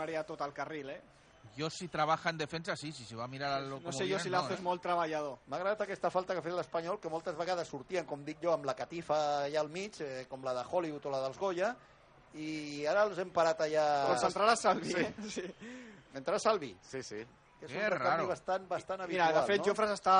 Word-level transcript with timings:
haría 0.00 0.24
tot 0.24 0.40
el 0.40 0.52
carril, 0.52 0.90
eh? 0.90 1.00
Yo 1.56 1.68
si 1.68 1.88
trabaja 1.88 2.30
en 2.30 2.38
defensa, 2.38 2.74
sí, 2.76 2.92
si 2.92 3.04
se 3.04 3.14
va 3.14 3.24
a 3.24 3.28
mirar 3.28 3.52
al 3.52 3.68
No 3.82 3.92
sé 3.92 4.08
jo 4.08 4.18
si 4.18 4.30
l'Azo 4.30 4.54
és 4.54 4.60
eh? 4.60 4.62
molt 4.62 4.80
treballador. 4.80 5.38
M'ha 5.48 5.56
agradat 5.58 5.82
aquesta 5.82 6.08
falta 6.10 6.32
que 6.32 6.38
ha 6.40 6.42
fet 6.42 6.54
l'Espanyol, 6.56 6.98
que 6.98 7.10
moltes 7.12 7.36
vegades 7.36 7.68
sortien, 7.68 8.06
com 8.06 8.24
dic 8.24 8.38
jo, 8.40 8.52
amb 8.54 8.64
la 8.64 8.74
catifa 8.74 9.44
allà 9.44 9.60
al 9.60 9.68
mig, 9.68 10.00
eh, 10.00 10.24
com 10.30 10.42
la 10.44 10.54
de 10.54 10.64
Hollywood 10.70 11.04
o 11.04 11.10
la 11.10 11.20
dels 11.26 11.36
Goya, 11.38 11.74
i 12.34 12.86
ara 12.88 13.02
els 13.04 13.18
hem 13.18 13.30
parat 13.30 13.60
allà... 13.66 13.84
Doncs 14.08 14.24
entrarà 14.30 14.56
Salvi, 14.56 14.94
Sí. 14.94 15.00
eh? 15.00 15.12
Sí. 15.28 15.44
Entrarà 16.14 16.38
Salvi. 16.38 16.72
Sí, 16.80 17.02
sí. 17.02 17.20
Que 17.60 17.66
és 17.68 17.72
un 17.76 17.90
recanvi 17.98 18.26
bastant, 18.26 18.64
bastant 18.68 19.04
Mira, 19.06 19.26
habitual, 19.26 19.34
de 19.42 19.52
fet, 19.52 19.58
no? 19.60 19.64
Jofre 19.68 19.86
s'està 19.92 20.16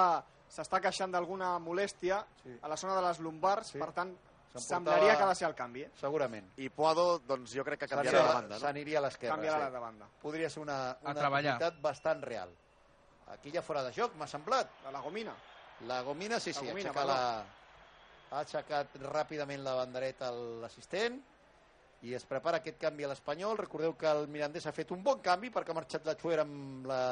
s'està 0.52 0.82
queixant 0.84 1.10
d'alguna 1.10 1.54
molèstia 1.58 2.20
Sí. 2.42 2.58
a 2.60 2.68
la 2.68 2.76
zona 2.76 2.94
de 3.00 3.06
les 3.08 3.18
lumbars, 3.20 3.68
Sí. 3.72 3.78
per 3.78 3.90
tant, 3.96 4.12
semblaria 4.60 5.16
que 5.16 5.22
ha 5.24 5.28
de 5.28 5.38
ser 5.38 5.46
el 5.48 5.54
canvi, 5.54 5.86
eh? 5.86 5.90
Segurament. 6.00 6.50
I 6.60 6.68
Puado, 6.68 7.06
doncs 7.28 7.54
jo 7.56 7.64
crec 7.64 7.84
que 7.84 7.88
canviarà 7.88 8.18
de 8.18 8.34
banda, 8.34 8.54
no? 8.56 8.60
s'aniria 8.60 8.98
a 9.00 9.06
l'esquerra. 9.06 9.36
Canviarà 9.36 9.56
sí. 9.56 9.64
la 9.64 9.70
de 9.70 9.86
banda. 9.86 10.10
Podria 10.22 10.50
ser 10.50 10.60
una, 10.64 10.82
una 11.00 11.14
possibilitat 11.14 11.80
bastant 11.80 12.22
real. 12.26 12.52
Aquí 13.32 13.52
ja 13.54 13.62
fora 13.64 13.82
de 13.86 13.94
joc, 13.96 14.14
m'ha 14.20 14.28
semblat. 14.28 14.70
La 14.92 15.00
gomina. 15.00 15.34
La 15.86 16.02
Gomina, 16.02 16.38
sí, 16.38 16.52
sí, 16.52 16.64
La 16.64 16.70
Gomina, 16.70 16.90
aixeca 16.90 17.04
la... 17.08 17.18
ha 18.30 18.40
aixecat 18.40 18.96
ràpidament 19.02 19.64
la 19.64 19.74
bandereta 19.80 20.30
l'assistent 20.62 21.18
i 22.02 22.14
es 22.18 22.24
prepara 22.26 22.58
aquest 22.58 22.78
canvi 22.82 23.06
a 23.06 23.10
l'Espanyol. 23.10 23.56
Recordeu 23.58 23.94
que 23.98 24.08
el 24.10 24.26
Mirandés 24.30 24.66
ha 24.66 24.74
fet 24.74 24.90
un 24.94 25.02
bon 25.06 25.20
canvi 25.22 25.52
perquè 25.54 25.70
ha 25.70 25.78
marxat 25.78 26.06
la 26.06 26.16
Chuera 26.18 26.46
amb 26.46 26.86
la 26.90 27.02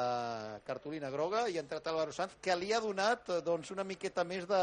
cartolina 0.67 1.11
groga 1.13 1.45
i 1.47 1.57
ha 1.57 1.63
entrat 1.63 1.87
Álvaro 1.91 2.15
Sanz, 2.15 2.35
que 2.43 2.55
li 2.59 2.73
ha 2.73 2.81
donat 2.83 3.29
eh, 3.29 3.39
doncs, 3.45 3.71
una 3.75 3.87
miqueta 3.87 4.25
més 4.27 4.47
de, 4.49 4.61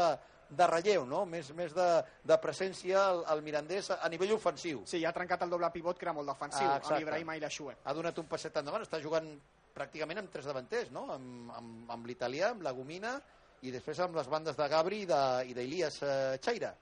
de 0.49 0.67
relleu, 0.67 1.05
no? 1.05 1.25
més, 1.25 1.51
més 1.53 1.73
de, 1.77 1.87
de 2.25 2.37
presència 2.41 3.03
al, 3.11 3.23
al 3.27 3.41
Mirandés 3.45 3.91
a, 3.91 3.99
a 4.03 4.09
nivell 4.09 4.33
ofensiu. 4.33 4.81
Sí, 4.89 5.03
ha 5.05 5.13
trencat 5.13 5.43
el 5.45 5.49
doble 5.49 5.69
pivot, 5.71 5.97
que 5.97 6.05
era 6.05 6.13
molt 6.13 6.27
defensiu, 6.27 6.65
Ah, 6.67 6.75
amb 6.75 6.83
exacte. 6.83 7.01
Ibrahima 7.05 7.35
i 7.37 7.39
la 7.43 7.49
Xue. 7.49 7.75
ha 7.83 7.93
donat 7.93 8.17
un 8.17 8.25
passet 8.27 8.55
endavant, 8.57 8.81
està 8.81 8.99
jugant 9.01 9.27
pràcticament 9.75 10.17
amb 10.19 10.31
tres 10.33 10.45
davanters, 10.49 10.89
no? 10.91 11.05
amb, 11.13 11.51
amb, 11.55 11.91
amb 11.91 12.05
l'italià, 12.09 12.49
amb 12.55 12.63
la 12.65 12.71
Gomina, 12.73 13.19
i 13.61 13.71
després 13.71 13.99
amb 13.99 14.15
les 14.15 14.27
bandes 14.31 14.55
de 14.55 14.67
Gabri 14.71 15.01
i 15.03 15.05
de- 15.05 15.45
i 15.51 15.53
d'Ilias 15.53 16.01
eh, 16.01 16.37
Chaira. 16.41 16.73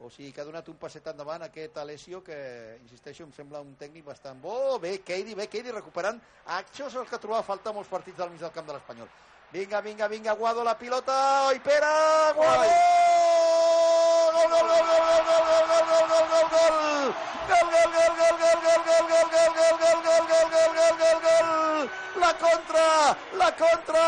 O 0.00 0.08
sigui 0.10 0.32
que 0.32 0.40
ha 0.40 0.44
donat 0.44 0.68
un 0.68 0.76
passet 0.76 1.06
endavant 1.08 1.42
aquest 1.42 1.76
Alessio 1.80 2.22
que, 2.24 2.78
insisteixo, 2.82 3.24
em 3.24 3.32
sembla 3.32 3.60
un 3.60 3.74
tècnic 3.76 4.04
bastant 4.04 4.40
bo. 4.40 4.78
Bé, 4.78 4.98
Keidi, 5.04 5.34
bé, 5.34 5.46
Keidi 5.48 5.72
recuperant. 5.72 6.20
Això 6.46 6.86
és 6.88 6.94
el 6.96 7.06
que 7.08 7.18
trobava 7.18 7.40
a 7.40 7.48
faltar 7.48 7.72
molts 7.74 7.88
partits 7.90 8.16
del 8.16 8.30
mig 8.30 8.40
del 8.40 8.52
camp 8.52 8.66
de 8.68 8.72
l'Espanyol. 8.78 9.08
Vinga, 9.52 9.80
vinga, 9.80 10.06
vinga, 10.06 10.32
Guado, 10.34 10.62
la 10.62 10.78
pilota, 10.78 11.48
oi, 11.48 11.58
Pere, 11.58 11.86
Guado! 12.36 12.70
Gol, 14.30 14.48
gol, 14.48 14.62
gol, 14.62 14.84
gol, 14.86 15.02
gol, 15.10 15.22
gol, 15.26 15.42
gol, 15.50 15.64
gol, 15.66 15.84
gol, 15.90 16.06
gol, 16.06 16.26
gol, 16.30 16.46
gol! 16.54 16.76
Gol, 17.48 17.66
gol, 17.66 17.88
gol, 17.90 18.12
gol, 18.14 18.30
gol, 18.30 18.36
gol, 18.38 18.58
gol, 18.62 18.62
gol, 18.62 18.82
gol, 18.86 19.04
gol, 19.08 19.09
la 23.40 23.50
contra, 23.56 24.02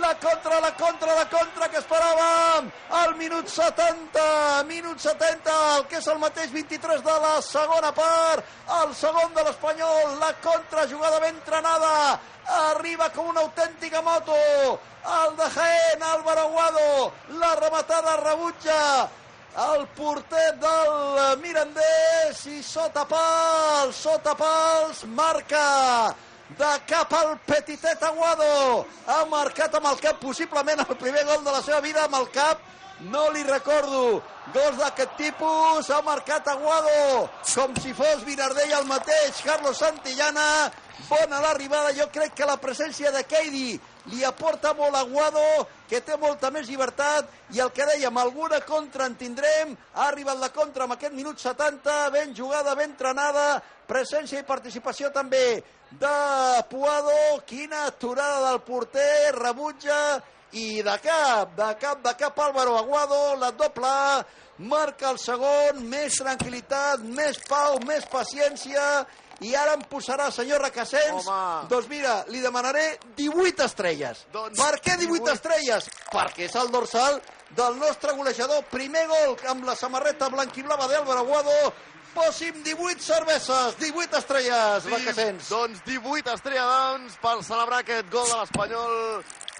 la 0.00 0.14
contra, 0.22 0.60
la 0.60 0.72
contra, 0.76 1.14
la 1.14 1.26
contra 1.32 1.68
que 1.68 1.80
esperàvem! 1.80 2.70
Al 3.00 3.14
minut 3.16 3.48
70, 3.48 4.64
minut 4.68 4.98
70, 5.00 5.54
el 5.76 5.86
que 5.90 5.98
és 6.00 6.08
el 6.08 6.18
mateix 6.22 6.52
23 6.54 7.04
de 7.04 7.18
la 7.24 7.34
segona 7.44 7.92
part, 7.96 8.44
el 8.82 8.94
segon 8.94 9.34
de 9.36 9.44
l'Espanyol, 9.46 10.18
la 10.22 10.32
contra, 10.44 10.88
jugada 10.90 11.20
ben 11.20 11.36
entrenada, 11.36 12.18
arriba 12.72 13.10
com 13.14 13.28
una 13.28 13.44
autèntica 13.46 14.02
moto, 14.02 14.36
el 15.18 15.36
de 15.36 15.50
Jaén, 15.54 16.02
Álvaro 16.02 16.48
Aguado, 16.48 17.12
la 17.40 17.54
rematada 17.56 18.16
rebutja, 18.16 19.08
el 19.72 19.86
porter 19.96 20.54
del 20.60 21.38
Mirandés 21.42 22.44
i 22.46 22.62
sota 22.62 23.04
pals, 23.08 23.96
sota 23.96 24.34
pals, 24.38 25.04
marca 25.04 26.14
de 26.56 26.70
cap 26.86 27.12
al 27.12 27.38
Petitet 27.44 28.02
Aguado. 28.02 28.86
Ha 29.06 29.24
marcat 29.30 29.74
amb 29.76 29.90
el 29.92 30.00
cap 30.00 30.20
possiblement 30.22 30.80
el 30.84 30.96
primer 30.96 31.24
gol 31.28 31.44
de 31.44 31.52
la 31.52 31.62
seva 31.62 31.80
vida 31.84 32.04
amb 32.04 32.16
el 32.20 32.28
cap. 32.32 32.62
No 33.12 33.28
li 33.30 33.44
recordo 33.46 34.22
gols 34.54 34.78
d'aquest 34.80 35.14
tipus. 35.18 35.90
Ha 35.90 36.00
marcat 36.02 36.48
Aguado 36.48 37.28
com 37.54 37.76
si 37.82 37.92
fos 37.94 38.24
Vinardell 38.26 38.74
el 38.80 38.88
mateix. 38.88 39.42
Carlos 39.44 39.78
Santillana. 39.78 40.72
Bona 41.08 41.40
l'arribada. 41.44 41.94
Jo 41.94 42.08
crec 42.12 42.34
que 42.34 42.48
la 42.48 42.58
presència 42.60 43.12
de 43.14 43.22
Keidi 43.24 43.78
li 44.12 44.24
aporta 44.24 44.74
molt 44.74 44.96
a 44.96 45.02
Guado, 45.08 45.44
que 45.88 46.00
té 46.04 46.16
molta 46.20 46.50
més 46.54 46.68
llibertat, 46.68 47.28
i 47.56 47.60
el 47.64 47.72
que 47.76 47.86
dèiem, 47.88 48.20
alguna 48.20 48.60
contra 48.68 49.06
en 49.08 49.16
tindrem, 49.20 49.74
ha 49.94 50.08
arribat 50.08 50.40
la 50.40 50.52
contra 50.54 50.84
amb 50.84 50.96
aquest 50.96 51.16
minut 51.16 51.40
70, 51.40 51.98
ben 52.14 52.34
jugada, 52.36 52.76
ben 52.78 52.92
entrenada, 52.92 53.60
presència 53.88 54.40
i 54.40 54.48
participació 54.48 55.12
també 55.12 55.60
de 55.90 56.16
Puado, 56.68 57.38
quina 57.48 57.86
aturada 57.88 58.50
del 58.50 58.60
porter, 58.66 59.32
rebutja, 59.36 60.00
i 60.52 60.82
de 60.82 60.96
cap, 61.04 61.56
de 61.56 61.72
cap, 61.80 62.02
de 62.04 62.12
cap 62.16 62.38
Álvaro 62.40 62.78
Aguado, 62.78 63.36
la 63.36 63.50
doble 63.52 64.24
marca 64.58 65.10
el 65.12 65.18
segon, 65.20 65.82
més 65.90 66.16
tranquil·litat, 66.18 67.04
més 67.04 67.36
pau, 67.48 67.78
més 67.86 68.06
paciència, 68.10 69.04
i 69.40 69.54
ara 69.54 69.74
em 69.78 69.82
posarà, 69.86 70.30
senyor 70.34 70.62
Requesens, 70.66 71.26
Home. 71.26 71.68
doncs 71.70 71.88
mira, 71.88 72.24
li 72.28 72.40
demanaré 72.42 72.98
18 73.16 73.64
estrelles. 73.68 74.24
Doncs 74.32 74.58
per 74.58 74.80
què 74.80 74.96
18, 74.98 75.24
18? 75.24 75.34
estrelles? 75.36 75.90
Perquè 76.10 76.48
és 76.48 76.56
el 76.58 76.72
dorsal 76.74 77.20
del 77.54 77.78
nostre 77.78 78.12
golejador. 78.18 78.64
Primer 78.72 79.06
gol 79.06 79.36
amb 79.48 79.64
la 79.64 79.76
samarreta 79.76 80.28
blanquiblava 80.28 80.88
d'Álvaro 80.90 81.20
Aguado. 81.20 81.72
Posi'm 82.14 82.62
18 82.64 83.04
cerveses, 83.04 83.76
18 83.78 84.16
estrelles, 84.18 84.82
sí, 84.82 84.90
Requesens. 84.90 85.50
Doncs 85.52 85.82
18 85.86 86.32
estrelladans 86.34 87.18
per 87.22 87.36
celebrar 87.44 87.82
aquest 87.84 88.08
gol 88.10 88.26
de 88.26 88.38
l'Espanyol. 88.40 88.96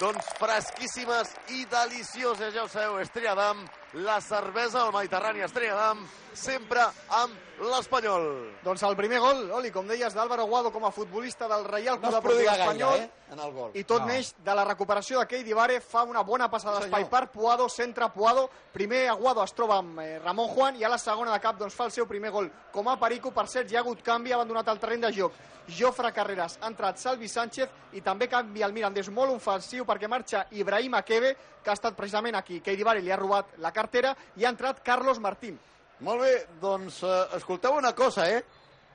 Doncs 0.00 0.32
fresquíssimes 0.40 1.34
i 1.54 1.66
delicioses, 1.70 2.54
ja 2.54 2.64
ho 2.64 2.68
sabeu, 2.72 2.98
Estrella 3.02 3.34
d'Am, 3.38 3.62
la 3.94 4.21
cervesa 4.21 4.84
del 4.84 4.93
Mediterrani 4.93 5.41
Estrella 5.41 5.75
d'Am, 5.75 6.03
sempre 6.37 6.82
amb 7.16 7.34
l'Espanyol. 7.59 8.26
Doncs 8.62 8.82
el 8.87 8.94
primer 8.97 9.19
gol, 9.19 9.41
Oli, 9.56 9.71
com 9.75 9.88
deies, 9.88 10.15
d'Álvaro 10.15 10.44
Aguado 10.44 10.71
com 10.71 10.84
a 10.87 10.91
futbolista 10.93 11.49
del 11.49 11.65
Reial 11.65 11.97
No 11.97 12.03
Club 12.03 12.12
es 12.12 12.17
Deportiu 12.19 12.37
prodiga 12.37 12.50
gaire, 12.52 12.64
Espanyol. 12.64 13.00
eh, 13.00 13.32
en 13.32 13.40
el 13.40 13.52
gol. 13.52 13.70
I 13.75 13.85
tot 13.85 14.00
No. 14.00 14.06
neix 14.06 14.35
de 14.38 14.55
la 14.55 14.64
recuperació 14.64 15.19
de 15.20 15.26
Keidi 15.26 15.52
Vare, 15.52 15.81
fa 15.81 16.02
una 16.05 16.23
bona 16.23 16.50
passada 16.50 16.79
d'espai 16.81 17.08
per 17.08 17.31
Puado, 17.32 17.69
centre 17.69 18.08
Puado, 18.11 18.49
primer 18.73 19.08
Aguado 19.08 19.43
es 19.43 19.52
troba 19.55 19.79
amb 19.79 19.99
eh, 20.00 20.19
Ramon 20.19 20.49
Juan 20.49 20.76
i 20.76 20.84
a 20.84 20.88
la 20.88 20.99
segona 20.99 21.32
de 21.32 21.41
cap 21.41 21.58
doncs, 21.58 21.75
fa 21.75 21.84
el 21.87 21.91
seu 21.91 22.06
primer 22.06 22.31
gol 22.31 22.50
com 22.70 22.87
a 22.88 22.99
Perico, 23.00 23.32
per 23.32 23.49
cert, 23.49 23.69
ja 23.70 23.79
ha 23.79 23.81
hagut 23.81 24.02
canvi, 24.02 24.31
ha 24.32 24.37
abandonat 24.37 24.69
el 24.69 24.79
terreny 24.79 25.00
de 25.00 25.12
joc. 25.12 25.32
Jofre 25.69 26.12
Carreras, 26.14 26.58
ha 26.62 26.67
entrat 26.69 26.96
Salvi 26.96 27.29
Sánchez 27.29 27.69
i 27.93 28.00
també 28.00 28.26
canvia 28.26 28.64
el 28.64 28.73
Mirandés 28.73 29.11
molt 29.11 29.34
ofensiu 29.34 29.84
perquè 29.84 30.08
marxa 30.08 30.46
Ibrahim 30.52 30.94
Akebe, 30.94 31.37
que 31.69 31.75
ha 31.75 31.76
estat 31.76 31.97
precisament 31.99 32.38
aquí. 32.38 32.62
Keidi 32.65 32.87
Vare 32.87 33.03
li 33.05 33.12
ha 33.12 33.19
robat 33.20 33.59
la 33.61 33.75
cartera 33.76 34.15
i 34.41 34.47
ha 34.47 34.53
entrat 34.55 34.81
Carlos 34.85 35.20
Martín. 35.20 35.59
Molt 36.00 36.23
bé, 36.25 36.32
doncs 36.62 37.03
eh, 37.05 37.17
escolteu 37.37 37.76
una 37.76 37.93
cosa, 37.93 38.25
eh? 38.31 38.41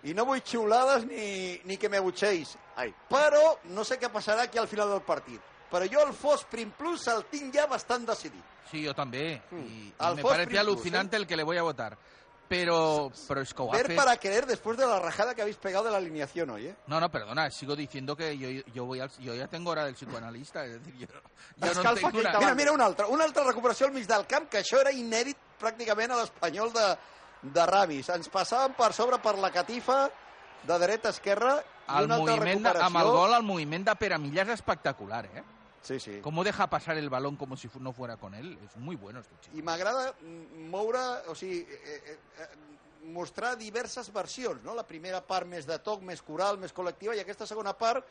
I 0.09 0.15
no 0.17 0.25
vull 0.25 0.41
xiulades 0.43 1.05
ni, 1.05 1.59
ni 1.69 1.77
que 1.77 1.91
m'abutxeis. 1.91 2.55
Ai, 2.81 2.89
Però 3.11 3.59
no 3.75 3.85
sé 3.85 3.99
què 4.01 4.09
passarà 4.11 4.47
aquí 4.47 4.57
al 4.57 4.67
final 4.71 4.89
del 4.89 5.03
partit. 5.05 5.39
Però 5.69 5.85
jo 5.89 6.01
el 6.07 6.13
Fos 6.17 6.47
Prim 6.49 6.73
Plus 6.77 7.05
el 7.13 7.23
tinc 7.29 7.53
ja 7.55 7.67
bastant 7.69 8.07
decidit. 8.09 8.49
Sí, 8.71 8.81
yo 8.81 8.95
también. 8.95 9.41
Y, 9.51 9.55
y 9.55 9.93
Al 9.99 10.15
me 10.15 10.23
parece 10.23 10.49
Plus, 10.49 10.59
alucinante 10.59 11.17
el 11.17 11.27
que 11.27 11.37
le 11.37 11.43
voy 11.43 11.57
a 11.57 11.63
votar. 11.63 11.97
Pero, 12.53 13.11
pero 13.27 13.41
es 13.41 13.53
que 13.53 13.61
ho 13.61 13.73
ha 13.73 13.77
Ver 13.77 13.95
para 13.95 14.17
querer 14.17 14.45
después 14.45 14.77
de 14.77 14.85
la 14.85 14.99
rajada 14.99 15.33
que 15.33 15.41
habéis 15.41 15.57
pegado 15.57 15.85
de 15.85 15.91
la 15.91 15.97
alineación 15.97 16.49
hoy, 16.51 16.67
¿eh? 16.67 16.75
No, 16.87 16.99
no, 16.99 17.09
perdona, 17.09 17.49
sigo 17.49 17.75
diciendo 17.75 18.15
que 18.15 18.37
yo, 18.37 18.49
yo, 18.73 18.85
voy 18.85 18.99
al, 18.99 19.09
yo 19.19 19.33
ya 19.33 19.47
tengo 19.47 19.71
hora 19.71 19.85
del 19.85 19.95
psicoanalista, 19.95 20.65
es 20.65 20.73
decir, 20.73 20.95
yo, 20.97 21.07
yo 21.57 21.83
no 21.83 21.93
tengo 21.93 22.19
una... 22.19 22.39
Mira, 22.39 22.55
mira 22.55 22.71
una 22.71 22.85
altra, 22.85 23.07
una 23.07 23.23
altra 23.23 23.43
recuperació 23.43 23.87
al 23.87 23.93
mig 23.93 24.05
del 24.07 24.27
camp, 24.27 24.49
que 24.49 24.61
això 24.61 24.81
era 24.81 24.93
inèdit 24.93 25.37
pràcticament 25.59 26.13
a 26.13 26.19
l'espanyol 26.21 26.73
de, 26.75 26.87
de 27.41 27.65
Ramis. 27.65 28.09
Ens 28.13 28.29
passaven 28.29 28.75
per 28.77 28.91
sobre 28.93 29.19
per 29.23 29.37
la 29.41 29.51
catifa 29.51 30.05
de 30.63 30.79
dreta 30.79 31.09
a 31.09 31.15
esquerra 31.17 31.55
i 31.57 31.97
El 31.97 32.05
una 32.05 32.15
altra 32.15 32.37
moviment, 32.37 32.63
recuperació. 32.63 32.85
amb 32.85 33.01
el 33.01 33.11
gol, 33.11 33.33
el 33.33 33.43
moviment 33.43 33.89
de 33.89 33.95
Pere 33.99 34.17
Millas 34.17 34.47
es 34.47 34.61
espectacular, 34.61 35.25
¿eh? 35.25 35.43
Sí, 35.83 35.99
sí. 35.99 36.19
Cómo 36.23 36.43
deja 36.43 36.69
pasar 36.69 36.97
el 36.97 37.09
balón 37.09 37.35
como 37.35 37.57
si 37.57 37.69
no 37.79 37.91
fuera 37.91 38.15
con 38.17 38.33
él. 38.33 38.57
Es 38.63 38.77
muy 38.77 38.95
bueno 38.95 39.19
este 39.19 39.35
chico. 39.41 39.57
I 39.57 39.61
m'agrada 39.61 40.13
mm, 40.21 40.69
moure, 40.71 41.27
o 41.27 41.35
sigui, 41.35 41.59
eh, 41.59 42.01
eh, 42.07 42.17
eh, 42.39 42.47
mostrar 43.11 43.57
diverses 43.57 44.11
versions, 44.13 44.63
no? 44.63 44.73
La 44.73 44.87
primera 44.87 45.19
part 45.19 45.45
més 45.45 45.67
de 45.67 45.75
toc, 45.83 46.01
més 46.01 46.21
coral, 46.23 46.57
més 46.57 46.71
col·lectiva, 46.73 47.15
i 47.15 47.19
aquesta 47.19 47.45
segona 47.45 47.73
part 47.75 48.07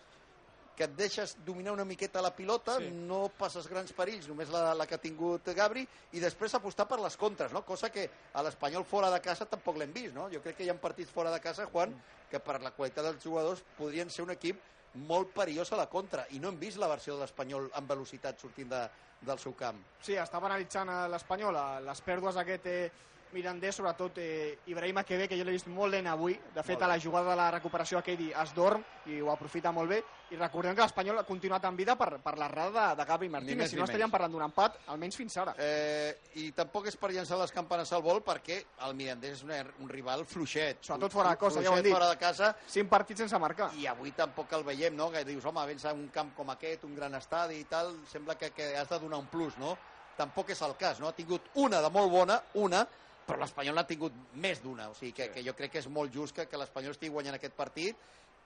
que 0.76 0.84
et 0.84 0.92
deixes 0.96 1.34
dominar 1.44 1.72
una 1.72 1.84
miqueta 1.84 2.20
la 2.24 2.34
pilota, 2.36 2.76
Sí. 2.78 2.84
sí. 2.88 2.90
no 3.08 3.30
passes 3.38 3.66
grans 3.68 3.92
perills, 3.92 4.28
només 4.28 4.48
la, 4.52 4.74
la 4.74 4.86
que 4.86 4.94
ha 4.96 5.00
tingut 5.00 5.48
Gabri, 5.56 5.86
i 6.12 6.20
després 6.20 6.54
apostar 6.54 6.86
per 6.88 7.00
les 7.00 7.16
contres, 7.16 7.52
no? 7.52 7.64
cosa 7.64 7.90
que 7.92 8.08
a 8.32 8.42
l'Espanyol 8.42 8.84
fora 8.84 9.10
de 9.10 9.20
casa 9.20 9.44
tampoc 9.48 9.76
l'hem 9.80 9.92
vist. 9.92 10.14
No? 10.14 10.28
Jo 10.32 10.40
crec 10.44 10.56
que 10.56 10.64
hi 10.64 10.70
ha 10.70 10.76
partits 10.80 11.10
fora 11.12 11.32
de 11.32 11.40
casa, 11.40 11.66
Juan, 11.72 11.92
que 12.30 12.40
per 12.40 12.60
la 12.60 12.72
qualitat 12.72 13.04
dels 13.04 13.24
jugadors 13.24 13.64
podrien 13.78 14.10
ser 14.10 14.24
un 14.24 14.30
equip 14.36 14.60
molt 15.08 15.32
perillós 15.34 15.72
a 15.72 15.78
la 15.80 15.88
contra, 15.90 16.26
i 16.30 16.40
no 16.40 16.50
hem 16.50 16.58
vist 16.60 16.80
la 16.80 16.90
versió 16.90 17.16
de 17.16 17.24
l'Espanyol 17.24 17.70
amb 17.78 17.88
velocitat 17.88 18.40
sortint 18.40 18.68
de, 18.72 18.82
del 19.26 19.38
seu 19.38 19.54
camp. 19.58 19.78
Sí, 20.02 20.16
estava 20.20 20.50
analitzant 20.50 20.90
a 20.92 21.06
l'Espanyol 21.12 21.56
eh, 21.56 21.80
les 21.86 22.04
pèrdues 22.04 22.38
d'aquest 22.38 22.68
eh, 22.68 22.90
Mirandés, 23.32 23.74
sobretot 23.74 24.18
eh, 24.18 24.58
Ibrahima 24.66 25.04
Quebe, 25.04 25.26
que 25.28 25.36
jo 25.38 25.44
l'he 25.44 25.54
vist 25.54 25.68
molt 25.72 25.94
lent 25.94 26.06
avui. 26.10 26.34
De 26.54 26.62
fet, 26.62 26.82
a 26.82 26.88
la 26.90 26.98
jugada 27.00 27.30
de 27.30 27.36
la 27.40 27.50
recuperació 27.54 27.98
aquell 27.98 28.28
es 28.30 28.52
dorm 28.54 28.82
i 29.08 29.20
ho 29.20 29.30
aprofita 29.32 29.72
molt 29.72 29.90
bé. 29.90 30.02
I 30.32 30.38
recordem 30.38 30.74
que 30.76 30.84
l'Espanyol 30.84 31.18
ha 31.20 31.24
continuat 31.28 31.64
en 31.68 31.76
vida 31.76 31.96
per, 31.96 32.18
per 32.24 32.34
l'errada 32.40 32.90
de, 32.90 33.00
de 33.00 33.06
Gavi 33.08 33.28
Martínez. 33.28 33.70
Si 33.70 33.76
no, 33.76 33.84
estaríem 33.84 34.12
parlant 34.12 34.32
d'un 34.32 34.44
empat, 34.46 34.78
almenys 34.92 35.18
fins 35.20 35.36
ara. 35.42 35.54
Eh, 35.60 36.14
I 36.40 36.50
tampoc 36.56 36.88
és 36.88 36.96
per 36.96 37.10
llançar 37.12 37.36
les 37.40 37.52
campanes 37.52 37.92
al 37.92 38.04
vol 38.04 38.22
perquè 38.24 38.62
el 38.86 38.96
Mirandés 38.96 39.38
és 39.40 39.44
una, 39.44 39.60
un 39.80 39.90
rival 39.92 40.24
fluixet. 40.28 40.80
Sobretot 40.84 41.12
fora 41.12 41.34
de 41.34 41.40
casa, 41.42 41.62
ja 41.64 41.72
ho 41.72 41.76
hem 41.76 41.84
dit. 41.84 41.92
fora 41.92 42.08
de 42.12 42.18
casa 42.20 42.54
Cinc 42.66 42.88
partits 42.92 43.24
sense 43.24 43.38
marcar. 43.38 43.70
i 43.76 43.86
avui 43.86 44.12
tampoc 44.16 44.52
el 44.56 44.64
veiem, 44.64 44.96
no? 44.96 45.10
Que 45.12 45.24
dius, 45.28 45.44
home, 45.44 45.66
vens 45.68 45.84
a 45.84 45.92
un 45.92 46.08
camp 46.14 46.32
com 46.36 46.52
aquest, 46.52 46.84
un 46.88 46.94
gran 46.96 47.14
estadi 47.20 47.60
i 47.60 47.68
tal, 47.68 47.92
sembla 48.08 48.36
que, 48.40 48.50
que 48.56 48.74
has 48.76 48.88
de 48.88 48.98
donar 48.98 49.20
un 49.20 49.28
plus, 49.32 49.56
no? 49.60 49.76
Tampoc 50.16 50.50
és 50.52 50.60
el 50.62 50.76
cas, 50.80 51.00
no? 51.00 51.08
Ha 51.08 51.16
tingut 51.16 51.52
una 51.60 51.80
de 51.80 51.88
molt 51.92 52.10
bona, 52.12 52.40
una, 52.60 52.86
però 53.26 53.38
l'Espanyol 53.40 53.76
n'ha 53.78 53.86
tingut 53.88 54.16
més 54.34 54.62
d'una, 54.62 54.88
o 54.90 54.96
sigui 54.98 55.12
que, 55.16 55.28
que 55.34 55.44
jo 55.46 55.54
crec 55.58 55.76
que 55.76 55.82
és 55.82 55.88
molt 55.88 56.12
just 56.14 56.36
que, 56.36 56.48
que 56.50 56.58
l'Espanyol 56.60 56.96
estigui 56.96 57.12
guanyant 57.14 57.38
aquest 57.38 57.54
partit 57.58 57.96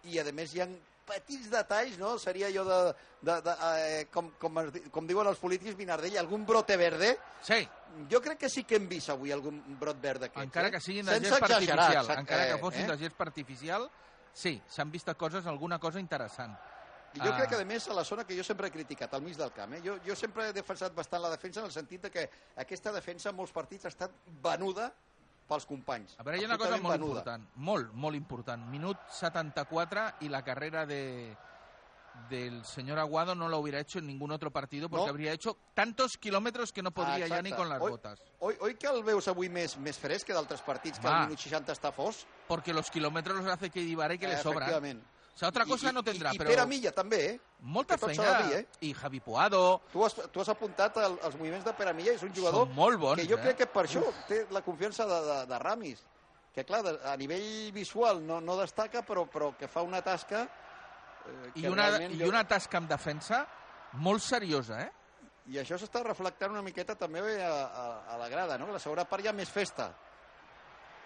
i 0.07 0.21
a 0.21 0.27
més 0.33 0.55
hi 0.55 0.63
ha 0.63 0.69
petits 1.07 1.49
detalls, 1.51 1.97
no? 1.99 2.17
Seria 2.19 2.49
allò 2.51 2.65
de, 2.67 2.79
de, 3.23 3.37
de 3.47 3.55
eh, 3.79 4.05
com, 4.13 4.33
com, 4.43 4.61
es, 4.65 4.81
com 4.93 5.07
diuen 5.07 5.29
els 5.31 5.39
polítics, 5.39 5.77
Vinardell, 5.79 6.19
algun 6.19 6.45
brote 6.47 6.77
verde, 6.77 7.15
Sí, 7.47 7.61
jo 8.11 8.21
crec 8.21 8.41
que 8.45 8.51
sí 8.53 8.65
que 8.65 8.77
hem 8.81 8.89
vist 8.91 9.13
avui 9.15 9.33
algun 9.33 9.61
brot 9.81 10.01
verd 10.03 10.27
d'aquests. 10.27 10.49
encara 10.49 10.69
eh? 10.69 10.75
que 10.75 10.81
siguin 10.83 11.07
de 11.07 11.21
gest 11.23 11.39
artificial, 11.39 12.11
encara 12.19 12.49
que 12.51 12.59
fossin 12.63 12.85
eh? 12.85 12.89
de 12.93 12.99
gest 13.05 13.21
artificial, 13.27 13.91
sí, 14.33 14.57
s'han 14.69 14.91
vist 14.91 15.13
coses, 15.17 15.47
alguna 15.47 15.79
cosa 15.79 16.03
interessant. 16.03 16.57
I 17.17 17.21
jo 17.21 17.33
Ah. 17.33 17.37
crec 17.37 17.49
que, 17.51 17.57
a 17.57 17.65
més, 17.65 17.89
a 17.89 17.95
la 17.95 18.05
zona 18.05 18.25
que 18.25 18.37
jo 18.37 18.45
sempre 18.45 18.69
he 18.69 18.71
criticat, 18.71 19.13
al 19.15 19.23
mig 19.23 19.37
del 19.37 19.53
camp, 19.53 19.73
eh? 19.75 19.81
jo, 19.85 19.99
jo 20.07 20.15
sempre 20.15 20.49
he 20.49 20.53
defensat 20.53 20.95
bastant 20.95 21.23
la 21.23 21.31
defensa 21.31 21.61
en 21.61 21.67
el 21.67 21.73
sentit 21.73 22.03
de 22.03 22.11
que 22.11 22.31
aquesta 22.57 22.93
defensa 22.93 23.31
en 23.31 23.37
molts 23.37 23.53
partits 23.53 23.85
ha 23.87 23.89
estat 23.89 24.11
venuda 24.43 24.93
pels 25.49 25.65
companys. 25.65 26.17
A 26.19 26.23
veure, 26.25 26.39
hi 26.41 26.45
ha 26.45 26.49
una 26.49 26.59
cosa 26.59 26.77
molt 26.77 26.93
venuda. 26.99 27.19
important, 27.21 27.49
molt, 27.57 27.93
molt 27.95 28.17
important. 28.17 28.67
Minut 28.69 28.99
74 29.11 30.15
y 30.21 30.29
la 30.29 30.43
carrera 30.45 30.85
de 30.87 31.37
del 32.31 32.65
señor 32.65 32.99
Aguado 32.99 33.35
no 33.35 33.47
lo 33.47 33.59
hubiera 33.59 33.79
hecho 33.79 33.99
en 33.99 34.07
ningún 34.07 34.33
otro 34.33 34.51
partido 34.51 34.89
porque 34.89 35.05
No. 35.05 35.11
habría 35.11 35.33
hecho 35.33 35.59
tantos 35.75 36.17
kilómetros 36.17 36.73
que 36.73 36.83
no 36.83 36.91
podría 36.91 37.27
Ah, 37.27 37.29
ya 37.29 37.43
ni 37.43 37.53
con 37.53 37.69
las 37.69 37.79
Oi- 37.81 37.91
botas. 37.91 38.19
Oi, 38.39 38.57
oi 38.59 38.75
que 38.75 38.87
el 38.87 39.03
veus 39.05 39.29
avui 39.29 39.51
més, 39.51 39.77
més 39.77 39.99
fresc 39.99 40.27
que 40.27 40.33
d'altres 40.33 40.63
partits, 40.63 40.99
que 40.99 41.07
Va. 41.07 41.21
al 41.21 41.27
minut 41.27 41.39
60 41.39 41.75
està 41.75 41.93
fos? 41.93 42.27
Porque 42.49 42.73
los 42.73 42.91
kilómetros 42.91 43.37
los 43.37 43.47
hace 43.53 43.69
que 43.69 43.81
Ibarra 43.81 44.15
y 44.15 44.19
que 44.19 44.25
Eh, 44.27 44.31
le 44.31 44.39
sobran. 44.43 44.63
Efectivament. 44.71 45.05
O 45.37 45.39
sea, 45.39 45.51
otra 45.53 45.67
I- 45.67 45.69
cosa 45.69 45.91
i, 45.91 45.93
no 45.93 46.03
tendrá, 46.03 46.31
i, 46.33 46.39
pero 46.41 46.49
I 46.51 46.55
Pere 46.55 46.65
Milla 46.67 46.93
també, 46.97 47.19
eh? 47.35 47.41
molta 47.61 47.99
que 48.01 48.07
feina. 48.09 48.39
dir, 48.47 48.55
eh? 48.57 48.67
I 48.89 48.95
Javi 48.97 49.21
Puado, 49.21 49.83
Tu 49.93 50.03
has, 50.05 50.15
tu 50.33 50.41
has 50.41 50.49
apuntat 50.49 50.97
el, 50.97 51.19
els 51.29 51.37
moviments 51.37 51.65
de 51.67 51.75
Pere 51.77 51.93
Milla 51.93 52.15
és 52.17 52.23
un 52.25 52.33
jugador 52.35 52.65
són 52.67 52.75
molt 52.75 52.99
bons, 53.03 53.21
que 53.21 53.29
jo 53.29 53.37
eh? 53.37 53.43
crec 53.45 53.59
que 53.61 53.67
per 53.69 53.85
això 53.85 54.01
té 54.31 54.47
la 54.51 54.63
confiança 54.65 55.05
de, 55.05 55.19
de, 55.29 55.37
de 55.53 55.59
Ramis 55.61 56.01
que 56.57 56.65
clar, 56.65 56.81
de, 56.87 56.95
a 57.05 57.13
nivell 57.21 57.71
visual 57.77 58.23
no, 58.25 58.41
no 58.41 58.57
destaca 58.57 59.03
però, 59.05 59.27
però 59.29 59.51
que 59.59 59.69
fa 59.69 59.83
una 59.85 60.01
tasca 60.01 60.47
eh, 61.27 61.51
I 61.61 61.67
una, 61.69 61.91
i 62.09 62.17
jo- 62.19 62.31
una 62.33 62.47
tasca 62.49 62.79
en 62.81 62.89
defensa 62.89 63.43
molt 64.01 64.25
seriosa, 64.25 64.81
eh? 64.87 64.91
I 65.53 65.61
això 65.61 65.77
s'està 65.79 66.01
reflectant 66.03 66.51
una 66.57 66.63
miqueta 66.65 66.97
també 66.97 67.21
a, 67.45 67.53
a, 67.53 67.85
a 68.15 68.17
la 68.19 68.29
grada, 68.33 68.57
no? 68.59 68.73
La 68.73 68.81
segona 68.81 69.05
part 69.05 69.23
hi 69.23 69.29
ha 69.29 69.37
més 69.37 69.53
festa. 69.53 69.93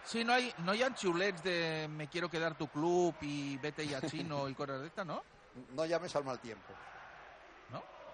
Sí, 0.04 0.24
no 0.24 0.32
hay, 0.32 0.52
no 0.64 0.74
hi 0.74 0.82
ha 0.82 0.90
xiulets 0.96 1.42
de 1.42 1.86
me 1.88 2.08
quiero 2.08 2.28
quedar 2.28 2.56
tu 2.56 2.68
club 2.68 3.14
y 3.20 3.58
vete 3.58 3.86
ya 3.86 4.00
chino 4.00 4.48
y 4.48 4.54
cosas 4.54 4.80
de 4.80 4.86
estas, 4.88 5.06
¿no? 5.06 5.22
No 5.74 5.82
més 6.00 6.14
al 6.16 6.24
mal 6.24 6.38
tiempo. 6.38 6.72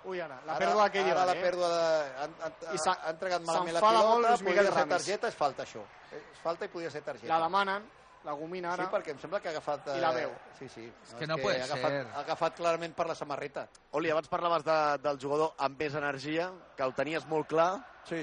Ui, 0.06 0.21
ara, 0.21 0.37
la 0.47 0.55
Ara- 0.55 0.62
pèrdua 0.62 0.83
d'aquell 0.87 1.09
Ara 1.11 1.25
la 1.27 1.33
eh? 1.35 1.41
pèrdua 1.43 1.69
de... 1.69 1.87
Han, 2.23 2.35
han, 2.47 2.53
I 2.77 2.79
s'ha- 2.79 2.94
ha 3.03 3.11
entregat 3.11 3.43
malament 3.43 3.75
la 3.75 3.81
pilota, 3.83 4.37
podria 4.38 4.62
ser 4.62 4.75
Ramis. 4.77 4.93
targeta, 4.94 5.29
és 5.33 5.35
falta 5.35 5.65
això. 5.65 5.83
És 6.15 6.38
falta 6.44 6.69
i 6.69 6.71
podria 6.71 6.91
ser 6.94 7.03
targeta. 7.03 7.27
La 7.33 7.41
demanen, 7.43 7.88
la 8.23 8.35
gomina 8.38 8.73
ara. 8.77 8.85
Sí, 8.87 8.93
perquè 8.94 9.17
em 9.17 9.19
sembla 9.19 9.41
que 9.43 9.50
ha 9.50 9.55
agafat... 9.56 9.88
I 9.97 10.05
la 10.05 10.12
eh, 10.12 10.21
veu. 10.21 10.37
Sí, 10.61 10.69
sí. 10.71 10.85
que 11.19 11.27
no 11.27 11.38
pot 11.43 11.50
ha 11.56 11.65
agafat, 11.67 11.97
ser. 11.97 12.06
Ha 12.12 12.21
agafat 12.23 12.61
clarament 12.61 12.94
per 12.94 13.09
la 13.11 13.17
samarreta. 13.19 13.67
Oli, 13.99 14.12
abans 14.15 14.31
parlaves 14.31 14.62
de, 14.69 14.79
del 15.09 15.19
jugador 15.27 15.56
amb 15.67 15.83
més 15.83 15.99
energia, 15.99 16.53
que 16.79 16.87
el 16.87 16.94
tenies 16.94 17.27
molt 17.27 17.50
clar, 17.50 17.73
Sí. 18.06 18.23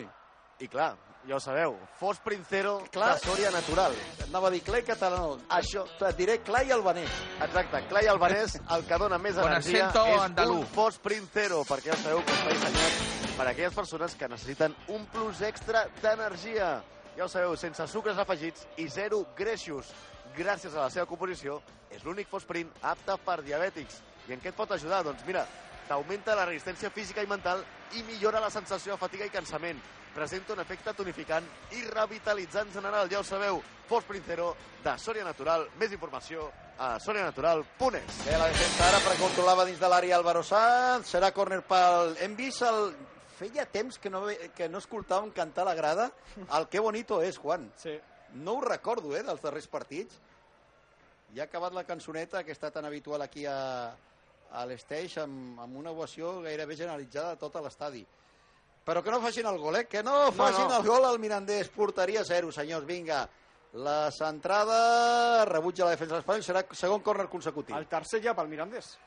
i 0.63 0.71
clar, 0.71 0.93
ja 1.27 1.35
ho 1.35 1.39
sabeu, 1.39 1.77
Fos 1.99 2.19
Princero 2.19 2.79
Clar. 2.91 3.13
de 3.15 3.25
Sòria 3.25 3.51
Natural. 3.51 3.93
Anava 4.27 4.47
a 4.47 4.51
dir 4.51 4.61
clar 4.61 4.79
i 4.79 4.83
català. 4.83 5.17
no. 5.17 5.37
Això, 5.49 5.85
Et 6.09 6.17
diré 6.17 6.39
clar 6.39 6.65
i 6.65 6.71
albanès. 6.71 7.09
exacte, 7.41 7.81
Clay 7.87 8.07
Albanès, 8.07 8.59
el 8.69 8.85
que 8.85 8.97
dona 8.97 9.17
més 9.17 9.37
energia 9.37 9.89
és 9.89 10.21
andalú. 10.21 10.59
un 10.59 10.65
Fos 10.67 10.97
Princero, 10.99 11.63
perquè 11.63 11.91
ja 11.91 11.97
sabeu 11.97 12.23
que 12.25 12.31
està 12.31 12.49
dissenyat 12.49 13.37
per 13.37 13.47
a 13.47 13.49
aquelles 13.51 13.73
persones 13.73 14.15
que 14.15 14.27
necessiten 14.27 14.75
un 14.89 15.05
plus 15.07 15.41
extra 15.41 15.87
d'energia. 16.01 16.83
Ja 17.15 17.25
ho 17.25 17.29
sabeu, 17.29 17.55
sense 17.55 17.87
sucres 17.87 18.17
afegits 18.17 18.67
i 18.77 18.87
zero 18.87 19.25
greixos. 19.35 19.85
Gràcies 20.35 20.73
a 20.75 20.81
la 20.81 20.89
seva 20.89 21.05
composició, 21.05 21.61
és 21.91 22.03
l'únic 22.03 22.27
Fosprint 22.27 22.69
apte 22.81 23.15
per 23.23 23.41
diabètics. 23.43 24.01
I 24.27 24.33
en 24.33 24.41
què 24.41 24.47
et 24.49 24.55
pot 24.55 24.71
ajudar? 24.71 25.03
Doncs 25.03 25.23
mira, 25.27 25.45
t'augmenta 25.87 26.33
la 26.35 26.45
resistència 26.45 26.89
física 26.89 27.21
i 27.21 27.27
mental 27.27 27.63
i 27.93 28.01
millora 28.03 28.39
la 28.39 28.49
sensació 28.49 28.93
de 28.93 28.97
fatiga 28.97 29.25
i 29.25 29.29
cansament. 29.29 29.79
Presenta 30.13 30.53
un 30.53 30.61
efecte 30.61 30.93
tonificant 30.93 31.45
i 31.73 31.81
revitalitzant 31.89 32.69
general, 32.73 33.09
ja 33.09 33.19
ho 33.19 33.25
sabeu. 33.25 33.61
Fos 33.89 34.05
Princero, 34.05 34.51
de 34.83 34.93
Sòria 35.01 35.23
Natural. 35.25 35.65
Més 35.81 35.95
informació 35.95 36.51
a 36.77 36.99
sorianatural.es. 36.99 38.19
Bé, 38.25 38.37
la 38.37 38.49
defensa 38.51 38.87
ara 38.87 39.01
per 39.05 39.15
controlava 39.17 39.65
dins 39.65 39.81
de 39.81 39.89
l'àrea 39.89 40.17
Álvaro 40.19 40.43
Sanz. 40.45 41.09
Serà 41.13 41.31
córner 41.33 41.63
pel... 41.65 42.15
Hem 42.21 42.37
vist 42.37 42.61
el... 42.67 42.93
Feia 43.33 43.65
temps 43.65 43.97
que 43.97 44.11
no, 44.13 44.27
que 44.53 44.67
no 44.69 44.77
escoltàvem 44.77 45.31
cantar 45.33 45.63
a 45.63 45.71
la 45.71 45.75
grada 45.75 46.03
el 46.53 46.67
que 46.69 46.79
bonito 46.79 47.17
és, 47.25 47.39
Juan. 47.41 47.65
Sí. 47.81 47.95
No 48.45 48.59
ho 48.59 48.61
recordo, 48.61 49.15
eh, 49.17 49.23
dels 49.25 49.41
darrers 49.41 49.65
partits. 49.67 50.19
Ja 51.33 51.43
ha 51.43 51.49
acabat 51.49 51.73
la 51.73 51.83
cançoneta 51.89 52.43
que 52.45 52.53
està 52.53 52.69
tan 52.71 52.85
habitual 52.85 53.25
aquí 53.25 53.47
a, 53.49 53.89
a 54.53 54.65
l'Esteix 54.69 55.17
amb, 55.23 55.57
amb 55.65 55.81
una 55.81 55.91
ovació 55.97 56.35
gairebé 56.45 56.77
generalitzada 56.77 57.33
a 57.33 57.41
tot 57.41 57.57
l'estadi. 57.65 58.05
Però 58.83 59.01
que 59.01 59.11
no 59.11 59.21
facin 59.23 59.45
el 59.47 59.57
gol, 59.57 59.77
eh? 59.79 59.85
Que 59.87 60.01
no 60.03 60.31
facin 60.35 60.67
no. 60.67 60.77
el 60.81 60.83
gol 60.87 61.05
al 61.05 61.19
Mirandés. 61.19 61.69
Porteria 61.69 62.23
zero, 62.27 62.51
senyors, 62.51 62.85
vinga. 62.85 63.27
La 63.73 64.11
centrada 64.11 65.45
rebutja 65.45 65.85
la 65.85 65.91
defensa 65.95 66.13
de 66.13 66.19
l'Espanyol, 66.19 66.43
serà 66.43 66.61
segon 66.75 67.01
córner 67.01 67.27
consecutiu. 67.31 67.75
El 67.77 67.87
tercer 67.87 68.21
ja 68.21 68.35
pel 68.35 68.47
Mirandés. 68.51 68.97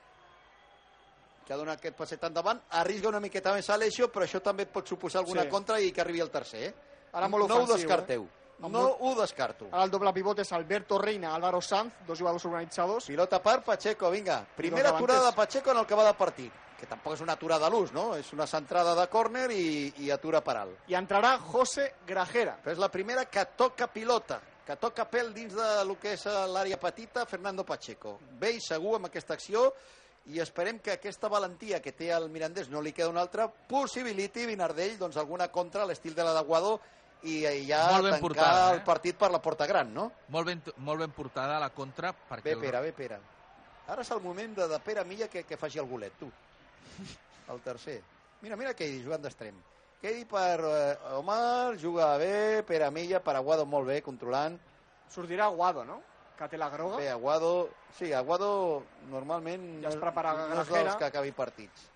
que 1.47 1.53
ha 1.55 1.57
donat 1.61 1.79
aquest 1.79 1.95
passet 1.95 2.25
endavant, 2.27 2.59
arrisca 2.75 3.07
una 3.07 3.21
miqueta 3.23 3.53
més 3.55 3.69
a 3.71 3.75
Alessio, 3.75 4.09
però 4.11 4.25
això 4.27 4.41
també 4.43 4.65
pot 4.67 4.89
suposar 4.89 5.21
alguna 5.21 5.45
Sí. 5.45 5.49
contra 5.49 5.79
i 5.81 5.93
que 5.93 6.01
arribi 6.01 6.19
el 6.19 6.29
tercer. 6.29 6.63
Eh? 6.65 6.75
Ara 7.13 7.29
molt 7.29 7.47
no 7.49 7.55
ho 7.55 7.63
ofensiu, 7.63 7.77
descarteu. 7.77 8.23
eh? 8.25 8.46
No 8.59 8.69
molt- 8.71 8.97
ho 9.01 9.15
descarto. 9.21 9.69
Ara 9.71 9.85
el 9.85 9.91
doble 9.91 10.13
pivot 10.13 10.39
és 10.41 10.53
Alberto 10.53 10.99
Reina, 10.99 11.35
Álvaro 11.35 11.61
Sanz, 11.61 11.93
dos 12.07 12.19
jugadors 12.19 12.45
organitzadors. 12.47 13.05
Pilota 13.07 13.43
per 13.43 13.63
Pacheco, 13.63 14.11
vinga. 14.11 14.45
Primera 14.57 14.91
aturada 14.91 15.27
de 15.31 15.37
Pacheco 15.37 15.71
en 15.73 15.79
el 15.79 15.87
que 15.87 15.95
va 15.95 16.05
de 16.07 16.15
partit. 16.15 16.53
Que 16.79 16.87
tampoc 16.87 17.15
és 17.15 17.21
una 17.21 17.33
aturada 17.33 17.67
a 17.67 17.71
l'ús, 17.71 17.93
no? 17.93 18.15
És 18.17 18.33
una 18.33 18.47
centrada 18.47 18.95
de 18.95 19.07
córner 19.09 19.51
i, 19.51 19.95
i 20.05 20.11
atura 20.11 20.43
per 20.45 20.57
alt. 20.59 20.79
I 20.89 20.95
entrarà 20.95 21.39
José 21.39 21.95
Grajera. 22.07 22.59
Però 22.63 22.73
és 22.73 22.79
la 22.79 22.91
primera 22.91 23.25
que 23.27 23.45
toca 23.57 23.87
pilota, 23.89 24.41
que 24.67 24.77
toca 24.77 25.07
pèl 25.09 25.33
dins 25.33 25.55
de 25.55 25.85
lo 25.87 25.99
que 25.99 26.13
és 26.13 26.25
l'àrea 26.27 26.77
petita, 26.79 27.25
Fernando 27.25 27.65
Pacheco. 27.65 28.19
Bé 28.39 28.51
i 28.57 28.61
segur 28.61 28.97
amb 28.97 29.07
aquesta 29.07 29.33
acció 29.35 29.73
i 30.27 30.41
esperem 30.41 30.81
que 30.81 30.93
aquesta 30.93 31.29
valentia 31.29 31.81
que 31.81 31.93
té 31.93 32.11
el 32.13 32.29
Mirandés 32.29 32.69
no 32.69 32.83
li 32.83 32.93
queda 32.93 33.09
una 33.09 33.21
altra, 33.23 33.47
possibiliti 33.49 34.45
Vinardell 34.45 34.99
doncs, 34.99 35.17
alguna 35.17 35.49
contra 35.49 35.85
a 35.85 35.87
l'estil 35.87 36.15
de 36.15 36.25
la 36.25 36.35
i, 37.27 37.67
ja 37.69 37.81
Molt 37.91 38.05
ben 38.07 38.13
tancar 38.15 38.21
portada, 38.23 38.65
el 38.73 38.79
eh? 38.79 38.85
partit 38.87 39.17
per 39.19 39.31
la 39.35 39.41
porta 39.43 39.67
gran, 39.67 39.93
no? 39.95 40.11
Molt 40.35 40.47
ben, 40.47 40.63
molt 40.79 41.01
ben 41.03 41.11
portada 41.17 41.57
a 41.57 41.61
la 41.61 41.71
contra 41.71 42.13
perquè 42.15 42.51
Bé, 42.51 42.53
el- 42.53 42.61
Pere, 42.61 42.81
bé, 42.87 42.93
Pere. 42.93 43.19
Ara 43.89 44.03
és 44.03 44.11
el 44.11 44.21
moment 44.23 44.55
de, 44.57 44.67
de 44.69 44.79
Pere 44.83 45.05
Milla 45.05 45.29
que, 45.29 45.45
que 45.47 45.57
faci 45.57 45.79
el 45.79 45.87
golet, 45.87 46.13
tu. 46.19 46.31
El 47.53 47.61
tercer. 47.63 48.01
Mira, 48.43 48.57
mira 48.59 48.75
Keidi 48.75 49.03
jugant 49.05 49.23
d'extrem. 49.23 49.55
Keidi 50.03 50.25
per 50.29 50.59
eh, 50.67 50.97
Omar, 51.19 51.77
juga 51.79 52.17
bé, 52.19 52.63
Pere 52.67 52.91
Milla, 52.91 53.21
per 53.23 53.37
Aguado 53.39 53.65
molt 53.67 53.87
bé, 53.87 54.01
controlant. 54.03 54.59
Sortirà 55.15 55.47
Aguado, 55.47 55.85
no? 55.87 56.01
Que 56.37 56.49
té 56.53 56.59
la 56.59 56.69
groga. 56.69 56.99
Bé, 56.99 57.09
Aguado... 57.11 57.71
Sí, 57.97 58.11
Aguado 58.13 58.83
normalment 59.09 59.63
Ja 59.85 59.89
es 59.89 59.95
no- 59.97 60.03
prepara 60.03 60.35
no 60.35 60.43
és 60.49 60.51
Grajera. 60.69 60.83
dels 60.91 60.97
que 61.01 61.07
acabi 61.07 61.31
partits. 61.33 61.87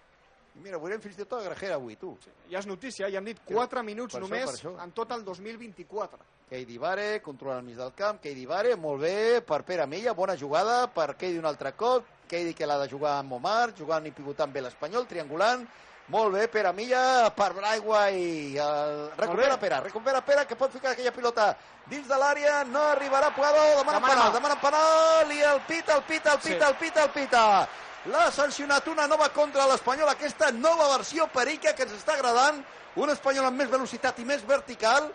Mira, 0.61 0.79
veurem 0.79 1.01
fins 1.01 1.15
i 1.17 1.25
tot 1.25 1.39
a 1.39 1.45
Grajera 1.45 1.77
avui, 1.79 1.95
tu. 1.97 2.17
Ja 2.51 2.59
és 2.59 2.67
notícia, 2.67 3.09
ja 3.09 3.19
hem 3.19 3.25
dit 3.31 3.39
4 3.47 3.83
minuts 3.87 4.13
Per 4.15 4.21
això, 4.21 4.27
només 4.29 4.45
per 4.51 4.55
això. 4.59 4.73
en 4.83 4.91
tot 4.93 5.11
el 5.13 5.23
2024. 5.25 6.19
Keidi 6.51 6.79
Vare, 6.79 7.21
controla 7.23 7.57
al 7.59 7.63
mig 7.63 7.77
del 7.77 7.93
camp, 7.95 8.19
Keidi 8.21 8.45
Vare, 8.47 8.75
molt 8.77 9.01
bé, 9.01 9.41
per 9.47 9.63
Pere 9.63 9.87
Milla, 9.87 10.13
bona 10.13 10.37
jugada, 10.37 10.89
per 10.93 11.15
Keidi 11.17 11.39
un 11.39 11.47
altre 11.47 11.73
cop, 11.79 12.05
Keidi 12.29 12.53
que 12.55 12.67
l'ha 12.67 12.79
de 12.83 12.89
jugar 12.91 13.19
amb 13.21 13.33
Omar, 13.33 13.73
jugant 13.79 14.05
i 14.07 14.11
pivotant 14.11 14.51
bé 14.53 14.61
l'Espanyol, 14.61 15.07
triangulant, 15.07 15.63
molt 16.09 16.35
bé, 16.35 16.49
Pere 16.49 16.73
Milla, 16.73 17.31
per 17.31 17.53
Braigua 17.55 18.11
i 18.11 18.57
el... 18.59 19.11
recupera 19.17 19.55
bé. 19.55 19.61
Pere, 19.61 19.81
recupera 19.85 20.21
Pere, 20.27 20.47
que 20.47 20.57
pot 20.57 20.73
ficar 20.73 20.91
aquella 20.91 21.13
pilota 21.15 21.57
dins 21.87 22.09
de 22.09 22.19
l'àrea, 22.19 22.65
no 22.67 22.83
arribarà 22.91 23.31
Puado, 23.35 23.63
demana 23.79 24.01
Demana 24.01 24.09
penal, 24.09 24.33
demana 24.33 24.61
penal, 24.61 25.31
i 25.33 25.41
el 25.41 25.61
pita, 25.69 25.95
el 25.97 26.03
pita, 26.03 26.35
el 26.35 26.41
Sí. 26.43 26.53
pita, 26.53 26.69
el 26.69 26.75
pita, 26.75 27.05
el 27.05 27.11
pita. 27.11 27.69
L'ha 28.07 28.31
sancionat 28.33 28.87
una 28.89 29.07
nova 29.07 29.29
contra 29.29 29.67
l'Espanyol, 29.69 30.09
aquesta 30.09 30.51
nova 30.53 30.87
versió 30.97 31.27
perica 31.29 31.75
que 31.77 31.83
ens 31.85 31.93
està 31.99 32.15
agradant, 32.17 32.63
un 32.97 33.11
Espanyol 33.13 33.45
amb 33.51 33.59
més 33.61 33.69
velocitat 33.71 34.19
i 34.19 34.25
més 34.25 34.45
vertical, 34.49 35.11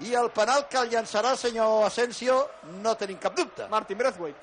i 0.00 0.14
el 0.14 0.30
penal 0.30 0.66
que 0.70 0.78
el 0.78 0.88
llançarà 0.92 1.32
el 1.34 1.38
senyor 1.38 1.84
Asensio 1.88 2.36
no 2.80 2.94
tenim 2.96 3.18
cap 3.18 3.34
dubte. 3.36 3.66
Martin 3.68 3.98
Braithwaite 3.98 4.38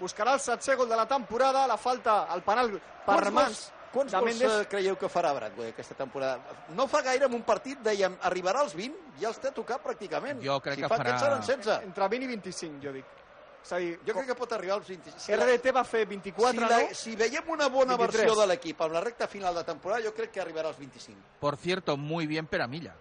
buscarà 0.00 0.34
el 0.34 0.40
setzer 0.40 0.76
gol 0.76 0.88
de 0.88 0.96
la 0.96 1.06
temporada, 1.06 1.66
la 1.66 1.76
falta, 1.76 2.26
el 2.34 2.42
penal 2.42 2.68
per 2.76 2.80
Quants 3.06 3.30
mans 3.32 3.46
gols, 3.48 3.62
quants 3.92 4.12
gols 4.12 4.24
Mendes. 4.26 4.52
eh, 4.60 4.66
creieu 4.70 4.98
que 4.98 5.08
farà 5.08 5.32
Bradway 5.34 5.70
aquesta 5.72 5.94
temporada? 5.94 6.38
No 6.76 6.86
fa 6.86 7.00
gaire 7.02 7.26
en 7.26 7.34
un 7.34 7.42
partit, 7.42 7.78
dèiem, 7.82 8.18
arribarà 8.22 8.60
als 8.60 8.74
20, 8.74 8.94
ja 9.20 9.28
els 9.28 9.38
té 9.38 9.50
tocat 9.50 9.82
pràcticament. 9.82 10.42
Jo 10.44 10.60
crec 10.60 10.74
si 10.76 10.82
que 10.82 10.88
fa 10.88 10.96
farà- 10.98 11.14
aquests 11.14 11.22
seran 11.24 11.40
16. 11.42 11.82
Entre 11.84 12.08
20 12.08 12.24
i 12.24 12.28
25, 12.28 12.80
jo 12.82 12.92
dic. 12.92 13.04
És 13.64 13.72
a 13.72 13.80
dir, 13.82 13.98
Jo 14.06 14.14
crec 14.14 14.30
que 14.30 14.36
pot 14.38 14.52
arribar 14.56 14.78
als 14.78 14.88
20. 14.88 15.18
Si, 15.18 15.34
RDT 15.34 15.74
va 15.74 15.84
fer 15.84 16.06
24, 16.06 16.54
si, 16.54 16.62
la, 16.62 16.78
no? 16.78 16.94
si 16.94 17.16
veiem 17.16 17.50
una 17.52 17.68
bona 17.68 17.96
23. 17.98 18.14
versió 18.14 18.40
de 18.40 18.46
l'equip 18.52 18.80
amb 18.86 18.96
la 18.96 19.02
recta 19.04 19.28
final 19.28 19.54
de 19.54 19.66
temporada, 19.66 20.04
jo 20.06 20.14
crec 20.16 20.32
que 20.32 20.40
arribarà 20.40 20.72
als 20.72 20.78
25. 20.78 21.36
Por 21.40 21.56
cierto, 21.56 21.96
muy 21.96 22.26
bien 22.26 22.46
Peramilla. 22.46 22.94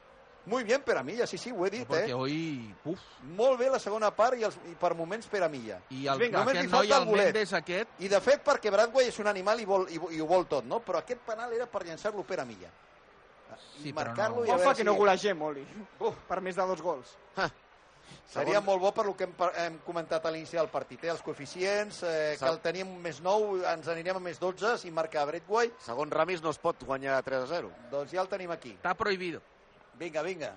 Muy 0.48 0.64
bien 0.64 0.82
per 0.82 0.98
a 0.98 1.04
Milla, 1.04 1.28
sí, 1.28 1.38
sí, 1.38 1.52
ho 1.52 1.66
he 1.66 1.70
dit, 1.70 1.86
Porque 1.86 2.06
eh? 2.06 2.14
hoy... 2.14 2.74
Uf, 2.86 3.00
Molt 3.36 3.60
bé 3.60 3.68
la 3.70 3.80
segona 3.84 4.14
part 4.16 4.38
i, 4.40 4.46
els, 4.48 4.56
i 4.72 4.78
per 4.80 4.94
moments 4.96 5.28
per 5.28 5.42
a 5.44 5.50
Milla. 5.52 5.82
I 5.92 6.08
el, 6.08 6.22
Vinga, 6.22 6.40
només 6.40 6.56
aquest 6.62 6.72
noi, 6.72 6.88
el 6.88 7.02
el 7.02 7.08
bolet. 7.10 7.32
Mendes 7.34 7.52
aquest, 7.58 7.98
I 8.00 8.08
de 8.08 8.22
fet 8.24 8.46
perquè 8.48 8.72
Bradway 8.72 9.12
és 9.12 9.20
un 9.20 9.28
animal 9.28 9.60
i, 9.60 9.68
vol, 9.68 9.84
i, 9.92 10.00
i 10.16 10.22
ho 10.24 10.28
vol 10.30 10.48
tot, 10.48 10.64
no? 10.64 10.80
Però 10.88 11.02
aquest 11.02 11.26
penal 11.28 11.52
era 11.52 11.68
per 11.68 11.84
llançar-lo 11.84 12.24
per 12.24 12.40
a 12.40 12.48
Milla. 12.48 12.72
Sí, 13.82 13.92
marcar-lo 13.92 14.40
no. 14.40 14.48
i 14.48 14.54
a 14.54 14.56
Ofa 14.56 14.64
veure 14.64 14.78
que 14.78 14.86
si... 14.86 14.88
no 14.88 14.96
golagem, 14.96 15.42
Oli. 15.50 15.68
Uf. 16.00 16.24
Per 16.32 16.40
més 16.48 16.56
de 16.56 16.72
dos 16.72 16.86
gols. 16.86 17.18
Seria 18.28 18.60
molt 18.62 18.82
bo 18.82 18.92
per 18.92 19.06
lo 19.08 19.16
que 19.18 19.24
hem, 19.24 19.34
hem 19.56 19.78
comentat 19.86 20.26
a 20.28 20.32
l'inici 20.32 20.58
del 20.60 20.68
partit, 20.70 21.04
eh? 21.08 21.10
els 21.14 21.22
coeficients, 21.24 22.02
eh, 22.04 22.36
que 22.36 22.42
Sap- 22.44 22.52
el 22.52 22.60
teníem 22.62 22.90
més 23.02 23.22
9, 23.24 23.64
ens 23.72 23.88
anirem 23.88 24.20
a 24.20 24.20
més 24.20 24.38
12 24.40 24.76
si 24.82 24.92
marca 24.92 25.24
Bradway, 25.26 25.72
Segons 25.86 26.12
Ramis 26.14 26.44
no 26.44 26.52
es 26.52 26.60
pot 26.60 26.84
guanyar 26.84 27.22
3 27.24 27.44
a 27.46 27.48
0. 27.48 27.72
doncs 27.92 28.12
ja 28.12 28.22
el 28.22 28.28
tenim 28.28 28.52
aquí. 28.52 28.76
està 28.76 28.94
prohibido. 28.96 29.42
Vinga, 29.98 30.22
vinga. 30.22 30.54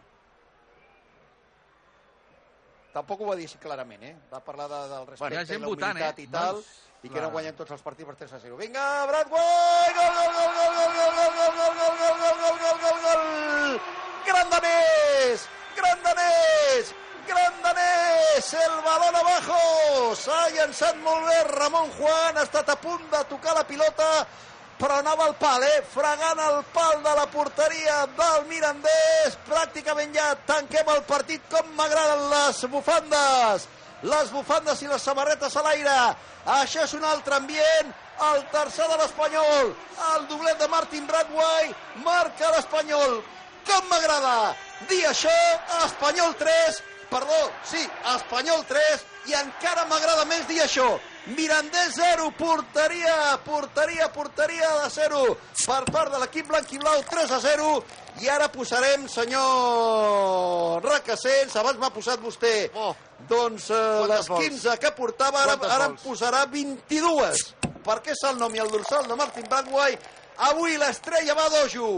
Tampoc 2.92 3.20
ho 3.22 3.26
va 3.30 3.36
dir 3.38 3.46
així 3.46 3.58
clarament, 3.62 4.02
eh? 4.02 4.16
Va 4.32 4.40
parlar 4.42 4.66
de, 4.68 4.80
del 4.90 5.06
respecte 5.06 5.38
ha 5.38 5.42
i 5.46 5.60
la 5.60 5.66
votant, 5.66 5.90
humilitat 5.94 6.18
eh? 6.18 6.22
i 6.22 6.26
tal, 6.26 6.56
Doncs, 6.58 6.72
i 7.06 7.08
que 7.08 7.20
no 7.22 7.30
guanyen 7.30 7.54
tots 7.56 7.70
els 7.76 7.82
partits 7.86 8.08
per 8.10 8.16
3 8.18 8.34
a 8.34 8.40
0. 8.42 8.56
Vinga, 8.58 9.06
Bradway! 9.06 9.94
Gol, 9.94 10.10
gol, 10.18 10.34
gol, 10.34 10.50
gol, 10.58 10.74
gol, 10.74 10.90
gol, 10.90 11.30
gol, 11.38 11.54
gol, 11.54 11.72
gol, 11.78 11.94
gol, 12.02 12.18
gol, 12.18 12.36
gol, 12.42 12.58
gol, 12.66 12.82
gol, 12.82 13.00
gol! 13.06 13.80
Gran 14.26 14.50
danès! 14.50 15.46
Gran 15.46 15.46
danès! 15.46 15.48
Danès! 18.40 18.54
El 18.54 18.82
balón 18.84 19.16
abajo! 19.16 20.14
S'ha 20.16 20.48
llançat 20.54 20.96
molt 21.04 21.26
bé 21.28 21.42
Ramon 21.44 21.90
Juan, 21.98 22.36
ha 22.36 22.42
estat 22.42 22.68
a 22.68 22.76
punt 22.76 23.02
de 23.10 23.24
tocar 23.28 23.54
la 23.54 23.64
pilota, 23.64 24.26
però 24.78 24.98
anava 24.98 25.26
al 25.26 25.34
pal, 25.36 25.62
eh? 25.62 25.82
Fregant 25.92 26.38
el 26.38 26.62
pal 26.72 27.02
de 27.02 27.14
la 27.16 27.26
porteria 27.26 28.06
del 28.16 28.46
Mirandés. 28.48 29.36
Pràcticament 29.46 30.14
ja 30.14 30.34
tanquem 30.46 30.88
el 30.88 31.02
partit 31.02 31.42
com 31.50 31.66
m'agraden 31.76 32.30
les 32.30 32.64
bufandes. 32.72 33.68
Les 34.02 34.30
bufandes 34.32 34.80
i 34.82 34.88
les 34.88 35.02
samarretes 35.02 35.56
a 35.56 35.62
l'aire. 35.62 35.98
Això 36.60 36.84
és 36.84 36.94
un 36.94 37.04
altre 37.04 37.36
ambient. 37.36 37.92
El 38.32 38.44
tercer 38.52 38.88
de 38.88 38.96
l'Espanyol. 39.02 39.74
El 40.14 40.26
doblet 40.28 40.58
de 40.58 40.68
Martin 40.68 41.06
Bradway. 41.06 41.74
Marca 42.04 42.54
l'Espanyol. 42.56 43.20
Com 43.68 43.90
m'agrada 43.92 44.54
dir 44.88 45.04
això. 45.04 45.36
Espanyol 45.84 46.32
3. 46.40 46.80
Perdó, 47.10 47.40
sí, 47.66 47.80
Espanyol 48.14 48.64
3. 48.66 49.06
I 49.26 49.34
encara 49.36 49.84
m'agrada 49.90 50.24
més 50.30 50.46
dir 50.48 50.60
això. 50.62 50.86
Mirandés 51.36 51.92
0, 51.96 52.30
porteria, 52.38 53.36
porteria, 53.44 54.06
porteria 54.14 54.68
de 54.82 54.88
0 54.94 55.36
per 55.66 55.82
part 55.92 56.12
de 56.14 56.18
l'equip 56.22 56.46
blanc 56.48 56.70
i 56.72 56.78
blau, 56.80 57.02
3 57.10 57.30
a 57.36 57.40
0. 57.44 57.82
I 58.22 58.28
ara 58.28 58.48
posarem, 58.52 59.04
senyor 59.08 60.82
Requesens, 60.84 61.54
abans 61.56 61.78
m'ha 61.78 61.90
posat 61.94 62.20
vostè, 62.22 62.70
Oh. 62.74 62.94
doncs 63.28 63.70
eh, 63.70 63.74
Quantes 63.74 64.08
les 64.16 64.28
vols? 64.28 64.44
15 64.48 64.78
que 64.78 64.90
portava, 64.96 65.42
ara, 65.42 65.56
Quantes 65.56 65.70
ara 65.76 65.84
em 65.90 65.96
vols? 65.96 66.06
posarà 66.06 66.44
22. 66.46 67.54
Perquè 67.84 68.12
és 68.12 68.22
el 68.28 68.38
nom 68.38 68.54
i 68.54 68.58
el 68.60 68.70
dorsal 68.70 69.06
de 69.08 69.16
Martin 69.16 69.46
Bradway. 69.48 69.98
Avui 70.48 70.76
l'estrella 70.80 71.34
va 71.36 71.44
a 71.46 71.52
dojo. 71.52 71.90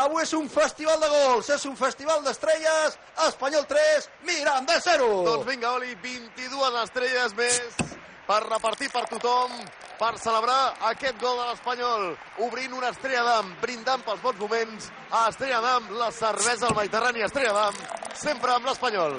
Avui 0.00 0.22
és 0.22 0.32
un 0.38 0.48
festival 0.48 1.00
de 1.02 1.08
gols, 1.12 1.50
és 1.52 1.64
un 1.68 1.76
festival 1.76 2.22
d'estrelles. 2.24 2.96
Espanyol 3.26 3.66
3, 3.68 4.08
Miranda 4.24 4.80
0. 4.80 5.08
Doncs 5.28 5.48
vinga, 5.48 5.74
Oli, 5.76 5.92
22 6.02 6.80
estrelles 6.84 7.36
més 7.36 7.96
per 8.30 8.40
repartir 8.46 8.88
per 8.94 9.04
tothom, 9.10 9.52
per 10.00 10.14
celebrar 10.22 10.76
aquest 10.92 11.18
gol 11.20 11.36
de 11.42 11.46
l'Espanyol, 11.48 12.04
obrint 12.46 12.76
una 12.78 12.92
estrella 12.94 13.24
d'am, 13.26 13.48
brindant 13.60 14.04
pels 14.06 14.22
bons 14.22 14.38
moments 14.40 14.86
a 15.10 15.26
Estrella 15.28 15.58
d'am, 15.64 15.90
la 15.98 16.12
cervesa 16.14 16.68
al 16.68 16.76
Mediterrani 16.78 17.26
Estrella 17.26 17.56
d'am, 17.56 17.80
sempre 18.16 18.54
amb 18.54 18.70
l'Espanyol. 18.70 19.18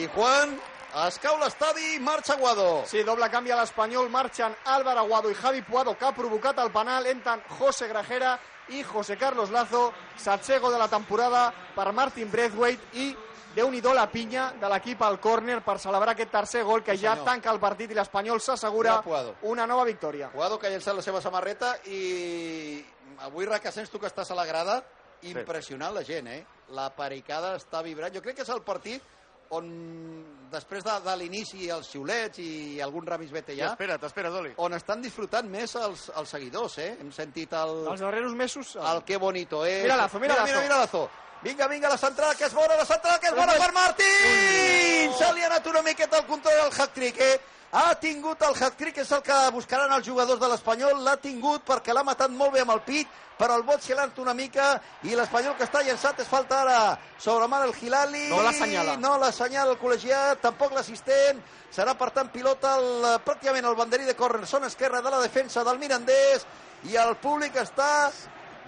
I 0.00 0.08
Juan, 0.16 0.56
es 1.04 1.18
cau 1.20 1.36
l'estadi, 1.36 1.98
marxa 2.00 2.36
Guado. 2.40 2.84
Sí, 2.88 3.02
doble 3.04 3.28
canvi 3.28 3.52
a 3.52 3.58
l'Espanyol, 3.60 4.08
marxen 4.08 4.54
Álvaro 4.64 5.02
Aguado 5.02 5.30
i 5.30 5.34
Javi 5.36 5.60
Puado, 5.62 5.92
que 5.98 6.06
ha 6.06 6.14
provocat 6.16 6.58
el 6.62 6.70
penal, 6.72 7.06
entren 7.10 7.42
José 7.58 7.88
Grajera 7.88 8.38
i 8.72 8.82
José 8.82 9.18
Carlos 9.20 9.50
Lazo, 9.50 9.92
setzer 10.16 10.58
gol 10.58 10.72
de 10.72 10.80
la 10.80 10.88
temporada 10.88 11.50
per 11.74 11.92
Martin 11.92 12.30
Braithwaite 12.32 12.96
i 12.96 13.10
déu 13.56 13.70
nhi 13.70 13.80
la 13.80 14.06
pinya 14.10 14.52
de 14.60 14.68
l'equip 14.68 15.02
al 15.02 15.20
córner 15.20 15.62
per 15.64 15.78
celebrar 15.78 16.14
aquest 16.14 16.30
tercer 16.30 16.62
gol 16.64 16.82
que 16.82 16.96
Sí, 16.96 17.04
ja 17.04 17.16
tanca 17.24 17.50
el 17.50 17.60
partit 17.60 17.90
i 17.90 17.94
l'Espanyol 17.94 18.40
s'assegura 18.40 19.02
una 19.42 19.66
nova 19.66 19.84
victòria. 19.84 20.30
Guado 20.32 20.58
que 20.58 20.66
ha 20.66 20.70
llançat 20.70 20.94
la 20.96 21.02
seva 21.02 21.20
samarreta 21.20 21.76
i 21.86 22.84
avui 23.20 23.46
Requesens, 23.46 23.90
tu 23.90 23.98
que 23.98 24.06
estàs 24.06 24.30
a 24.30 24.34
la 24.34 24.46
grada, 24.46 24.82
impressionant 25.22 25.94
la 25.94 26.04
gent, 26.04 26.28
eh? 26.28 26.44
La 26.70 26.90
pericada 26.90 27.54
està 27.56 27.82
vibrant. 27.82 28.12
Jo 28.12 28.20
crec 28.20 28.36
que 28.36 28.42
és 28.42 28.52
el 28.52 28.62
partit 28.62 29.02
on, 29.50 29.66
després 30.50 30.84
de, 30.84 30.94
de 31.04 31.16
l'inici, 31.16 31.68
els 31.70 31.88
xiulets 31.90 32.38
i 32.42 32.80
algun 32.82 33.06
remis 33.06 33.30
vete 33.30 33.54
Ja. 33.56 33.72
Espera't, 33.72 34.02
espera't, 34.08 34.34
Oli. 34.40 34.52
on 34.58 34.74
estan 34.74 35.02
disfrutant 35.02 35.48
més 35.50 35.74
els, 35.76 36.08
els 36.16 36.28
seguidors, 36.28 36.78
eh? 36.78 36.96
Hem 37.00 37.12
sentit 37.12 37.52
el, 37.52 37.86
Els 37.92 38.00
darrers 38.00 38.32
mesos... 38.34 38.76
el 38.76 39.04
que 39.04 39.16
bonito 39.18 39.64
és. 39.66 39.82
Mira 39.82 39.96
Lazo, 39.96 40.18
mira 40.20 40.34
mira, 40.34 40.42
Lazo. 40.42 40.52
mira, 40.52 40.62
mira 40.62 40.78
Lazo. 40.84 41.08
Vinga, 41.42 41.68
vinga, 41.68 41.88
la 41.88 41.98
central, 41.98 42.34
que 42.36 42.46
és 42.48 42.54
bona, 42.54 42.76
la 42.78 42.86
central, 42.88 43.18
que 43.20 43.28
és 43.28 43.36
bona 43.36 43.58
per 43.60 43.72
Martín! 43.76 45.12
Se 45.18 45.28
li 45.34 45.44
ha 45.44 45.50
anat 45.50 45.66
una 45.68 45.82
miqueta 45.84 46.18
el 46.18 46.26
control 46.26 46.64
al 46.64 46.72
hat-trick, 46.72 47.20
eh? 47.20 47.36
Ha 47.76 47.92
tingut 48.00 48.40
el 48.46 48.56
hat-trick, 48.56 48.98
és 49.02 49.12
el 49.12 49.22
que 49.22 49.36
buscaran 49.52 49.92
els 49.92 50.06
jugadors 50.06 50.40
de 50.40 50.48
l'Espanyol, 50.48 51.02
l'ha 51.04 51.16
tingut 51.20 51.66
perquè 51.68 51.92
l'ha 51.94 52.04
matat 52.06 52.32
molt 52.32 52.54
bé 52.54 52.62
amb 52.64 52.72
el 52.72 52.80
pit, 52.86 53.10
però 53.36 53.58
el 53.60 53.66
bot 53.68 53.84
se 53.84 53.94
l'ha 53.94 54.06
anat 54.06 54.18
una 54.22 54.32
mica 54.34 54.70
i 55.04 55.12
l'Espanyol 55.14 55.58
que 55.58 55.66
està 55.68 55.82
llançat 55.84 56.22
és 56.24 56.30
falta 56.30 56.62
ara 56.62 56.78
sobre 57.20 57.48
Mar 57.52 57.66
el 57.66 57.74
Hilali. 57.76 58.30
No 58.30 58.40
l'assenyala. 58.42 58.96
No 58.96 59.18
l'assenyala 59.20 59.74
el 59.74 59.80
col·legiat, 59.82 60.40
tampoc 60.40 60.72
l'assistent. 60.72 61.42
Serà, 61.70 61.92
per 62.00 62.08
tant, 62.16 62.30
pilota 62.32 62.78
el, 62.80 63.04
pràcticament 63.26 63.68
el 63.68 63.76
banderí 63.76 64.08
de 64.08 64.16
córner, 64.16 64.48
zona 64.48 64.72
esquerra 64.72 65.02
de 65.04 65.12
la 65.12 65.20
defensa 65.20 65.66
del 65.66 65.78
Mirandés 65.82 66.46
i 66.88 66.96
el 66.96 67.12
públic 67.20 67.58
està 67.60 67.90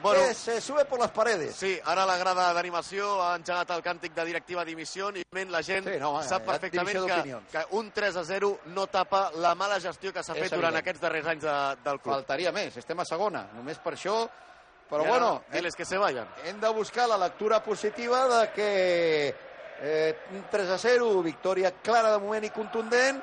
Bueno. 0.03 0.21
que 0.29 0.35
se 0.35 0.61
sube 0.61 0.85
por 0.85 0.99
las 1.01 1.11
paredes. 1.11 1.55
Sí, 1.57 1.79
ara 1.85 2.05
la 2.07 2.17
grada 2.17 2.53
d'animació 2.53 3.23
ha 3.23 3.35
engegat 3.37 3.71
el 3.71 3.83
càntic 3.83 4.15
de 4.15 4.25
directiva 4.25 4.65
dimissió 4.65 5.11
i 5.11 5.25
la 5.51 5.63
gent 5.63 5.89
Sí, 5.89 5.99
no, 5.99 6.23
sap 6.23 6.45
perfectament 6.47 7.07
que, 7.07 7.37
que 7.53 7.65
un 7.77 7.91
3 7.93 8.17
a 8.17 8.25
0 8.25 8.61
no 8.67 8.87
tapa 8.87 9.31
la 9.37 9.55
mala 9.55 9.81
gestió 9.81 10.13
que 10.13 10.23
s'ha 10.23 10.35
fet 10.35 10.53
durant 10.53 10.75
evident. 10.75 10.83
aquests 10.83 11.01
darrers 11.01 11.27
anys 11.27 11.43
de, 11.43 11.57
del 11.85 12.01
club. 12.01 12.15
Faltaria 12.15 12.53
més, 12.53 12.77
estem 12.77 12.99
a 13.01 13.05
segona, 13.05 13.49
només 13.55 13.79
per 13.79 13.95
això. 13.95 14.29
Però 14.89 15.03
ara, 15.03 15.11
bueno, 15.11 15.43
hem, 15.49 15.59
Diles 15.59 15.77
que 15.77 15.85
se 15.85 15.99
vayan. 15.99 16.29
hem 16.45 16.61
de 16.61 16.69
buscar 16.73 17.09
la 17.09 17.19
lectura 17.19 17.63
positiva 17.63 18.27
de 18.29 18.51
que 18.53 19.49
Eh, 19.81 20.27
un 20.33 20.45
3 20.51 20.71
a 20.71 20.77
0, 20.77 21.23
victòria 21.23 21.71
clara 21.71 22.11
de 22.11 22.19
moment 22.19 22.43
i 22.43 22.51
contundent. 22.51 23.21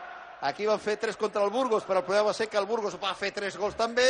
Aquí 0.48 0.66
van 0.66 0.80
fer 0.80 0.96
3 0.96 1.18
contra 1.18 1.44
el 1.44 1.50
Burgos, 1.50 1.84
però 1.84 1.98
el 1.98 2.06
problema 2.06 2.28
va 2.30 2.34
ser 2.34 2.48
que 2.48 2.58
el 2.58 2.66
Burgos 2.66 2.96
va 2.96 3.14
fer 3.14 3.34
3 3.34 3.58
gols 3.58 3.76
també, 3.76 4.06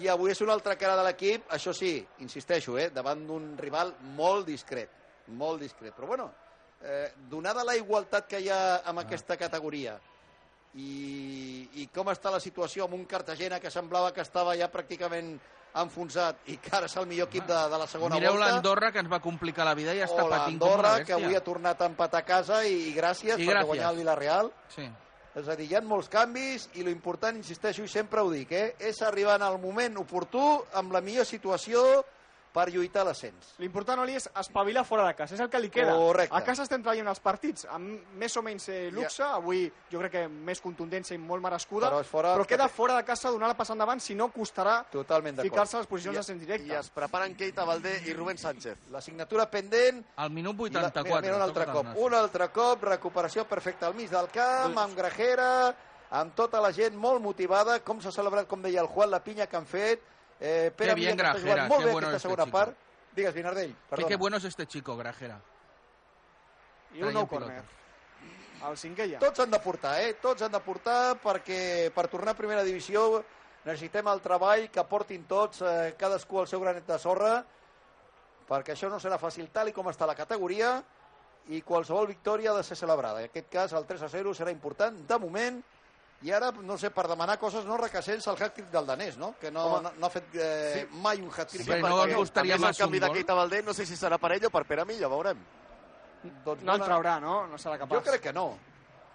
i 0.00 0.08
avui 0.08 0.32
és 0.32 0.40
una 0.40 0.54
altra 0.56 0.76
cara 0.80 0.96
de 0.96 1.04
l'equip, 1.04 1.48
això 1.52 1.74
sí, 1.76 1.98
insisteixo, 2.24 2.78
eh, 2.78 2.88
davant 2.90 3.26
d'un 3.28 3.52
rival 3.58 3.92
molt 4.16 4.46
discret, 4.48 4.90
molt 5.36 5.60
discret. 5.60 5.92
Però 5.96 6.08
bueno, 6.08 6.30
eh, 6.80 7.12
donada 7.28 7.64
la 7.64 7.76
igualtat 7.76 8.26
que 8.28 8.40
hi 8.40 8.48
ha 8.48 8.82
en 8.88 9.02
aquesta 9.02 9.36
categoria 9.36 9.98
i, 10.74 11.68
i 11.82 11.88
com 11.92 12.08
està 12.08 12.32
la 12.32 12.40
situació 12.40 12.86
amb 12.86 12.96
un 12.96 13.04
Cartagena 13.04 13.60
que 13.60 13.70
semblava 13.70 14.12
que 14.16 14.24
estava 14.24 14.56
ja 14.56 14.70
pràcticament 14.72 15.34
enfonsat 15.82 16.48
i 16.52 16.58
que 16.60 16.72
ara 16.76 16.88
és 16.88 16.96
el 17.00 17.06
millor 17.08 17.30
equip 17.30 17.46
de, 17.48 17.60
de 17.72 17.78
la 17.80 17.86
segona 17.88 18.18
Mireu 18.18 18.34
volta. 18.34 18.48
l'Andorra, 18.50 18.90
que 18.92 19.00
ens 19.00 19.08
va 19.12 19.20
complicar 19.24 19.64
la 19.68 19.76
vida 19.76 19.94
i 19.96 20.02
està 20.04 20.26
o 20.26 20.32
patint 20.32 20.58
com 20.60 20.74
una 20.74 20.98
bèstia. 20.98 21.06
que 21.08 21.16
avui 21.16 21.36
ha 21.36 21.44
tornat 21.44 21.80
a 21.80 21.88
empatar 21.88 22.20
a 22.20 22.28
casa 22.28 22.60
i, 22.68 22.74
i 22.90 22.92
gràcies 22.96 23.40
I 23.40 23.48
per 23.48 23.64
guanyar 23.68 23.92
el 23.92 24.02
Villarreal. 24.02 24.52
Sí. 24.74 24.88
És 25.32 25.46
a 25.48 25.54
dir, 25.56 25.64
hi 25.70 25.76
ha 25.78 25.80
molts 25.80 26.10
canvis 26.12 26.66
i 26.76 26.82
lo 26.84 26.92
important, 26.92 27.38
insisteixo 27.40 27.86
i 27.86 27.88
sempre 27.88 28.20
ho 28.20 28.28
dic, 28.28 28.50
eh, 28.52 28.74
és 28.84 28.98
arribar 29.06 29.38
en 29.38 29.46
el 29.46 29.56
moment 29.62 29.96
oportú, 30.02 30.42
amb 30.76 30.92
la 30.92 31.00
millor 31.00 31.24
situació 31.24 31.80
per 32.52 32.68
lluitar 32.70 33.00
a 33.00 33.04
l'ascens. 33.08 33.54
L'important, 33.58 33.98
Oli, 34.02 34.14
és 34.18 34.26
espavilar 34.36 34.84
fora 34.84 35.06
de 35.06 35.14
casa. 35.16 35.34
És 35.34 35.40
el 35.40 35.48
que 35.48 35.58
li 35.58 35.70
queda. 35.72 35.94
Correcte. 35.96 36.36
A 36.36 36.42
casa 36.44 36.62
estem 36.66 36.82
traient 36.84 37.08
els 37.08 37.20
partits 37.24 37.64
amb 37.72 38.12
més 38.20 38.36
o 38.36 38.42
menys 38.44 38.68
eh, 38.68 38.90
luxe. 38.92 39.22
Avui 39.24 39.64
jo 39.90 39.98
crec 40.02 40.12
que 40.12 40.24
més 40.28 40.60
contundència 40.60 41.14
i 41.16 41.18
molt 41.18 41.42
merescuda. 41.42 41.88
Però 41.88 42.02
fora- 42.04 42.34
però 42.36 42.46
queda 42.46 42.68
fora 42.68 42.96
de 42.96 43.04
casa 43.08 43.30
donar 43.32 43.48
la 43.48 43.56
passar 43.56 43.72
endavant, 43.74 44.00
si 44.00 44.14
no 44.14 44.28
costarà 44.32 44.82
ficar-se 45.48 45.76
a 45.76 45.80
les 45.80 45.86
posicions 45.88 46.16
d'ascens 46.16 46.40
directe. 46.40 46.68
I 46.68 46.76
es 46.76 46.90
preparen 46.90 47.34
Keita 47.34 47.64
Valdé 47.64 48.02
i 48.06 48.12
Rubén 48.12 48.36
Sánchez. 48.38 48.90
La 48.90 49.00
signatura 49.00 49.48
pendent, 49.50 50.04
Al 50.16 50.30
minut 50.30 50.52
I 50.68 50.70
la, 50.74 50.86
84. 50.88 51.04
mira, 51.04 51.20
mira 51.22 51.36
un 51.36 51.42
altre 51.42 51.66
cop, 51.72 51.86
un 51.96 52.14
altre 52.14 52.48
cop, 52.52 52.82
recuperació 52.84 53.46
perfecta 53.48 53.86
al 53.86 53.94
mig 53.94 54.10
del 54.10 54.28
camp, 54.28 54.76
amb 54.78 54.94
Grajera, 54.96 55.74
amb 56.10 56.34
tota 56.34 56.60
la 56.60 56.70
gent 56.72 56.94
molt 56.94 57.22
motivada, 57.22 57.80
com 57.80 57.98
s'ha 58.00 58.12
celebrat, 58.12 58.46
com 58.46 58.60
deia 58.60 58.82
el 58.82 58.86
Juan, 58.86 59.10
la 59.10 59.22
pinya 59.24 59.46
que 59.46 59.56
han 59.56 59.64
fet, 59.66 60.02
eh, 60.42 60.72
Pere 60.76 60.90
Qué 60.90 60.94
bien 61.00 61.16
Grajera, 61.16 61.66
molt 61.68 61.80
qué 61.80 61.86
bé 61.86 61.92
bueno 61.92 62.08
aquesta 62.08 62.16
este 62.16 62.28
segona 62.28 62.44
chico. 62.44 62.58
part. 62.58 62.76
Digues, 63.14 63.34
Vinardell, 63.34 63.74
perdona. 63.88 64.08
qué 64.08 64.16
bueno 64.16 64.36
es 64.38 64.44
este 64.44 64.66
chico, 64.66 64.96
Grajera. 64.96 65.38
I 66.94 67.02
un 67.02 67.14
nou 67.14 67.26
pilota. 67.28 67.46
córner. 67.46 67.62
El 68.68 68.76
cinquè 68.78 69.06
ja. 69.10 69.18
Tots 69.18 69.40
han 69.40 69.50
de 69.50 69.58
portar, 69.60 69.94
eh? 70.02 70.14
Tots 70.22 70.42
han 70.42 70.52
de 70.52 70.60
portar 70.60 71.16
perquè 71.22 71.90
per 71.94 72.06
tornar 72.08 72.34
a 72.34 72.38
primera 72.38 72.62
divisió 72.62 73.24
necessitem 73.64 74.06
el 74.10 74.20
treball 74.20 74.68
que 74.70 74.84
portin 74.84 75.24
tots, 75.30 75.62
eh, 75.62 75.94
cadascú 75.98 76.40
el 76.40 76.48
seu 76.50 76.60
granet 76.60 76.86
de 76.86 76.98
sorra, 76.98 77.44
perquè 78.48 78.74
això 78.74 78.90
no 78.90 78.98
serà 79.00 79.18
fàcil 79.18 79.48
tal 79.52 79.68
i 79.68 79.72
com 79.72 79.86
està 79.88 80.06
la 80.06 80.14
categoria 80.18 80.82
i 81.48 81.62
qualsevol 81.62 82.06
victòria 82.06 82.50
ha 82.52 82.56
de 82.56 82.62
ser 82.62 82.76
celebrada. 82.76 83.20
En 83.20 83.30
aquest 83.30 83.48
cas, 83.50 83.72
el 83.72 83.86
3 83.86 84.02
a 84.02 84.08
0 84.08 84.34
serà 84.34 84.50
important 84.50 84.98
de 85.08 85.18
moment 85.18 85.62
i 86.22 86.30
ara, 86.30 86.52
no 86.52 86.76
sé, 86.78 86.90
per 86.90 87.08
demanar 87.08 87.38
coses 87.38 87.64
no 87.64 87.76
recassents 87.76 88.26
el 88.30 88.36
hat-trick 88.38 88.68
del 88.70 88.86
danès, 88.86 89.16
no? 89.18 89.34
Que 89.40 89.50
no, 89.50 89.80
no, 89.82 89.92
no 89.98 90.06
ha 90.06 90.10
fet 90.10 90.34
eh, 90.34 90.72
Sí. 90.88 90.96
mai 91.02 91.20
un 91.20 91.30
hat-trick. 91.34 91.66
Per 91.66 91.80
no 91.80 91.96
a 92.00 92.06
més, 92.06 92.16
el 92.16 92.76
canvi 92.84 92.96
un 92.96 93.00
de 93.00 93.06
gol? 93.08 93.16
Keita 93.16 93.34
Valdé 93.34 93.62
no 93.62 93.74
sé 93.74 93.86
si 93.86 93.96
serà 93.96 94.18
per 94.18 94.32
ell 94.32 94.46
o 94.46 94.50
per 94.50 94.64
Pere 94.64 94.84
Milla, 94.84 95.08
veurem. 95.08 95.38
Doncs 96.44 96.62
No 96.62 96.74
el 96.74 96.78
dona- 96.78 96.86
traurà, 96.86 97.20
no? 97.20 97.46
No 97.48 97.58
serà 97.58 97.76
capaç. 97.78 97.98
Jo 97.98 98.02
crec 98.10 98.20
que 98.22 98.32
no. 98.32 98.56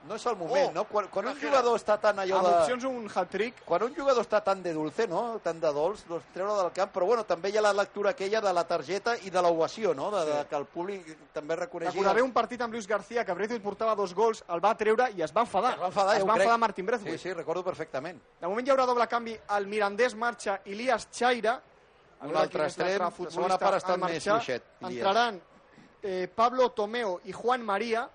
No 0.08 0.16
és 0.16 0.26
el 0.30 0.36
moment, 0.38 0.70
Oh, 0.70 0.72
no? 0.74 0.84
Quan, 0.88 1.08
quan 1.12 1.26
un 1.28 1.36
jugador 1.42 1.76
està 1.76 1.98
tan 2.00 2.20
allò 2.22 2.38
Amb 2.38 2.48
de... 2.48 2.52
opcions 2.62 2.84
un 2.88 3.10
hat-trick, 3.14 3.64
quan 3.66 3.84
un 3.84 3.94
jugador 3.96 4.24
està 4.24 4.40
tan 4.44 4.62
de 4.64 4.72
dulce, 4.74 5.08
no? 5.08 5.40
tan 5.44 5.60
de 5.60 5.72
dolç, 5.74 6.06
doncs 6.08 6.24
treure 6.34 6.54
del 6.62 6.72
camp, 6.72 6.94
però 6.94 7.06
bueno, 7.10 7.26
també 7.28 7.50
hi 7.52 7.58
ha 7.58 7.62
la 7.66 7.74
lectura 7.74 8.12
aquella 8.12 8.40
de 8.40 8.54
la 8.54 8.64
targeta 8.64 9.18
i 9.26 9.30
de 9.34 9.42
l'ovació, 9.42 9.94
no? 9.98 10.10
de, 10.14 10.24
de, 10.30 10.38
que 10.48 10.56
el 10.56 10.66
públic 10.66 11.10
també 11.34 11.58
reconeixi... 11.60 11.92
recordaré 11.98 12.22
un 12.24 12.32
partit 12.32 12.62
amb 12.62 12.74
Luis 12.78 12.88
García 12.88 13.26
que 13.26 13.34
Braithwaite 13.34 13.64
portava 13.66 13.96
dos 13.96 14.14
gols, 14.16 14.44
el 14.48 14.64
va 14.64 14.76
treure 14.78 15.10
i 15.18 15.22
es 15.24 15.34
va 15.36 15.42
enfadar. 15.44 15.74
Es 15.74 15.82
va 15.82 15.88
enfadar, 15.92 16.16
es 16.16 16.24
va 16.24 16.34
crec. 16.34 16.46
enfadar 16.46 16.60
Martin 16.60 16.86
Sí, 16.86 16.88
Braithwaite. 16.88 17.18
sí, 17.18 17.34
recordo 17.34 17.64
perfectament. 17.66 18.22
De 18.40 18.48
moment 18.48 18.68
hi 18.68 18.72
haurà 18.72 18.86
doble 18.88 19.08
canvi. 19.12 19.36
El 19.58 19.68
Mirandés 19.68 20.16
marxa 20.16 20.62
Ilias 20.66 21.10
Chaira. 21.12 21.60
Un 22.24 22.36
altre 22.36 22.64
extrem, 22.66 23.02
la 23.02 23.12
segona 23.30 23.58
part 23.60 23.74
ha 23.76 23.78
estat 23.84 24.00
més 24.00 24.24
fluixet. 24.24 24.64
Entraran 24.88 25.42
eh, 26.02 26.28
Pablo 26.34 26.70
Tomeo 26.72 27.20
i 27.26 27.34
Juan 27.36 27.62
María 27.66 28.08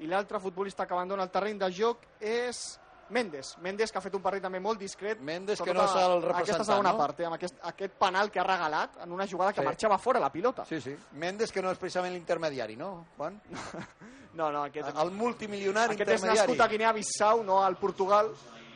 i 0.00 0.06
l'altre 0.06 0.38
futbolista 0.40 0.86
que 0.86 0.94
abandona 0.94 1.22
el 1.24 1.30
terreny 1.30 1.58
de 1.58 1.72
joc 1.72 1.98
és 2.20 2.78
Mendes. 3.10 3.56
Mendes, 3.64 3.90
que 3.90 3.96
ha 3.96 4.02
fet 4.02 4.12
un 4.14 4.20
partit 4.20 4.42
també 4.42 4.60
molt 4.60 4.78
discret. 4.78 5.18
Mendes, 5.24 5.56
que 5.58 5.64
sobretot 5.70 5.80
no 5.82 5.88
és 5.88 5.94
el 5.96 6.10
a- 6.12 6.16
Aquesta 6.16 6.28
representant, 6.28 6.66
segona 6.66 6.92
no? 6.92 6.98
part, 6.98 7.20
eh, 7.20 7.24
amb 7.24 7.34
aquest, 7.38 7.56
aquest 7.62 7.94
penal 7.94 8.30
que 8.30 8.38
ha 8.38 8.44
regalat 8.44 8.98
en 9.02 9.12
una 9.12 9.26
jugada 9.26 9.52
que 9.54 9.62
Sí. 9.62 9.66
marxava 9.66 9.96
fora 9.96 10.20
la 10.20 10.30
pilota. 10.30 10.66
Sí, 10.66 10.78
sí. 10.78 10.94
Mendes, 11.12 11.50
que 11.50 11.62
no 11.62 11.70
és 11.70 11.78
precisament 11.78 12.12
l'intermediari, 12.12 12.76
no, 12.76 13.06
Juan? 13.16 13.40
No, 14.34 14.52
no, 14.52 14.62
aquest, 14.64 14.90
El 14.94 15.10
multimilionari 15.10 15.94
aquest 15.94 16.10
és 16.10 16.20
intermediari. 16.20 16.52
nascut 16.52 16.60
a 16.60 16.68
Guinea-Bissau, 16.68 17.42
no 17.42 17.64
al 17.64 17.76
Portugal. 17.78 18.28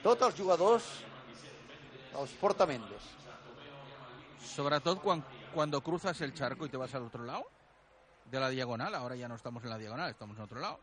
Tots 0.02 0.22
els 0.22 0.34
jugadors 0.34 0.82
els 2.18 2.30
porta 2.32 2.64
Mendes. 2.66 3.02
Sobre 4.42 4.80
todo 4.80 4.98
cuan- 5.00 5.22
cuando 5.54 5.80
cruzas 5.82 6.18
el 6.22 6.32
charco 6.34 6.64
y 6.66 6.68
te 6.70 6.76
vas 6.78 6.92
al 6.94 7.02
otro 7.04 7.22
lado 7.24 7.44
de 8.24 8.40
la 8.40 8.48
diagonal. 8.48 8.94
Ahora 8.94 9.14
ya 9.14 9.28
no 9.28 9.34
estamos 9.34 9.62
en 9.64 9.70
la 9.70 9.78
diagonal, 9.78 10.10
estamos 10.10 10.36
en 10.38 10.42
otro 10.42 10.58
lado. 10.58 10.80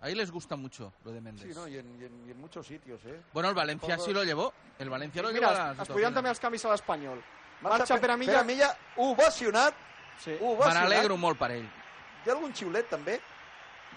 Ahí 0.00 0.14
les 0.14 0.30
gusta 0.30 0.56
mucho 0.56 0.92
lo 1.04 1.10
de 1.12 1.20
Méndez. 1.20 1.48
Sí, 1.48 1.54
no? 1.54 1.66
I 1.66 1.78
en, 1.78 2.00
i 2.00 2.04
en, 2.04 2.28
i 2.28 2.30
en 2.32 2.40
muchos 2.40 2.66
sitios, 2.66 3.00
eh? 3.06 3.20
Bueno, 3.32 3.48
el 3.48 3.54
Valencia 3.54 3.98
sí 3.98 4.12
lo 4.12 4.22
llevó. 4.24 4.52
El 4.78 4.90
Valencia 4.90 5.22
lo 5.22 5.30
llevó 5.30 5.46
Mira, 5.48 5.48
a 5.48 5.52
la 5.52 5.72
es, 5.72 5.80
es 5.80 5.88
podrien 5.88 6.10
situación. 6.10 6.14
també 6.14 6.30
els 6.30 6.40
canvis 6.40 6.64
a 6.64 6.70
l'Espanyol. 6.70 7.22
Marxa 7.62 7.94
Milla. 7.94 8.00
Pere 8.32 8.44
Milla, 8.44 8.76
ovacionat, 8.96 9.74
Sí. 10.22 10.30
Me 10.30 10.38
ovacionat. 10.48 10.82
n'alegro 10.82 11.16
molt 11.16 11.38
per 11.38 11.50
ell. 11.52 11.64
Hi 12.24 12.28
ha 12.30 12.32
algun 12.32 12.52
xiulet, 12.54 12.88
també? 12.88 13.20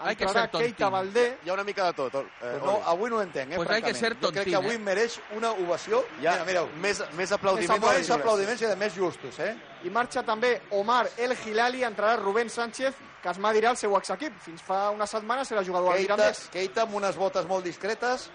Hay 0.02 0.16
que 0.16 0.26
ser 0.28 0.48
tontín. 0.50 0.70
Keita 0.70 0.88
Valdé. 0.88 1.38
Hi 1.44 1.50
ha 1.50 1.52
una 1.52 1.64
mica 1.64 1.84
de 1.86 1.92
tot. 1.92 2.14
Eh, 2.14 2.26
Pues 2.40 2.62
no, 2.62 2.80
avui 2.86 3.10
no 3.10 3.16
ho 3.16 3.22
entenc, 3.22 3.52
eh, 3.52 3.56
Pues 3.56 3.68
hay 3.70 3.82
que 3.82 3.92
ser 3.94 4.14
Jo 4.14 4.30
crec 4.30 4.34
tontín, 4.34 4.44
que 4.52 4.56
avui 4.56 4.74
eh? 4.74 4.78
mereix 4.78 5.20
una 5.36 5.50
ovació. 5.52 6.00
Ha 6.00 6.20
Mira, 6.20 6.44
mireu, 6.46 6.68
més, 6.76 6.98
més 7.00 7.14
més 7.14 7.32
aplaudiments. 7.32 8.06
que 8.06 8.12
aplaudiments 8.14 8.62
i 8.62 8.66
de 8.66 8.76
més 8.76 8.94
justos, 8.94 9.38
eh? 9.40 9.54
I 9.84 9.90
marxa 9.90 10.22
també 10.22 10.62
Omar 10.70 11.06
El 11.18 11.36
Hilali, 11.44 11.82
entrarà 11.84 12.16
Rubén 12.16 12.48
Sánchez, 12.48 12.94
que 13.22 13.28
es 13.28 13.38
medirà 13.38 13.70
el 13.70 13.76
seu 13.76 13.96
exequip. 13.98 14.36
Fins 14.40 14.62
fa 14.62 14.90
una 14.90 15.06
setmana 15.06 15.42
era 15.50 15.62
jugador 15.64 15.94
Keita, 15.94 16.16
Mirandés. 16.16 16.48
Keita 16.50 16.82
amb 16.82 16.94
unes 16.94 17.16
botes 17.16 17.46
molt 17.46 17.64
discretes, 17.64 18.30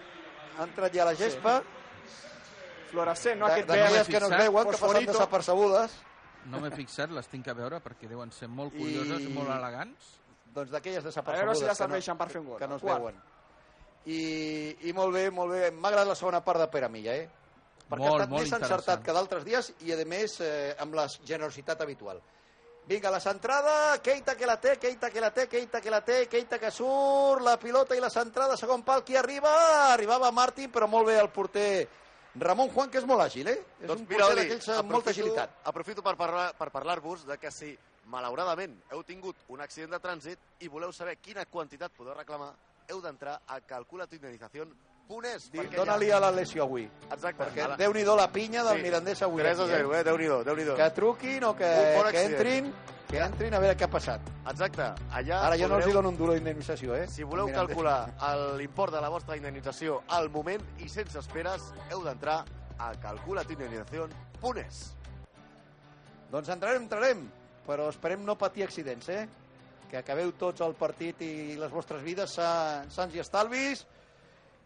ha 0.57 0.63
entrat 0.63 0.93
ja 0.93 1.01
a 1.03 1.05
la 1.05 1.15
gespa, 1.15 1.61
Fluorescent, 2.91 3.39
no? 3.39 3.47
de- 3.47 3.53
Aquest 3.53 3.67
d'aquelles 3.67 4.07
verd. 4.07 4.07
que 4.11 4.19
no 4.19 4.25
es 4.27 4.37
veuen, 4.43 4.69
que 4.71 4.77
passen 4.77 5.05
desapercebudes, 5.05 5.91
No 6.45 6.59
m'he 6.61 6.69
fixat, 6.69 7.09
les 7.09 7.25
tinc 7.27 7.47
a 7.47 7.53
veure 7.57 7.79
perquè 7.81 8.07
deuen 8.07 8.31
ser 8.31 8.47
molt 8.47 8.71
curioses 8.71 9.19
i 9.21 9.29
molt 9.33 9.49
elegants. 9.49 10.11
doncs 10.53 10.69
d'aquelles 10.69 10.99
A 10.99 11.01
veure 11.01 11.09
desapercebudes 11.09 11.57
si 11.57 11.65
ja 11.65 11.73
que, 11.73 12.11
no, 12.11 12.17
per 12.19 12.29
fer 12.29 12.39
un 12.41 12.47
gol. 12.47 12.59
que 12.59 12.67
no 12.67 12.75
es 12.75 12.81
Quart. 12.83 12.99
veuen. 12.99 13.15
I, 14.05 14.77
I 14.87 14.93
molt 14.93 15.11
bé, 15.15 15.31
molt 15.31 15.51
bé. 15.51 15.71
M'ha 15.71 15.87
agradat 15.89 16.07
la 16.09 16.15
segona 16.15 16.43
part 16.45 16.59
de 16.59 16.67
Pere 16.67 16.87
Milla, 16.87 17.15
eh? 17.15 17.27
Perquè 17.89 17.97
Molt, 17.97 18.11
ha 18.11 18.15
estat 18.17 18.29
molt 18.29 18.41
més 18.43 18.53
encertat 18.53 19.03
que 19.03 19.11
d'altres 19.13 19.43
dies 19.43 19.73
i, 19.81 19.91
a 19.91 20.05
més, 20.05 20.39
eh, 20.41 20.75
amb 20.79 20.93
la 20.93 21.07
generositat 21.07 21.81
habitual. 21.81 22.21
Vinga, 22.87 23.09
la 23.09 23.19
centrada, 23.19 23.97
Keita 23.99 24.35
que 24.37 24.45
la 24.45 24.59
té, 24.61 24.77
Keita 24.77 25.09
que 25.09 25.19
la 25.21 25.31
té, 25.33 25.47
Keita 25.49 25.81
que 25.81 25.89
la 25.89 26.01
té, 26.05 26.27
Keita 26.29 26.59
que 26.61 26.69
surt, 26.69 27.41
la 27.41 27.57
pilota 27.57 27.95
i 27.97 27.99
la 28.03 28.11
centrada, 28.13 28.55
segon 28.57 28.83
pal, 28.85 29.03
qui 29.03 29.15
arriba? 29.17 29.91
Arribava 29.93 30.29
Martín, 30.31 30.69
però 30.71 30.85
molt 30.87 31.07
bé 31.09 31.17
el 31.19 31.31
porter 31.33 31.87
Ramon 32.35 32.69
Juan, 32.69 32.91
que 32.91 32.99
és 32.99 33.05
molt 33.09 33.23
àgil, 33.25 33.47
eh? 33.47 33.57
És 33.81 33.87
Doncs 33.87 34.01
un 34.03 34.07
porter 34.07 34.35
d'aquells 34.37 34.69
amb 34.75 34.91
molta 34.91 35.09
agilitat. 35.09 35.49
aprofito 35.63 36.03
per 36.03 36.15
parlar- 36.15 36.53
per 36.55 36.69
parlar-vos 36.69 37.25
de 37.25 37.37
que 37.39 37.49
si 37.49 37.75
malauradament 38.05 38.75
heu 38.91 39.03
tingut 39.03 39.35
un 39.47 39.61
accident 39.61 39.89
de 39.91 39.99
trànsit 39.99 40.37
i 40.59 40.67
voleu 40.67 40.91
saber 40.93 41.17
quina 41.17 41.45
quantitat 41.45 41.91
podeu 41.91 42.13
reclamar, 42.13 42.53
heu 42.87 43.01
d'entrar 43.01 43.41
a 43.47 43.61
calculatindemnización.es. 43.61 44.94
Di- 45.51 45.67
Dóna-li 45.75 46.09
a 46.11 46.19
la 46.19 46.31
lesió 46.31 46.63
avui. 46.63 46.89
Exacte. 47.11 47.43
Perquè 47.43 47.67
la- 47.67 47.77
Déu-n'hi-do 47.77 48.15
la 48.15 48.31
pinya 48.31 48.63
del 48.63 48.77
Sí, 48.77 48.83
Mirandés 48.83 49.21
avui. 49.21 49.41
3 49.43 49.59
a 49.59 49.63
aquí, 49.63 49.71
eh? 49.71 49.75
0, 49.77 49.95
eh? 49.95 50.03
Déu-n'hi-do, 50.03 50.43
Déu-n'hi-do. 50.43 50.75
Que 50.75 50.89
truquin 50.91 51.43
o 51.43 51.55
que, 51.55 52.01
que 52.11 52.23
entrin, 52.23 52.73
que 53.07 53.17
entrin 53.19 53.53
a 53.53 53.59
veure 53.59 53.77
què 53.77 53.83
ha 53.85 53.89
passat. 53.89 54.19
Exacte. 54.49 54.81
Allà 55.11 55.43
Ara 55.45 55.57
jo 55.57 55.67
no 55.67 55.75
els 55.77 55.85
podreu- 55.85 55.89
hi 55.89 55.93
dono 55.93 56.09
un 56.09 56.17
duro 56.17 56.33
d'indemnització, 56.33 56.95
eh? 56.95 57.07
Si 57.07 57.21
voleu 57.23 57.45
calcular 57.53 58.09
l'import 58.57 58.93
de 58.93 59.01
la 59.01 59.09
vostra 59.09 59.37
indemnització 59.37 60.01
al 60.07 60.29
moment 60.31 60.61
i 60.79 60.89
sense 60.89 61.19
esperes, 61.19 61.61
heu 61.91 62.03
d'entrar 62.03 62.43
a 62.79 62.91
calculatindemnización.es. 62.99 64.95
Doncs 66.31 66.49
entrarem, 66.49 66.81
entrarem, 66.83 67.29
però 67.67 67.89
esperem 67.89 68.23
no 68.25 68.35
patir 68.37 68.63
accidents, 68.63 69.07
eh? 69.09 69.27
Que 69.89 69.97
acabeu 69.97 70.31
tots 70.33 70.61
el 70.65 70.73
partit 70.73 71.21
i 71.21 71.55
les 71.55 71.71
vostres 71.71 72.01
vides 72.01 72.31
sa- 72.31 72.83
sants 72.89 73.13
i 73.15 73.19
estalvis. 73.19 73.85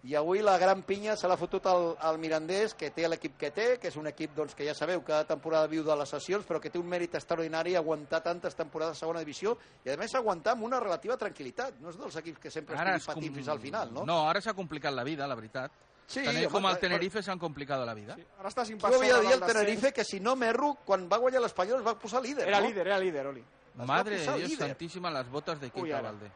I 0.03 0.15
avui 0.15 0.39
la 0.39 0.57
gran 0.57 0.83
pinya 0.87 1.17
se 1.19 1.27
l'ha 1.27 1.35
fotut 1.35 1.65
al, 1.67 1.97
al 1.99 2.17
Mirandés, 2.17 2.73
que 2.73 2.87
té 2.95 3.03
l'equip 3.09 3.33
que 3.37 3.49
té, 3.51 3.65
que 3.81 3.89
és 3.89 3.95
un 3.99 4.07
equip 4.07 4.31
doncs, 4.33 4.55
que 4.55 4.63
ja 4.63 4.73
sabeu, 4.73 5.01
cada 5.03 5.25
temporada 5.27 5.67
viu 5.67 5.83
de 5.83 5.95
les 5.99 6.07
sessions, 6.09 6.45
però 6.47 6.61
que 6.63 6.69
té 6.71 6.79
un 6.79 6.87
mèrit 6.87 7.17
extraordinari 7.19 7.75
aguantar 7.75 8.21
tantes 8.23 8.55
temporades 8.55 8.95
a 8.95 8.99
segona 9.01 9.19
divisió 9.19 9.57
i, 9.83 9.89
a 9.91 9.97
més, 9.99 10.15
aguantar 10.15 10.53
amb 10.55 10.63
una 10.63 10.79
relativa 10.79 11.17
tranquil·litat. 11.19 11.81
No 11.83 11.89
és 11.91 11.97
dels 11.99 12.15
equips 12.15 12.39
que 12.39 12.49
sempre 12.49 12.77
Ara 12.79 12.95
estigui 12.95 13.01
és 13.01 13.07
patint 13.11 13.27
com- 13.33 13.35
fins 13.41 13.49
al 13.49 13.59
final, 13.59 13.93
no? 13.93 14.05
No, 14.07 14.21
ara 14.29 14.39
s'ha 14.39 14.53
complicat 14.55 14.93
la 14.95 15.03
vida, 15.03 15.27
la 15.27 15.35
veritat. 15.35 15.71
Sí, 16.09 16.23
home, 16.25 16.47
com 16.47 16.65
el 16.65 16.73
però- 16.77 16.79
Tenerife 16.87 17.21
s'han 17.21 17.37
complicat 17.37 17.83
la 17.85 17.93
vida. 17.93 18.15
Sí. 18.15 18.23
Ara 18.39 18.49
està 18.49 18.63
cinc 18.65 18.79
Qui 18.79 18.87
per 18.87 18.95
ho 18.95 18.99
havia 19.01 19.15
de 19.17 19.21
dir 19.21 19.33
el 19.33 19.39
descens. 19.41 19.53
Tenerife 19.59 19.91
que, 19.93 20.03
si 20.05 20.19
no 20.21 20.35
m'erro, 20.35 20.77
quan 20.85 21.09
va 21.11 21.17
guanyar 21.17 21.41
l'Espanyol 21.41 21.81
es 21.81 21.85
va 21.85 21.99
posar 21.99 22.21
líder, 22.23 22.47
Era 22.47 22.61
no? 22.61 22.67
líder, 22.67 22.87
era 22.87 22.97
líder, 22.97 23.27
Oli. 23.27 23.43
va 23.77 23.85
Madre 23.85 24.15
de 24.17 24.23
Dios 24.23 24.49
líder. 24.49 24.67
santísima, 24.69 25.11
las 25.11 25.29
botas 25.29 25.59
de 25.59 25.67
ara. 25.67 26.01
Valde. 26.01 26.31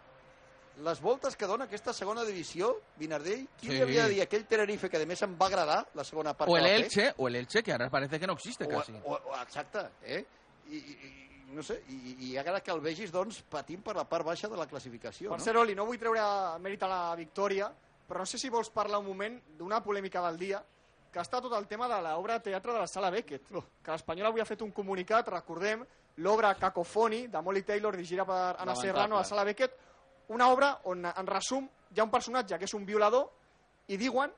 Les 0.77 0.99
voltes 1.01 1.35
que 1.37 1.45
dona 1.45 1.65
aquesta 1.65 1.93
segona 1.93 2.23
divisió, 2.25 2.79
Vinardell, 2.97 3.47
qui 3.59 3.67
Sí. 3.67 3.73
li 3.73 3.81
havia 3.81 4.03
de 4.07 4.09
dir 4.15 4.21
aquell 4.23 4.45
Tenerife 4.45 4.89
que 4.89 4.97
a 4.97 5.05
més 5.05 5.21
em 5.21 5.37
va 5.37 5.45
agradar, 5.45 5.87
la 5.93 6.03
segona 6.03 6.33
part 6.33 6.49
O 6.49 6.55
que 6.55 6.59
el? 6.61 6.65
Elche, 6.83 7.13
o 7.17 7.27
el 7.27 7.35
Elche, 7.35 7.61
que 7.63 7.71
ahora 7.71 7.89
parece 7.89 8.19
que 8.19 8.25
no 8.27 8.33
existe 8.33 8.65
O, 8.65 8.69
casi. 8.69 8.93
o, 9.03 9.13
o, 9.13 9.41
exacte, 9.41 9.79
eh? 10.03 10.25
I, 10.69 10.77
i, 10.77 11.45
no 11.53 11.61
sé, 11.61 11.83
i, 11.89 12.15
i 12.31 12.37
ara 12.37 12.59
que 12.61 12.71
el 12.71 12.81
vegis, 12.81 13.11
doncs, 13.11 13.43
patint 13.43 13.83
per 13.83 13.95
la 13.95 14.05
part 14.09 14.25
baixa 14.25 14.47
de 14.49 14.57
la 14.57 14.65
classificació, 14.67 15.29
Per 15.29 15.37
no? 15.37 15.43
cert, 15.45 15.57
Oli, 15.57 15.75
no 15.75 15.85
vull 15.85 15.99
treure 15.99 16.23
mèrit 16.59 16.81
a 16.83 16.87
la 16.87 17.15
victòria, 17.15 17.71
però 18.07 18.19
no 18.19 18.25
sé 18.25 18.37
si 18.39 18.49
vols 18.49 18.69
parlar 18.71 18.97
un 18.99 19.05
moment 19.05 19.39
d'una 19.57 19.83
polèmica 19.83 20.21
del 20.25 20.37
dia, 20.39 20.63
que 21.13 21.19
està 21.21 21.39
tot 21.39 21.53
el 21.53 21.67
tema 21.67 21.87
de 21.87 22.01
l'obra 22.01 22.39
de 22.39 22.49
teatre 22.49 22.73
de 22.73 22.79
la 22.79 22.87
Sala 22.87 23.11
Beckett, 23.11 23.43
que 23.83 23.91
l'Espanyol 23.91 24.27
avui 24.31 24.41
ha 24.41 24.45
fet 24.49 24.63
un 24.63 24.71
comunicat, 24.71 25.27
recordem, 25.29 25.85
l'obra 26.17 26.55
Cacofoni, 26.55 27.27
de 27.27 27.41
Molly 27.41 27.61
Taylor, 27.61 27.93
dirigida 27.95 28.25
per 28.25 28.33
Anna 28.33 28.73
Lamentable. 28.73 28.81
Serrano 28.81 29.15
a 29.15 29.19
la 29.19 29.23
Sala 29.23 29.43
Beckett, 29.43 29.77
una 30.29 30.47
obra 30.51 30.79
on, 30.85 31.05
en 31.05 31.27
resum, 31.27 31.67
hi 31.93 31.99
ha 31.99 32.03
un 32.03 32.11
personatge 32.11 32.57
que 32.57 32.65
és 32.65 32.73
un 32.73 32.85
violador 32.85 33.29
i 33.87 33.97
diuen 33.97 34.31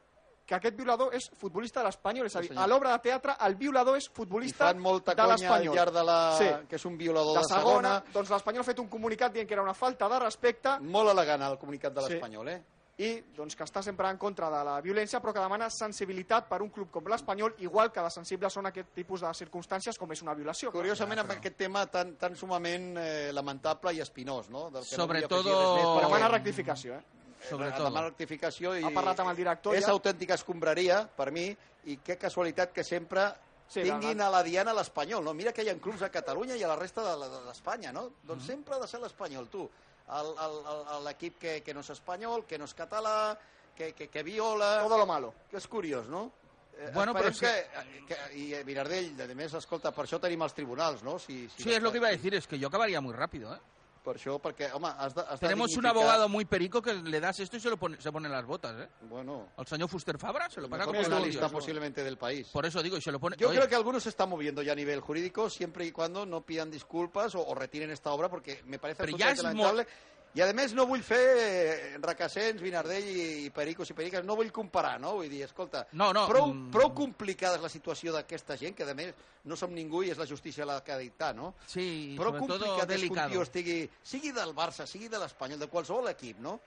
que 0.46 0.54
aquest 0.54 0.76
violador 0.78 1.14
és 1.18 1.32
futbolista 1.40 1.80
de 1.82 1.88
l'Espanyol, 1.88 2.28
és 2.28 2.36
a 2.36 2.42
Sí, 2.44 2.50
dir, 2.50 2.58
a 2.60 2.68
l'obra 2.68 2.92
de 2.92 3.00
teatre 3.00 3.34
el 3.48 3.56
violador 3.56 3.98
és 3.98 4.06
I 4.06 4.12
futbolista 4.14 4.68
fan 4.68 4.80
molta 4.80 5.16
de 5.16 5.22
conya 5.22 5.34
al 5.34 5.40
l'Espanyol. 5.40 5.76
llarg 5.76 5.94
de 5.94 6.04
la... 6.04 6.18
Sí. 6.38 6.50
que 6.70 6.76
és 6.76 6.86
un 6.86 6.98
violador 6.98 7.34
de 7.34 7.40
de, 7.40 7.46
segona, 7.48 7.94
segona. 7.96 8.14
doncs 8.14 8.30
l'Espanyol 8.30 8.62
ha 8.62 8.64
fet 8.64 8.80
un 8.80 8.88
comunicat 8.88 9.34
dient 9.34 9.48
que 9.48 9.54
era 9.56 9.64
una 9.64 9.74
falta 9.74 10.08
de 10.10 10.20
respecte 10.20 10.78
Molt 10.82 11.10
elegant 11.10 11.42
el 11.42 11.58
comunicat 11.58 11.94
de 11.94 12.02
Sí. 12.02 12.10
l'Espanyol, 12.14 12.50
eh? 12.50 12.62
I 12.98 13.10
doncs, 13.36 13.58
que 13.60 13.64
està 13.66 13.82
sempre 13.84 14.08
en 14.10 14.16
contra 14.18 14.48
de 14.50 14.62
la 14.64 14.78
violència 14.80 15.20
però 15.20 15.34
que 15.36 15.42
demana 15.44 15.68
sensibilitat 15.70 16.48
per 16.48 16.62
un 16.64 16.70
club 16.72 16.90
com 16.94 17.04
l'Espanyol 17.12 17.56
igual 17.60 17.92
que 17.92 18.00
de 18.02 18.10
sensibles 18.14 18.54
són 18.56 18.70
aquest 18.70 18.94
tipus 18.96 19.20
de 19.26 19.34
circumstàncies 19.36 19.98
com 20.00 20.12
és 20.16 20.22
una 20.24 20.34
violació. 20.34 20.72
Curiosament, 20.72 21.20
amb 21.20 21.32
aquest 21.36 21.58
tema 21.60 21.86
tan, 21.92 22.16
tan 22.16 22.38
sumament 22.40 22.96
eh, 22.98 23.32
lamentable 23.36 23.92
i 23.94 24.00
espinós, 24.00 24.48
no? 24.50 24.70
Del 24.72 24.84
que 24.88 24.96
Sobre 24.96 25.22
no 25.22 25.28
perquè- 25.28 26.02
demana 26.08 26.30
rectificació, 26.30 26.96
eh? 26.96 27.04
Sobre 27.50 27.66
demana 27.70 27.90
todo. 28.00 28.02
rectificació 28.10 28.78
i... 28.80 28.84
Ha 28.88 28.94
parlat 28.96 29.20
amb 29.20 29.30
el 29.30 29.36
director 29.38 29.76
És 29.76 29.84
ja. 29.86 29.92
autèntica 29.92 30.34
escombraria, 30.40 31.04
per 31.18 31.32
mi, 31.36 31.50
i 31.92 31.98
que 31.98 32.16
casualitat 32.18 32.72
que 32.72 32.84
sempre 32.84 33.28
Sí, 33.68 33.82
tinguin 33.82 34.18
la- 34.20 34.28
a 34.28 34.30
la 34.30 34.44
diana 34.44 34.74
l'Espanyol, 34.74 35.24
no? 35.26 35.34
Mira 35.34 35.52
que 35.52 35.64
hi 35.66 35.70
ha 35.70 35.76
clubs 35.82 36.02
a 36.06 36.10
Catalunya 36.14 36.56
i 36.56 36.64
a 36.64 36.68
la 36.70 36.76
resta 36.78 37.02
de 37.04 37.42
l'Espanya, 37.46 37.92
no? 37.92 38.12
Doncs 38.24 38.44
Mhm. 38.44 38.48
sempre 38.48 38.76
ha 38.76 38.80
de 38.80 38.88
ser 38.88 39.00
l'Espanyol, 39.02 39.48
tu. 39.50 39.70
El- 40.08 40.36
el- 40.38 40.88
el- 40.98 41.04
L'equip 41.06 41.40
que, 41.40 41.62
que 41.64 41.74
no 41.74 41.82
és 41.82 41.90
espanyol, 41.90 42.46
que 42.46 42.58
no 42.62 42.66
és 42.66 42.76
català, 42.78 43.38
que, 43.76 43.94
que, 43.94 44.08
que 44.10 44.24
viola... 44.24 44.82
Todo 44.84 44.98
lo 44.98 45.06
malo. 45.06 45.34
Que 45.50 45.58
és 45.58 45.68
curiós, 45.68 46.08
no? 46.08 46.32
Eh, 46.78 46.92
Bueno, 46.94 47.14
però 47.16 47.30
esperem 47.32 47.56
és 47.56 47.98
que, 48.04 48.06
que, 48.10 48.18
I 48.38 48.54
eh, 48.54 48.64
Mirardell, 48.68 49.14
a 49.22 49.28
més, 49.34 49.54
escolta, 49.56 49.92
per 49.96 50.04
això 50.06 50.20
tenim 50.20 50.42
els 50.44 50.54
tribunals, 50.54 51.02
no? 51.04 51.18
Si, 51.20 51.48
si 51.56 51.64
Sí, 51.64 51.74
es 51.74 51.82
lo 51.82 51.92
que 51.92 51.98
iba 51.98 52.08
a 52.10 52.12
decir, 52.12 52.36
es 52.36 52.46
que 52.48 52.60
yo 52.60 52.68
acabaría 52.68 53.00
muy 53.02 53.14
rápido, 53.14 53.54
¿eh? 53.56 53.60
Per 54.06 54.14
això, 54.20 54.36
perquè, 54.40 54.68
home, 54.72 54.88
has 55.00 55.16
de, 55.16 55.22
has 55.22 55.40
de 55.40 55.48
Tenemos 55.48 55.76
un 55.78 55.86
abogado 55.88 56.30
muy 56.30 56.46
perico 56.46 56.80
que 56.80 56.94
le 56.94 57.20
das 57.20 57.40
esto 57.40 57.58
y 57.58 57.60
se, 57.60 57.72
lo 57.72 57.78
pone, 57.78 58.00
se 58.00 58.12
pone 58.12 58.30
las 58.30 58.46
botas, 58.46 58.80
¿eh? 58.80 58.88
Bueno, 59.10 59.50
Al 59.58 59.66
señor 59.66 59.90
Fuster 59.90 60.20
Fabra 60.20 60.48
se 60.48 60.62
lo 60.62 60.70
pasa 60.70 60.86
como 60.86 61.00
los 61.00 61.08
analista 61.08 61.40
dios. 61.42 61.52
posiblemente 61.52 62.04
del 62.04 62.16
país. 62.18 62.48
Por 62.54 62.68
eso 62.68 62.84
digo, 62.84 62.98
y 62.98 63.02
se 63.02 63.12
lo 63.12 63.20
pone... 63.20 63.36
Yo 63.38 63.50
Oye, 63.50 63.58
creo 63.58 63.68
que 63.68 63.76
algunos 63.76 64.04
se 64.04 64.10
están 64.10 64.30
moviendo 64.30 64.62
ya 64.62 64.74
a 64.74 64.76
nivel 64.76 65.00
jurídico 65.02 65.50
siempre 65.50 65.86
y 65.88 65.92
cuando 65.92 66.24
no 66.26 66.42
pidan 66.46 66.70
disculpas 66.70 67.34
o, 67.34 67.44
o 67.48 67.56
retiren 67.56 67.90
esta 67.90 68.12
obra 68.12 68.30
porque 68.30 68.62
me 68.66 68.78
parece 68.78 69.02
absolutamente 69.02 69.42
mo- 69.42 69.48
lamentable. 69.64 69.88
I 70.36 70.42
a 70.44 70.50
més 70.52 70.74
no 70.76 70.84
vull 70.86 71.00
fer 71.00 71.18
eh, 71.40 71.98
Recassens, 72.04 72.60
Vinardell 72.60 73.06
i, 73.08 73.46
i 73.46 73.50
Pericos 73.56 73.88
i 73.90 73.94
Periques, 73.96 74.26
no 74.28 74.36
vull 74.36 74.50
comparar, 74.52 74.98
no? 75.00 75.14
Vull 75.22 75.30
dir, 75.32 75.44
escolta, 75.46 75.86
No, 75.96 76.10
no, 76.12 76.26
prou, 76.28 76.50
mm. 76.52 76.72
prou 76.74 76.92
complicada 76.94 77.56
és 77.56 77.64
la 77.64 77.70
situació 77.72 78.12
d'aquesta 78.12 78.58
gent, 78.60 78.76
que 78.76 78.84
a 78.84 78.94
més 78.98 79.14
no 79.48 79.56
som 79.56 79.72
ningú 79.72 80.04
i 80.04 80.10
és 80.12 80.20
la 80.20 80.28
justícia 80.28 80.66
la 80.68 80.82
que 80.84 80.92
ha 80.92 80.98
dictat, 81.00 81.38
no? 81.38 81.54
Sí, 81.72 82.18
Prou 82.20 82.36
complicat 82.36 82.68
és 82.68 82.76
que 82.76 82.82
un 82.84 82.88
delicado. 82.92 83.32
tio 83.32 83.42
estigui, 83.48 83.78
sigui 84.04 84.34
del 84.36 84.52
Barça, 84.58 84.86
sigui 84.86 85.08
de 85.08 85.20
l'Espanyol, 85.24 85.60
de 85.64 85.68
qualsevol 85.72 86.10
equip, 86.12 86.40
no? 86.44 86.58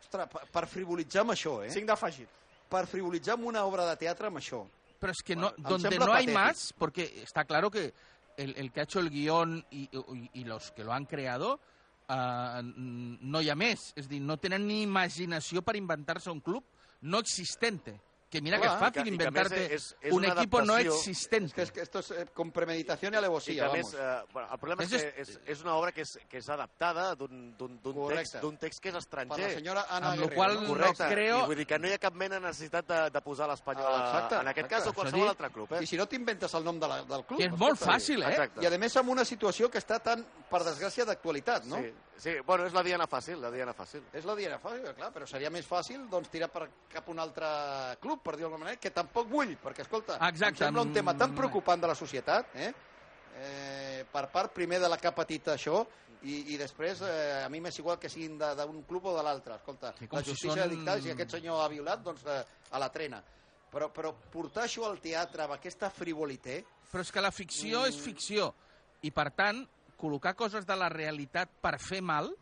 Ostres, 0.00 0.28
per, 0.32 0.46
per 0.48 0.64
frivolitzar 0.66 1.20
amb 1.26 1.34
això, 1.36 1.58
eh? 1.66 1.68
Cinc 1.70 1.86
d'afegit. 1.92 2.28
Per 2.72 2.86
frivolitzar 2.88 3.34
amb 3.36 3.44
una 3.52 3.66
obra 3.68 3.84
de 3.90 3.96
teatre 4.00 4.28
amb 4.32 4.38
això. 4.40 4.62
Pero 5.00 5.12
es 5.12 5.22
que 5.22 5.36
no, 5.36 5.50
Bueno, 5.50 5.56
em 5.58 5.70
donde 5.74 5.98
no 5.98 6.12
hay 6.14 6.24
patético. 6.26 6.38
más, 6.38 6.72
porque 6.78 7.04
está 7.22 7.44
claro 7.44 7.70
que 7.70 7.92
el, 8.38 8.54
el 8.56 8.72
que 8.72 8.80
ha 8.80 8.84
hecho 8.84 9.00
el 9.00 9.10
guión 9.10 9.64
y, 9.70 9.88
y- 9.92 10.30
y 10.40 10.44
los 10.44 10.70
que 10.72 10.84
lo 10.84 10.92
han 10.94 11.04
creado 11.04 11.58
mm, 12.10 13.18
no 13.22 13.40
hi 13.40 13.50
ha 13.50 13.56
més. 13.58 13.90
És 14.00 14.08
dir, 14.10 14.20
no 14.20 14.38
tenen 14.40 14.66
ni 14.66 14.82
imaginació 14.84 15.62
per 15.62 15.76
inventar-se 15.78 16.30
un 16.32 16.42
club 16.44 16.64
no 17.02 17.20
existente. 17.22 17.96
Que 18.30 18.40
mira 18.40 18.60
Clar, 18.60 18.92
que 18.92 18.92
que 18.92 19.00
a 19.00 19.12
inventarte 19.12 19.74
és- 19.74 19.96
és 20.00 20.12
un 20.12 20.18
una 20.24 20.28
equipo 20.34 20.62
no 20.62 20.74
adaptació- 20.74 20.92
És 20.94 21.08
existente. 21.08 21.54
que, 21.56 21.62
és 21.62 21.72
que 21.72 21.80
esto 21.82 21.98
es 21.98 22.10
eh, 22.12 22.26
con 22.32 22.52
premeditación 22.52 23.12
y 23.12 23.16
I 23.16 23.18
alevosía, 23.18 23.64
vamos. 23.66 23.76
més, 23.78 23.94
eh, 23.94 24.22
bueno, 24.32 24.48
el 24.52 24.58
problema 24.60 24.84
és 24.84 24.92
És 24.92 25.02
que 25.02 25.20
és, 25.22 25.40
és 25.46 25.62
una 25.62 25.74
obra 25.74 25.90
que 25.90 26.02
és, 26.02 26.16
que 26.28 26.38
és 26.38 26.48
adaptada 26.48 27.16
d'un 27.16 27.56
d'un- 27.58 27.80
d'un 27.82 27.92
Correcte. 27.94 28.22
text, 28.22 28.40
d'un 28.40 28.56
text 28.56 28.80
que 28.80 28.88
és 28.90 28.92
per 28.92 28.98
estranger. 29.00 29.48
la 29.48 29.54
senyora 29.54 29.86
Amb 29.90 30.14
Guerrero. 30.14 30.34
qual 30.36 30.62
no? 30.62 30.68
Correcte, 30.68 31.02
no 31.02 31.10
creo- 31.10 31.42
i 31.42 31.46
vull 31.46 31.56
dir 31.56 31.66
que 31.66 31.78
no 31.80 31.88
hi 31.88 31.92
ha 31.92 31.98
cap 31.98 32.14
mena 32.14 32.34
de 32.36 32.40
necessitat 32.42 32.86
de, 32.86 33.10
de 33.10 33.20
posar 33.20 33.48
l'Espanyol 33.48 33.86
Ah, 33.88 34.12
exacte, 34.14 34.34
en 34.36 34.48
aquest 34.48 34.66
exacte. 34.66 34.84
cas 34.84 34.86
o 34.86 34.92
qualsevol 34.94 35.28
altre 35.28 35.50
club. 35.50 35.72
Eh? 35.72 35.82
I 35.82 35.86
si 35.88 35.96
no 35.96 36.06
t'inventes 36.06 36.54
el 36.54 36.62
nom 36.64 36.78
de 36.78 36.86
la, 36.86 37.02
del 37.02 37.24
club. 37.24 37.38
Que 37.40 37.46
és 37.46 37.50
molt 37.58 37.72
escolta, 37.72 37.94
fàcil, 37.98 38.22
eh? 38.22 38.28
Exacte. 38.30 38.62
I 38.62 38.66
a 38.66 38.78
més 38.78 38.96
amb 38.96 39.08
una 39.08 39.24
situació 39.24 39.68
que 39.68 39.78
està 39.78 40.00
tan, 40.00 40.24
per 40.48 40.62
desgràcia, 40.62 41.04
d'actualitat, 41.04 41.64
no? 41.64 41.78
Sí, 41.78 41.92
sí, 42.16 42.30
bueno, 42.46 42.64
és 42.66 42.72
la 42.72 42.82
diana 42.84 43.08
fàcil, 43.08 43.40
la 43.40 43.50
diana 43.50 43.72
fàcil. 43.74 44.02
És 44.12 44.24
la 44.24 44.36
diana 44.36 44.60
fàcil, 44.60 44.94
clar, 44.94 45.12
però 45.12 45.26
seria 45.26 45.50
més 45.50 45.66
fàcil 45.66 46.08
doncs, 46.08 46.28
tirar 46.28 46.48
per 46.48 46.68
cap 46.88 47.08
un 47.08 47.18
altre 47.18 47.96
club, 48.00 48.19
per 48.22 48.36
dir-ho 48.36 48.48
d'alguna 48.48 48.64
manera, 48.64 48.80
que 48.80 48.90
tampoc 48.90 49.28
vull, 49.28 49.56
perquè, 49.62 49.82
escolta, 49.82 50.16
Exacte, 50.28 50.62
em 50.64 50.66
sembla 50.68 50.82
un 50.82 50.92
tema 50.92 51.16
tan 51.16 51.32
mm, 51.32 51.36
preocupant 51.36 51.80
de 51.80 51.86
la 51.90 51.94
societat, 51.94 52.54
eh? 52.54 52.72
Eh, 53.40 54.04
per 54.12 54.26
part 54.30 54.52
primer 54.52 54.80
de 54.82 54.88
la 54.90 54.98
que 54.98 55.08
ha 55.08 55.14
patit 55.14 55.46
això, 55.52 55.84
i, 56.22 56.52
i 56.52 56.56
després 56.60 57.00
eh, 57.06 57.42
a 57.44 57.48
mi 57.48 57.60
m'és 57.64 57.78
igual 57.80 57.96
que 57.98 58.10
siguin 58.12 58.36
d'un 58.38 58.82
club 58.84 59.06
o 59.08 59.16
de 59.16 59.22
l'altre. 59.24 59.54
Escolta, 59.56 59.94
Sí, 59.98 60.08
la 60.10 60.22
si 60.22 60.30
justícia 60.34 60.52
són- 60.52 60.64
ha 60.64 60.68
dictat, 60.68 61.00
si 61.02 61.10
aquest 61.14 61.30
senyor 61.38 61.62
ha 61.64 61.68
violat, 61.72 62.02
doncs 62.04 62.26
eh, 62.26 62.44
a 62.70 62.78
la 62.78 62.90
trena. 62.92 63.22
Però, 63.70 63.88
però 63.94 64.12
portar 64.32 64.64
això 64.66 64.84
al 64.84 64.98
teatre 65.00 65.44
amb 65.44 65.54
aquesta 65.54 65.88
frivolité, 65.90 66.64
Però 66.90 67.00
és 67.04 67.12
que 67.12 67.20
la 67.22 67.30
ficció 67.30 67.82
Mm. 67.84 67.86
és 67.88 67.96
ficció. 68.02 68.52
I, 69.02 69.12
per 69.12 69.30
tant, 69.30 69.64
col·locar 69.96 70.34
coses 70.34 70.66
de 70.66 70.74
la 70.76 70.88
realitat 70.88 71.48
per 71.62 71.78
fer 71.78 72.02
mal 72.02 72.34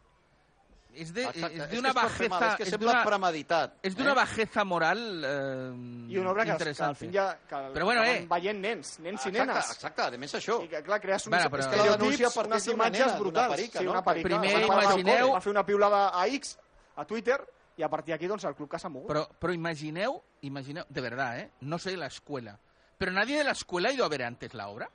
és 1.00 1.12
de- 1.14 1.22
exacte, 1.24 1.54
és 1.56 1.62
és 1.62 1.68
que 1.68 1.76
d'una 1.76 1.92
per 1.94 2.02
bajeza... 2.02 2.48
és 2.50 2.56
que 2.58 2.66
sembla 2.66 3.04
premeditat. 3.04 3.74
és 3.82 3.94
d'una 3.96 4.12
eh? 4.12 4.14
bajeza 4.14 4.64
moral 4.64 5.24
eh, 5.24 6.12
I 6.12 6.18
una 6.18 6.30
obra 6.30 6.42
que, 6.42 6.46
que 6.46 6.50
al 6.52 6.56
interessante. 6.58 6.98
fin 6.98 7.12
ja... 7.12 7.38
Que 7.48 7.56
Però 7.74 7.84
bueno, 7.84 8.02
eh. 8.04 8.26
veient 8.30 8.60
nens, 8.60 8.98
nens 9.00 9.24
i 9.26 9.28
Exacte, 9.28 9.46
nenes. 9.46 9.70
exacte, 9.74 10.02
a 10.02 10.10
més 10.18 10.34
això. 10.34 10.58
I 10.64 10.68
que, 10.68 10.82
clar, 10.82 11.00
crees 11.00 11.26
uns 11.26 11.36
Bueno, 11.36 11.50
però- 11.50 11.60
És 11.60 11.66
que 11.68 11.76
la 11.76 11.96
denúncia 11.96 12.30
parteix 12.30 12.66
unes 12.66 12.74
imatges 12.74 13.06
nena, 13.06 13.18
brutals. 13.18 13.54
perica, 13.56 13.78
sí, 13.78 13.84
no? 13.84 13.90
una 13.92 14.02
perica. 14.04 14.28
Primer 14.28 14.56
una- 14.64 14.82
imagineu- 14.82 15.32
Va 15.34 15.40
fer 15.40 15.50
una 15.52 15.64
piulada 15.66 16.08
a 16.20 16.26
X, 16.28 16.58
a 16.96 17.04
Twitter, 17.04 17.38
i 17.78 17.82
a 17.84 17.88
partir 17.88 18.12
d'aquí, 18.14 18.26
doncs, 18.26 18.42
el 18.44 18.54
club 18.56 18.68
que 18.70 18.78
s'ha 18.78 18.88
mogut. 18.88 19.06
Pero, 19.06 19.28
pero 19.38 19.52
imagineu, 19.54 20.20
imagineu, 20.42 20.84
de 20.88 21.00
verdad, 21.00 21.38
¿eh? 21.38 21.50
No 21.60 21.78
sé 21.78 21.96
la 21.96 22.06
escuela. 22.06 22.58
Pero 22.98 23.12
nadie 23.12 23.38
de 23.38 23.44
la 23.44 23.52
escuela 23.52 23.90
ha 23.90 23.92
ido 23.92 24.04
a 24.04 24.08
ver 24.08 24.24
antes 24.24 24.52
la 24.54 24.66
obra. 24.68 24.90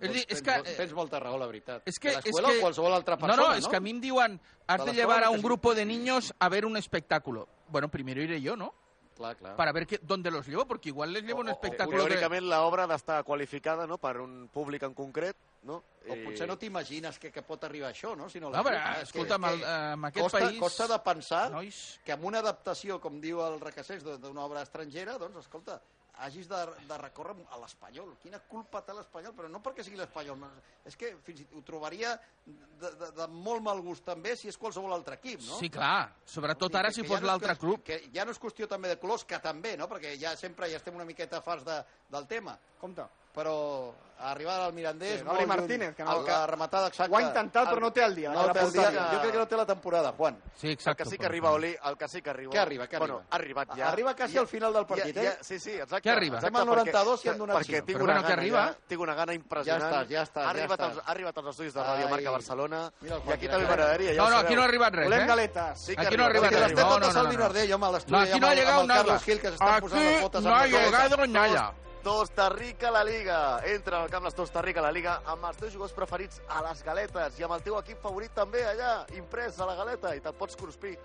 És 0.00 0.08
doncs 0.08 0.14
dir, 0.14 0.22
és 0.28 0.42
tens, 0.42 0.42
que, 0.42 0.70
eh, 0.72 0.76
tens 0.76 0.92
molta 0.94 1.20
raó, 1.20 1.36
la 1.38 1.46
veritat. 1.46 1.82
Es 1.86 1.98
que, 1.98 2.08
de 2.10 2.18
es 2.18 2.24
l'escola 2.24 2.48
que 2.48 2.58
o 2.58 2.60
qualsevol 2.60 2.94
altra 2.94 3.16
no, 3.16 3.20
persona, 3.26 3.48
no, 3.48 3.54
es 3.54 3.68
que 3.68 3.76
a 3.76 3.80
mí 3.80 3.92
me 3.94 4.00
diuen, 4.00 4.40
has 4.66 4.84
De 4.84 4.90
de 4.90 4.96
llevar 4.96 5.22
a 5.24 5.26
que 5.28 5.32
un 5.34 5.40
sí. 5.40 5.42
grupo 5.44 5.74
de 5.74 5.84
niños 5.84 6.32
a 6.38 6.48
ver 6.48 6.64
un 6.66 6.76
espectáculo. 6.76 7.48
Bueno, 7.68 7.88
primero 7.90 8.22
iré 8.22 8.40
yo, 8.40 8.56
¿no? 8.56 8.74
Clar, 9.16 9.36
clar. 9.36 9.54
Para 9.56 9.72
ver 9.72 9.86
qué, 9.86 9.98
dónde 10.02 10.30
los 10.30 10.46
llevo, 10.48 10.64
porque 10.66 10.88
igual 10.88 11.12
les 11.12 11.22
llevo 11.24 11.40
un 11.40 11.48
O- 11.48 11.52
espectáculo 11.52 12.04
de... 12.04 12.08
Teòricament 12.08 12.48
l'obra 12.48 12.84
ha 12.84 12.86
d'estar 12.88 13.22
qualificada 13.22 13.86
no, 13.86 13.98
per 13.98 14.16
un 14.18 14.48
públic 14.48 14.82
en 14.82 14.94
concret, 14.94 15.36
no? 15.64 15.82
O 16.08 16.14
I- 16.16 16.24
potser 16.24 16.48
no 16.48 16.56
t'imagines 16.56 17.18
que, 17.18 17.30
que 17.30 17.42
pot 17.42 17.62
arribar 17.64 17.90
això, 17.92 18.16
no? 18.16 18.30
Si 18.30 18.40
no, 18.40 18.48
No, 18.48 18.64
però, 18.64 18.78
és 19.02 19.12
que- 19.12 19.20
és 19.20 19.28
que 19.28 19.34
en 19.34 20.04
aquest 20.06 20.22
costa, 20.24 20.38
país- 20.38 20.58
Costa 20.58 20.88
de 20.88 20.98
pensar 21.04 21.50
Nois, 21.50 22.00
que 22.02 22.12
amb 22.12 22.24
una 22.24 22.38
adaptació, 22.38 22.98
com 22.98 23.20
diu 23.20 23.42
el 23.44 23.60
Recassés, 23.60 24.02
d'una 24.02 24.40
obra 24.40 24.62
estrangera, 24.62 25.18
doncs, 25.18 25.36
escolta, 25.36 25.82
hagis 26.18 26.48
de, 26.48 26.58
de 26.88 26.98
recórrer 26.98 27.34
a 27.50 27.58
l'espanyol. 27.58 28.16
Quina 28.22 28.40
culpa 28.40 28.82
té 28.82 28.92
l'espanyol? 28.92 29.32
Però 29.34 29.48
no 29.48 29.62
perquè 29.62 29.84
sigui 29.84 29.96
l'espanyol. 29.96 30.38
no, 30.38 30.50
És 30.84 30.96
que 30.96 31.14
fins 31.24 31.40
i 31.40 31.44
tot 31.44 31.58
ho 31.58 31.62
trobaria 31.62 32.18
de, 32.46 32.90
de, 32.90 33.10
de 33.16 33.26
molt 33.28 33.62
mal 33.62 33.80
gust 33.80 34.04
també 34.04 34.34
si 34.36 34.48
és 34.48 34.56
qualsevol 34.58 34.92
altre 34.92 35.14
equip, 35.20 35.40
no? 35.46 35.58
sí, 35.58 35.68
clar. 35.70 36.10
Sobretot 36.24 36.74
ara 36.74 36.88
que- 36.88 36.94
si 36.94 37.02
que 37.02 37.08
fos 37.08 37.18
ja 37.18 37.20
no 37.20 37.26
l'altre 37.26 37.56
club. 37.56 37.82
Que 37.84 38.10
ja 38.12 38.24
no 38.24 38.32
és 38.32 38.40
qüestió 38.40 38.66
també 38.68 38.88
de 38.88 38.98
colors, 38.98 39.24
que 39.24 39.38
també, 39.38 39.76
no? 39.76 39.88
Perquè 39.88 40.16
ja 40.18 40.36
sempre 40.36 40.70
ja 40.70 40.76
estem 40.76 40.94
una 40.94 41.04
miqueta 41.04 41.40
farts 41.40 41.64
de, 41.64 41.82
del 42.10 42.26
tema. 42.26 42.58
Compte. 42.80 43.04
Però 43.30 43.92
arribar 44.18 44.56
al 44.64 44.72
Mirandés... 44.74 45.20
Sí, 45.20 45.24
Gabri. 45.24 45.46
Martínez, 45.46 45.94
que 45.94 46.02
no- 46.04 46.16
El- 46.18 46.26
la 46.26 46.46
rematada 46.48 46.88
exacta. 46.88 47.14
Ho 47.14 47.18
ha 47.18 47.22
intentat, 47.22 47.68
però 47.70 47.80
no 47.80 47.92
té 47.92 48.02
el 48.02 48.14
dia. 48.16 48.32
No 48.34 48.46
la 48.48 48.52
té 48.52 48.60
el 48.64 48.72
dia. 48.72 48.82
porteria. 48.82 49.04
Jo 49.12 49.20
crec 49.20 49.32
que 49.32 49.38
no 49.38 49.46
té 49.48 49.56
la 49.60 49.66
temporada, 49.66 50.12
Juan. 50.12 50.40
Sí, 50.56 50.66
El 50.66 50.72
exacto. 50.72 51.04
que 51.04 51.10
sí 51.10 51.16
que 51.18 51.26
arriba. 51.26 51.52
Oli, 51.52 51.76
el 51.84 51.96
que 51.96 52.08
sí 52.08 52.20
que 52.22 52.30
arriba... 52.30 52.52
Què 52.52 52.58
arriba, 52.58 52.88
què 52.88 52.98
bueno, 52.98 53.20
arriba? 53.20 53.28
ha 53.30 53.36
arribat 53.36 53.76
ja. 53.78 53.88
Arriba 53.92 54.16
quasi 54.16 54.36
al 54.38 54.48
final 54.48 54.72
del 54.72 54.86
partit, 54.86 55.14
ja, 55.14 55.22
eh? 55.22 55.36
Ja, 55.38 55.44
sí, 55.44 55.60
sí, 55.60 55.70
exacte. 55.70 55.99
Què 56.02 56.10
arriba? 56.10 56.36
Exacte, 56.38 56.56
Estem 56.56 56.60
al 56.60 56.66
92 56.66 57.20
i 57.20 57.28
perquè, 57.28 57.30
han 57.32 57.38
donat 57.38 57.56
Perquè 57.60 57.80
tinc 57.84 57.96
una 58.00 58.04
bueno, 58.06 58.20
que 58.22 58.28
gana, 58.28 58.40
arriba. 58.42 58.64
ja, 58.66 58.88
tinc 58.88 59.00
una 59.00 59.14
gana 59.14 59.34
impressionant. 59.34 59.82
Ja 59.82 59.88
estàs, 59.90 60.08
ja 60.10 60.22
estàs, 60.22 60.40
Ha 60.40 60.44
ja 60.44 60.50
arribat, 60.50 60.80
estàs. 60.80 60.90
als, 60.96 61.06
ha 61.06 61.10
arribat 61.10 61.38
als 61.38 61.48
estudis 61.52 61.74
de 61.74 61.80
Ràdio. 61.80 62.08
Marca 62.10 62.30
Barcelona. 62.30 62.80
Mira 63.00 63.16
I 63.26 63.32
aquí 63.32 63.48
també 63.48 63.66
m'agradaria. 63.66 64.14
Ja 64.14 64.22
No, 64.22 64.30
no, 64.30 64.36
aquí 64.38 64.54
no 64.54 64.62
ha 64.62 64.64
arribat 64.64 64.94
res, 64.94 65.04
Volem 65.06 65.20
eh? 65.20 65.26
galetes. 65.26 65.78
Sí 65.80 65.94
que 65.96 66.06
Aquí 66.06 66.16
no 66.16 66.22
ha 66.24 66.26
arriba, 66.26 66.46
arribat 66.46 66.52
res. 66.52 66.70
L'estem 66.70 66.88
No, 66.88 66.98
no, 66.98 67.12
no, 67.12 67.18
al 67.20 67.24
no. 67.24 67.30
Vinardell, 67.30 67.72
home, 67.72 67.86
a 67.86 67.90
l'estudi 67.90 68.12
No, 68.12 68.18
aquí 68.20 68.40
no 68.40 68.46
ha 68.46 68.54
Carlos 68.54 68.86
nada. 68.86 69.14
Aquí 69.20 70.44
no 70.44 70.54
ha 70.54 70.66
llegado 70.66 71.26
nada. 71.26 71.74
Costa 72.02 72.48
Rica 72.48 72.90
la 72.90 73.04
Liga. 73.04 73.60
Entra 73.64 74.02
al 74.02 74.08
camp 74.08 74.24
les 74.24 74.34
Costa 74.34 74.62
Rica 74.62 74.80
la 74.80 74.90
Liga 74.90 75.20
amb 75.26 75.44
els 75.44 75.56
teus 75.58 75.72
jugadors 75.74 75.92
preferits 75.92 76.40
a 76.48 76.62
les 76.64 76.82
galetes 76.82 77.38
i 77.38 77.42
amb 77.44 77.52
el 77.58 77.62
teu 77.62 77.76
equip 77.78 78.00
favorit 78.00 78.32
també 78.32 78.62
allà, 78.64 79.04
imprès 79.18 79.60
a 79.60 79.66
la 79.68 79.74
galeta, 79.76 80.14
i 80.16 80.20
te'n 80.24 80.32
pots 80.38 80.56
cruspir 80.56 80.96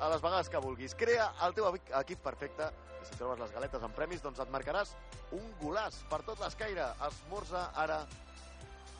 a 0.00 0.08
les 0.10 0.20
vegades 0.22 0.48
que 0.48 0.58
vulguis. 0.58 0.94
Crea 0.94 1.32
el 1.46 1.54
teu 1.54 1.68
equi- 1.72 1.92
equip 2.00 2.20
perfecte 2.22 2.70
i 3.02 3.06
si 3.06 3.16
trobes 3.18 3.38
les 3.38 3.52
galetes 3.52 3.82
amb 3.82 3.94
premis, 3.94 4.22
doncs 4.22 4.38
et 4.40 4.50
marcaràs 4.50 4.94
un 5.32 5.44
golàs 5.60 6.02
per 6.10 6.22
tot 6.22 6.40
l'escaire. 6.40 6.86
Esmorza 7.08 7.70
ara 7.74 8.04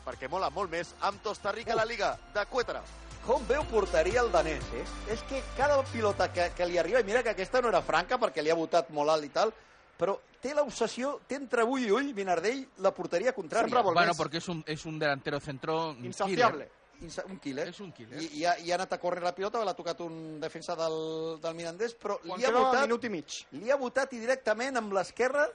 perquè 0.05 0.29
mola 0.29 0.49
molt 0.53 0.69
més 0.71 0.93
amb 1.01 1.21
Costa 1.23 1.51
Rica 1.51 1.75
la 1.75 1.85
Liga 1.85 2.15
de 2.33 2.45
Cuetra. 2.45 2.81
Com 3.25 3.41
veu 3.49 3.63
porteria 3.65 4.21
el 4.21 4.29
danès, 4.31 4.63
eh? 4.77 4.83
És 5.09 5.23
que 5.25 5.41
cada 5.57 5.79
pilota 5.89 6.27
que, 6.31 6.51
que 6.55 6.65
li 6.69 6.77
arriba, 6.77 6.99
i 7.01 7.03
mira 7.03 7.23
que 7.23 7.31
aquesta 7.33 7.59
no 7.61 7.69
era 7.71 7.81
franca 7.81 8.19
perquè 8.21 8.43
li 8.45 8.51
ha 8.53 8.55
votat 8.59 8.91
molt 8.93 9.09
alt 9.09 9.25
i 9.25 9.29
tal, 9.33 9.49
però 9.97 10.19
té 10.39 10.53
l'obsessió, 10.53 11.15
té 11.25 11.39
entre 11.39 11.63
ull 11.65 11.81
i 11.87 11.89
ull, 11.89 12.11
Vinardell, 12.13 12.67
la 12.85 12.91
porteria 12.93 13.33
contrària. 13.33 13.65
Sempre 13.65 13.81
vol 13.81 13.95
Bueno, 13.95 14.11
més. 14.13 14.17
porque 14.17 14.37
es 14.37 14.47
un, 14.47 14.63
es 14.67 14.85
un 14.85 14.99
delantero 14.99 15.39
centro... 15.39 15.95
Insaciable. 16.03 16.65
Insa- 16.65 16.84
Un 17.01 17.39
killer. 17.43 17.67
És 17.69 17.79
un 17.83 17.91
killer. 17.91 18.21
I, 18.21 18.29
i, 18.39 18.45
ha, 18.45 18.55
I 18.63 18.71
ha 18.71 18.77
anat 18.79 18.95
a 18.95 18.99
córrer 19.01 19.21
la 19.23 19.33
pilota, 19.35 19.63
l'ha 19.67 19.75
tocat 19.77 19.99
un 20.05 20.39
defensa 20.39 20.75
del, 20.79 20.95
del 21.43 21.57
Mirandés, 21.57 21.93
però 21.99 22.17
Quan 22.23 22.39
li 22.39 22.47
ha, 22.47 22.51
votat, 22.55 22.85
minut 22.87 23.03
i 23.03 23.11
mig. 23.13 23.37
li 23.51 23.71
ha 23.71 23.77
votat 23.77 24.13
i 24.15 24.21
directament 24.23 24.79
amb 24.81 24.95
l'esquerra 24.95 25.45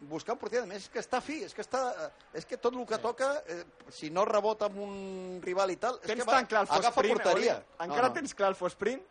buscar 0.00 0.34
un 0.34 0.40
porter. 0.40 0.62
A 0.62 0.66
més, 0.68 0.84
és 0.84 0.92
que 0.92 1.00
està 1.02 1.20
fi, 1.24 1.40
és 1.44 1.54
que, 1.56 1.64
està, 1.64 1.80
és 2.36 2.46
que 2.48 2.56
tot 2.60 2.76
el 2.76 2.86
que 2.88 2.98
toca, 3.02 3.32
eh, 3.46 3.64
si 3.92 4.10
no 4.10 4.24
rebota 4.28 4.70
amb 4.70 4.78
un 4.84 5.40
rival 5.44 5.72
i 5.74 5.76
tal, 5.80 5.98
és 6.00 6.08
Tens 6.12 6.22
que 6.22 6.28
va, 6.28 6.38
tan 6.38 6.46
clar 6.46 6.64
el 6.66 6.70
agafa 6.78 6.94
Fosprint, 7.00 7.18
porteria. 7.18 7.56
Oli? 7.60 7.88
Encara 7.88 8.12
tens 8.16 8.34
clar 8.36 8.52
el 8.54 8.58
Fosprint? 8.58 9.02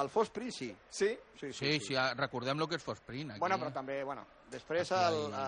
El 0.00 0.08
Fosprint, 0.08 0.52
sí. 0.56 0.70
Sí? 0.88 1.10
Sí, 1.40 1.52
Sí, 1.52 1.78
sí, 1.80 1.96
ah, 2.00 2.14
recordem 2.16 2.58
lo 2.58 2.68
que 2.68 2.76
és 2.76 2.82
Fosprint. 2.82 3.32
Aquí. 3.32 3.40
Bueno, 3.40 3.58
però 3.60 3.72
també, 3.74 4.02
bueno... 4.04 4.24
Després 4.50 4.92
al, 4.94 5.16
a, 5.34 5.46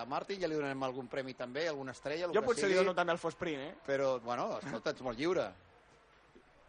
a 0.00 0.04
Martin 0.10 0.40
ja 0.42 0.48
li 0.50 0.56
donarem 0.58 0.82
algun 0.82 1.06
premi 1.10 1.36
també, 1.38 1.68
alguna 1.70 1.94
estrella, 1.94 2.26
el 2.26 2.34
Jo 2.34 2.42
que 2.42 2.50
potser 2.50 2.66
li 2.66 2.74
sigui, 2.74 2.80
dono 2.82 2.94
també 2.96 3.14
el 3.14 3.20
Fosprint, 3.22 3.60
eh? 3.62 3.74
però, 3.86 4.16
bueno, 4.24 4.48
escolta, 4.58 4.90
ets 4.90 5.04
molt 5.06 5.20
lliure. 5.20 5.44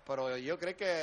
Però 0.05 0.27
jo 0.37 0.57
crec 0.61 0.77
que, 0.77 0.93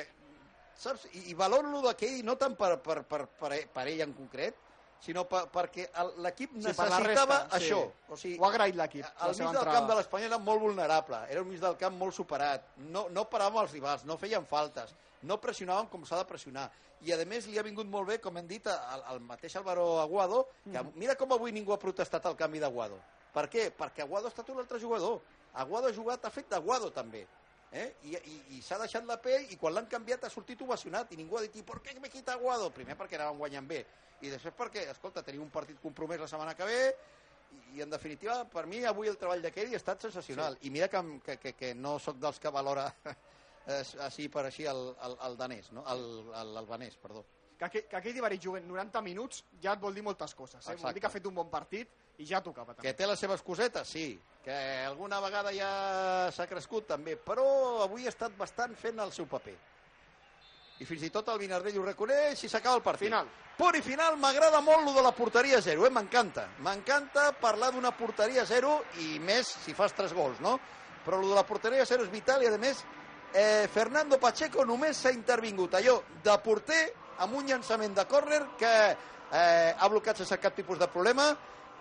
saps, 0.79 1.09
i, 1.19 1.25
i 1.33 1.35
valoro-lo 1.39 1.83
d'aquell 1.89 2.23
no 2.27 2.37
tant 2.39 2.55
per, 2.59 2.77
per, 2.85 3.01
per, 3.11 3.25
per, 3.41 3.51
per 3.75 3.87
ell 3.91 4.05
en 4.07 4.15
concret, 4.15 4.63
sinó 5.01 5.25
per, 5.29 5.45
perquè 5.53 5.89
l'equip 6.25 6.53
Sí, 6.57 6.63
necessitava 6.65 6.99
resta, 7.01 7.37
sí. 7.51 7.57
això. 7.59 7.81
O 8.09 8.17
sigui, 8.17 8.39
Ho 8.41 8.45
ha 8.45 8.49
agraït 8.51 8.75
l'equip, 8.77 9.05
la 9.05 9.27
el 9.27 9.35
mig 9.35 9.39
del 9.39 9.47
entrada. 9.49 9.73
camp 9.73 9.89
de 9.89 9.95
l'Espanyol 9.95 10.27
era 10.33 10.39
molt 10.39 10.61
vulnerable, 10.61 11.21
era 11.31 11.43
un 11.43 11.49
mig 11.49 11.61
del 11.61 11.77
camp 11.77 11.97
molt 11.97 12.15
superat, 12.15 12.65
no, 12.77 13.09
no 13.11 13.25
paràvem 13.31 13.61
els 13.63 13.73
rivals, 13.73 14.05
no 14.05 14.17
feien 14.19 14.47
faltes, 14.47 14.95
no 15.23 15.39
pressionàvem 15.41 15.89
com 15.89 16.05
s'ha 16.07 16.19
de 16.19 16.25
pressionar. 16.25 16.71
I 17.03 17.13
a 17.13 17.19
més 17.29 17.47
li 17.47 17.59
ha 17.59 17.63
vingut 17.63 17.87
molt 17.87 18.09
bé, 18.09 18.19
com 18.21 18.37
hem 18.39 18.47
dit, 18.49 18.67
al, 18.67 19.03
al 19.07 19.21
mateix 19.21 19.55
Álvaro 19.57 20.01
Aguado, 20.01 20.47
que 20.65 20.83
Mm. 20.83 20.93
mira 20.97 21.15
com 21.15 21.31
avui 21.33 21.53
ningú 21.53 21.73
ha 21.73 21.79
protestat 21.79 22.25
al 22.27 22.35
canvi 22.37 22.59
d'Aguado. 22.59 22.99
Per 23.35 23.49
què? 23.51 23.71
Perquè 23.77 24.01
Aguado 24.03 24.27
ha 24.27 24.31
estat 24.31 24.49
un 24.49 24.59
altre 24.59 24.81
jugador. 24.81 25.21
Aguado 25.53 25.89
ha 25.89 25.93
jugat, 25.93 26.25
ha 26.25 26.31
fet 26.31 26.49
d'Aguado 26.49 26.91
també. 26.91 27.27
Eh? 27.73 27.93
I, 28.05 28.15
i, 28.17 28.43
i 28.57 28.63
s'ha 28.63 28.79
deixat 28.79 29.05
la 29.05 29.21
pell 29.21 29.45
i 29.53 29.57
quan 29.57 29.75
l'han 29.75 29.87
canviat 29.91 30.25
ha 30.25 30.31
sortit 30.31 30.61
ovacionat 30.63 31.11
i 31.13 31.17
ningú 31.17 31.37
ha 31.37 31.43
dit 31.43 31.57
i 31.57 31.63
per 31.63 31.81
què 31.83 31.99
me 32.01 32.09
quita 32.09 32.33
Aguado? 32.33 32.71
Primer 32.71 32.97
perquè 32.97 33.17
anaven 33.19 33.37
guanyant 33.39 33.67
bé 33.69 33.85
i 34.25 34.33
després 34.33 34.55
perquè, 34.57 34.87
escolta, 34.91 35.23
tenim 35.27 35.45
un 35.45 35.53
partit 35.53 35.79
compromès 35.83 36.23
la 36.23 36.29
setmana 36.31 36.57
que 36.57 36.69
ve 36.69 36.81
i, 37.53 37.79
i 37.79 37.83
en 37.85 37.93
definitiva, 37.93 38.43
per 38.51 38.67
mi 38.67 38.83
avui 38.89 39.11
el 39.13 39.19
treball 39.21 39.45
d'aquell 39.45 39.75
ha 39.75 39.81
estat 39.81 40.09
sensacional 40.09 40.57
sí. 40.57 40.69
i 40.69 40.75
mira 40.75 40.89
que, 40.93 41.03
que, 41.25 41.39
que, 41.43 41.53
que 41.59 41.75
no 41.75 41.99
sóc 42.03 42.21
dels 42.23 42.41
que 42.43 42.53
valora 42.53 42.87
eh, 43.67 43.83
així 44.07 44.29
per 44.33 44.47
així 44.49 44.67
el, 44.71 44.89
el, 45.05 45.19
el 45.29 45.37
danès, 45.41 45.71
no? 45.77 45.85
el, 45.93 46.07
el 46.43 46.57
albanès, 46.63 46.97
perdó. 47.03 47.25
Que, 47.57 47.87
que 47.89 47.97
aquell 47.97 48.19
Ibarri 48.21 48.37
juguen 48.43 48.67
90 48.69 49.01
minuts 49.01 49.45
ja 49.63 49.73
et 49.73 49.81
vol 49.81 49.95
dir 49.97 50.03
moltes 50.05 50.35
coses. 50.37 50.61
Eh? 50.61 50.75
Vol 50.77 50.93
dir 50.93 51.01
que 51.01 51.09
ha 51.09 51.15
fet 51.15 51.29
un 51.29 51.37
bon 51.39 51.49
partit 51.49 51.89
i 52.21 52.27
ja 52.29 52.43
tocava 52.45 52.75
també. 52.75 52.85
Que 52.85 52.97
té 52.97 53.09
les 53.09 53.21
seves 53.21 53.45
cosetes, 53.45 53.89
sí. 53.89 54.11
Que 54.45 54.57
alguna 54.85 55.23
vegada 55.25 55.53
ja 55.57 55.71
s'ha 56.37 56.47
crescut, 56.51 56.87
també. 56.93 57.17
Però 57.17 57.47
avui 57.87 58.05
ha 58.05 58.13
estat 58.13 58.37
bastant 58.37 58.77
fent 58.77 59.01
el 59.01 59.15
seu 59.17 59.29
paper. 59.31 59.57
I 60.79 60.85
fins 60.85 61.07
i 61.07 61.11
tot 61.11 61.29
el 61.33 61.39
Vinardell 61.41 61.79
ho 61.81 61.85
reconeix 61.87 62.43
i 62.45 62.51
s'acaba 62.53 62.77
el 62.77 62.85
partit. 62.85 63.09
Final. 63.09 63.29
Punt 63.57 63.79
i 63.79 63.81
final, 63.81 64.19
m'agrada 64.21 64.61
molt 64.61 64.85
lo 64.85 64.93
de 64.93 65.03
la 65.05 65.15
porteria 65.17 65.63
zero, 65.65 65.87
eh? 65.87 65.91
m'encanta. 65.91 66.45
M'encanta 66.61 67.31
parlar 67.41 67.71
d'una 67.73 67.95
porteria 67.97 68.45
zero 68.45 68.83
i 69.01 69.17
més 69.19 69.49
si 69.65 69.73
fas 69.73 69.97
tres 69.97 70.13
gols, 70.13 70.43
no? 70.45 70.59
Però 71.07 71.21
lo 71.23 71.31
de 71.31 71.39
la 71.39 71.47
porteria 71.49 71.87
zero 71.89 72.05
és 72.05 72.13
vital 72.13 72.45
i, 72.45 72.51
a 72.51 72.61
més, 72.61 72.85
eh, 73.33 73.65
Fernando 73.73 74.21
Pacheco 74.21 74.67
només 74.69 75.01
s'ha 75.01 75.15
intervingut 75.15 75.79
allò 75.79 76.03
de 76.25 76.37
porter 76.45 76.83
amb 77.25 77.39
un 77.39 77.49
llançament 77.49 77.95
de 77.97 78.05
córner 78.05 78.43
que 78.61 78.73
eh, 78.93 79.73
ha 79.73 79.89
blocat 79.89 80.21
sense 80.21 80.37
cap 80.43 80.55
tipus 80.55 80.79
de 80.79 80.89
problema. 80.93 81.31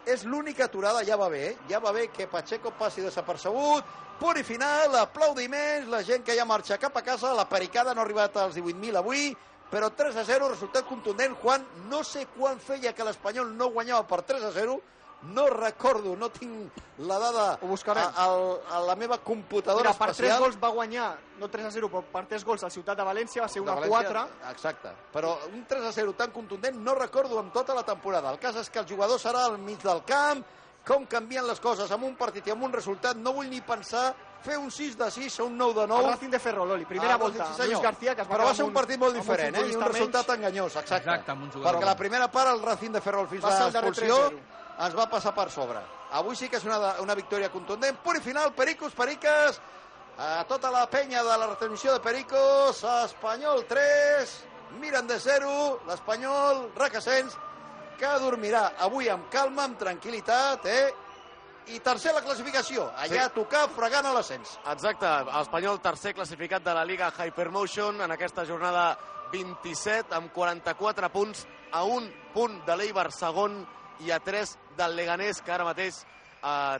És 0.06 0.22
l'única 0.24 0.68
aturada, 0.68 1.02
ja 1.02 1.18
va 1.18 1.32
bé, 1.34 1.42
eh? 1.50 1.54
ja 1.70 1.80
va 1.82 1.92
bé 1.92 2.08
que 2.14 2.28
Pacheco 2.30 2.70
passi 2.78 3.02
desapercebut. 3.02 3.86
Punt 4.20 4.38
i 4.38 4.44
final, 4.46 4.94
aplaudiments, 5.00 5.90
la 5.90 6.04
gent 6.06 6.24
que 6.24 6.36
ja 6.38 6.46
marxa 6.46 6.78
cap 6.78 6.96
a 6.96 7.02
casa, 7.04 7.34
la 7.34 7.48
pericada 7.50 7.94
no 7.94 8.04
ha 8.04 8.06
arribat 8.06 8.38
als 8.38 8.56
18.000 8.56 9.02
avui, 9.02 9.32
però 9.72 9.90
3 9.90 10.16
a 10.22 10.24
0, 10.24 10.52
resultat 10.54 10.86
contundent. 10.86 11.34
Juan, 11.42 11.66
no 11.90 12.04
sé 12.06 12.28
quan 12.38 12.62
feia 12.62 12.94
que 12.94 13.04
l'Espanyol 13.04 13.50
no 13.58 13.72
guanyava 13.74 14.06
per 14.08 14.22
3 14.30 14.46
a 14.46 14.54
0, 14.54 14.78
no 15.24 15.48
recordo, 15.50 16.16
no 16.16 16.30
tinc 16.30 16.72
la 17.00 17.18
dada 17.18 17.46
a, 17.60 18.12
a, 18.26 18.78
a 18.78 18.80
la 18.80 18.96
meva 18.96 19.18
computadora 19.18 19.90
Mira, 19.90 19.98
per 19.98 20.08
3 20.14 20.20
especial. 20.20 20.40
gols 20.40 20.58
va 20.64 20.70
guanyar, 20.70 21.18
no 21.40 21.50
3 21.50 21.66
a 21.66 21.72
0, 21.72 21.90
però 21.90 22.04
per 22.12 22.26
3 22.28 22.46
gols 22.46 22.64
al 22.64 22.72
Ciutat 22.72 22.98
de 22.98 23.04
València 23.04 23.42
va 23.42 23.48
ser 23.50 23.62
una 23.62 23.74
València, 23.76 23.90
4. 24.14 24.52
Exacte. 24.52 24.92
Però 25.12 25.38
un 25.52 25.66
3 25.66 25.84
a 25.84 25.92
0 25.92 26.14
tan 26.14 26.32
contundent 26.32 26.76
no 26.78 26.94
recordo 26.96 27.40
en 27.40 27.50
tota 27.52 27.74
la 27.74 27.84
temporada. 27.84 28.32
El 28.32 28.40
cas 28.40 28.56
és 28.56 28.70
que 28.70 28.80
el 28.80 28.86
jugador 28.88 29.20
serà 29.20 29.46
al 29.46 29.58
mig 29.58 29.82
del 29.82 30.04
camp, 30.06 30.44
com 30.86 31.08
canvien 31.10 31.48
les 31.48 31.60
coses 31.60 31.90
amb 31.92 32.04
un 32.06 32.14
partit 32.16 32.46
i 32.46 32.52
amb 32.54 32.62
un 32.64 32.72
resultat, 32.72 33.18
no 33.18 33.34
vull 33.34 33.50
ni 33.50 33.62
pensar 33.62 34.14
fer 34.46 34.60
un 34.62 34.70
6 34.70 34.96
de 35.00 35.10
6 35.10 35.40
o 35.40 35.46
un 35.48 35.58
9 35.58 35.74
de 35.74 35.82
El 35.82 35.90
9. 35.90 36.10
Racing 36.12 36.30
de 36.30 36.40
Ferrololi, 36.40 36.86
primera 36.86 37.16
Ah, 37.16 37.18
volta, 37.18 37.48
sí. 37.56 37.64
Luis 37.66 37.82
García, 37.82 38.14
que 38.14 38.22
es 38.22 38.28
va 38.30 38.36
Però 38.36 38.46
va 38.46 38.54
ser 38.54 38.62
un 38.64 38.70
amb 38.70 38.78
partit 38.78 39.00
molt 39.00 39.16
diferent, 39.16 39.56
eh? 39.56 39.64
I 39.72 39.76
un 39.76 39.82
resultat 39.82 40.28
menys. 40.28 40.38
enganyós, 40.38 40.76
exacte. 40.76 41.10
Exacte, 41.10 41.32
un 41.32 41.50
Perquè 41.64 41.86
la 41.86 41.96
primera 41.98 42.30
part, 42.30 42.52
el 42.54 42.62
Racing 42.62 42.92
de 42.92 43.02
Ferrol 43.02 43.28
fins 43.28 43.44
Va 43.44 43.50
a 43.50 43.66
el 43.66 43.74
l'expulsió 43.74 44.16
3-0. 44.30 44.40
Ens 44.80 44.96
va 44.98 45.08
passar 45.10 45.34
per 45.36 45.50
sobre. 45.52 45.80
Avui 46.16 46.36
sí 46.36 46.50
que 46.50 46.58
és 46.58 46.66
una, 46.68 46.96
una 47.02 47.16
victòria 47.16 47.50
contundent. 47.52 47.98
Punt 48.04 48.18
i 48.20 48.24
final, 48.24 48.54
Pericos, 48.54 48.94
Periques, 48.96 49.60
a 50.18 50.44
tota 50.48 50.72
la 50.72 50.86
penya 50.90 51.24
de 51.24 51.38
la 51.38 51.48
retransmissió 51.54 51.94
de 51.94 52.00
Pericos, 52.04 52.84
Espanyol 53.06 53.66
3, 53.68 54.36
Miren 54.80 55.08
de 55.08 55.20
0, 55.20 55.82
l'Espanyol, 55.88 56.70
Requesens, 56.76 57.36
que 58.00 58.12
dormirà 58.20 58.74
avui 58.84 59.08
amb 59.12 59.30
calma, 59.32 59.64
amb 59.70 59.80
tranquil·litat, 59.80 60.66
eh? 60.68 60.94
I 61.74 61.80
tercer 61.82 62.12
la 62.14 62.22
classificació, 62.22 62.92
allà 62.94 63.24
Sí. 63.30 63.34
tocar 63.34 63.70
fregant 63.74 64.06
a 64.06 64.12
l'ascens. 64.14 64.60
Exacte, 64.70 65.08
l'Espanyol 65.26 65.80
tercer 65.82 66.14
classificat 66.14 66.62
de 66.64 66.74
la 66.74 66.84
Liga 66.86 67.12
Hypermotion 67.18 68.02
en 68.02 68.12
aquesta 68.12 68.46
jornada 68.46 68.98
27 69.32 70.14
amb 70.14 70.32
44 70.32 71.10
punts 71.10 71.48
a 71.72 71.84
un 71.84 72.06
punt 72.34 72.60
de 72.68 72.76
l'Eibar 72.78 73.12
segon 73.12 73.66
i 74.06 74.12
a 74.12 74.20
3 74.20 74.58
del 74.78 74.96
Leganés 74.96 75.42
que 75.42 75.52
ara 75.52 75.66
mateix 75.68 76.02
eh, 76.44 76.78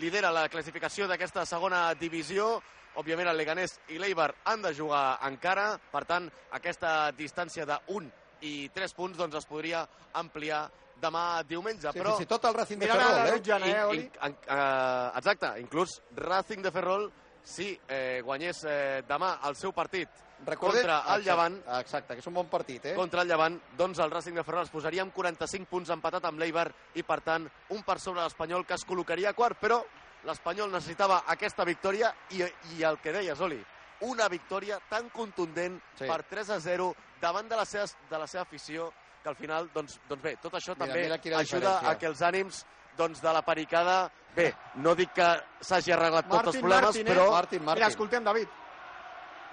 lidera 0.00 0.30
la 0.32 0.48
classificació 0.48 1.08
d'aquesta 1.08 1.44
segona 1.46 1.90
divisió. 1.94 2.60
Òbviament 3.00 3.28
el 3.30 3.36
Leganés 3.38 3.76
i 3.94 3.98
l'Eibar 4.02 4.32
han 4.50 4.62
de 4.64 4.72
jugar 4.74 5.20
encara, 5.28 5.76
per 5.92 6.02
tant 6.08 6.26
aquesta 6.58 7.12
distància 7.14 7.64
de 7.68 7.76
1 7.94 8.08
i 8.48 8.54
3 8.74 8.94
punts 8.96 9.18
doncs, 9.18 9.36
es 9.38 9.46
podria 9.46 9.84
ampliar 10.18 10.64
demà 11.00 11.42
diumenge. 11.48 11.86
Sí, 11.92 11.98
però... 11.98 12.16
fins 12.16 12.26
i 12.26 12.28
tot 12.28 12.44
el 12.48 12.54
Racing 12.58 12.80
de 12.82 12.88
Ferrol, 12.90 13.20
eh? 13.20 13.30
Rutjana, 13.36 13.66
eh, 13.66 13.70
In- 13.70 13.84
Oli? 13.92 14.00
in- 14.02 14.18
en- 14.26 14.36
eh, 14.48 15.10
exacte, 15.20 15.52
inclús 15.62 15.94
Racing 16.16 16.62
de 16.66 16.72
Ferrol, 16.74 17.06
si 17.42 17.70
eh, 17.88 18.20
guanyés 18.24 18.64
eh, 18.68 19.02
demà 19.08 19.36
el 19.48 19.56
seu 19.56 19.72
partit 19.72 20.08
Recordem- 20.46 20.80
contra 20.82 20.98
el 21.14 21.20
Exacte, 21.20 21.24
Llevant, 21.30 21.56
Exacte, 21.80 22.14
que 22.14 22.20
és 22.20 22.26
un 22.26 22.34
bon 22.34 22.46
partit, 22.48 22.84
eh? 22.86 22.94
contra 22.94 23.22
el 23.22 23.28
Llevant, 23.28 23.60
doncs 23.76 23.98
el 23.98 24.10
Racing 24.10 24.34
de 24.34 24.44
Ferrol 24.44 24.62
es 24.64 24.70
posaria 24.70 25.02
amb 25.02 25.12
45 25.12 25.66
punts 25.68 25.90
empatat 25.90 26.24
amb 26.24 26.38
l'Eibar 26.40 26.70
i, 26.94 27.02
per 27.02 27.20
tant, 27.20 27.48
un 27.70 27.82
per 27.82 27.98
sobre 28.00 28.22
l'Espanyol 28.22 28.64
que 28.66 28.74
es 28.74 28.86
col·locaria 28.86 29.34
quart, 29.34 29.58
però 29.60 29.82
l'Espanyol 30.24 30.70
necessitava 30.72 31.22
aquesta 31.26 31.64
victòria 31.64 32.14
i, 32.30 32.42
i 32.76 32.82
el 32.84 32.98
que 33.00 33.12
deies, 33.12 33.40
Oli, 33.40 33.60
una 34.08 34.28
victòria 34.28 34.78
tan 34.88 35.10
contundent 35.10 35.80
Sí. 35.98 36.06
per 36.06 36.22
3 36.24 36.50
a 36.50 36.60
0 36.60 36.94
davant 37.20 37.48
de 37.48 37.56
la 37.56 37.64
seva, 37.66 37.84
de 38.08 38.18
la 38.18 38.26
seva 38.26 38.42
afició 38.42 38.92
que 39.22 39.28
al 39.28 39.36
final, 39.36 39.68
doncs, 39.74 39.98
doncs 40.08 40.22
bé, 40.22 40.36
tot 40.40 40.54
això 40.54 40.72
Mira, 40.74 40.86
també 40.86 41.02
mira 41.02 41.14
ajuda 41.38 41.74
diferència. 41.76 41.90
a 41.90 41.98
que 41.98 42.06
els 42.06 42.22
ànims 42.22 42.64
doncs, 42.96 43.20
de 43.20 43.32
la 43.32 43.42
pericada... 43.42 44.10
Bé, 44.34 44.54
no 44.76 44.94
dic 44.94 45.10
que 45.12 45.26
s'hagi 45.60 45.90
arreglat 45.90 46.28
tots 46.28 46.36
els 46.38 46.44
Martin 46.46 46.60
problemes, 46.60 46.84
Martin, 46.84 47.06
eh? 47.06 47.10
però... 47.10 47.30
Martin, 47.32 47.62
Martin. 47.64 47.80
Mira, 47.82 47.88
escoltem, 47.90 48.24
David. 48.24 48.48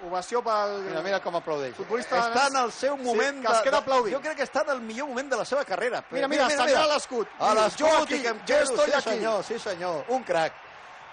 Ovació 0.06 0.44
pel... 0.46 0.76
Mira, 0.86 1.02
mira 1.02 1.20
com 1.24 1.36
aplaudeix. 1.40 1.74
Futbolista 1.76 2.20
està 2.28 2.44
en 2.52 2.58
el 2.60 2.72
seu 2.72 2.96
Sí, 2.98 3.04
moment... 3.04 3.40
que 3.42 3.52
es 3.52 3.62
queda 3.66 3.78
de, 3.80 3.82
aplaudint. 3.82 4.14
Jo 4.14 4.22
crec 4.22 4.38
que 4.38 4.46
està 4.46 4.62
en 4.68 4.76
el 4.76 4.82
millor 4.86 5.08
moment 5.10 5.32
de 5.32 5.40
la 5.40 5.46
seva 5.50 5.64
carrera. 5.66 6.04
Mira, 6.12 6.28
mira, 6.30 6.50
senyala 6.52 6.94
l'escut. 6.94 7.32
A 7.40 7.54
l'escut, 7.58 7.82
jo 7.82 8.04
aquí, 8.04 8.20
que 8.22 8.34
jo 8.48 8.60
estoy 8.62 8.92
sí 8.92 8.94
aquí. 9.00 9.10
senyor, 9.10 9.44
sí 9.44 9.60
senyor, 9.60 10.04
un 10.14 10.24
crac. 10.24 10.54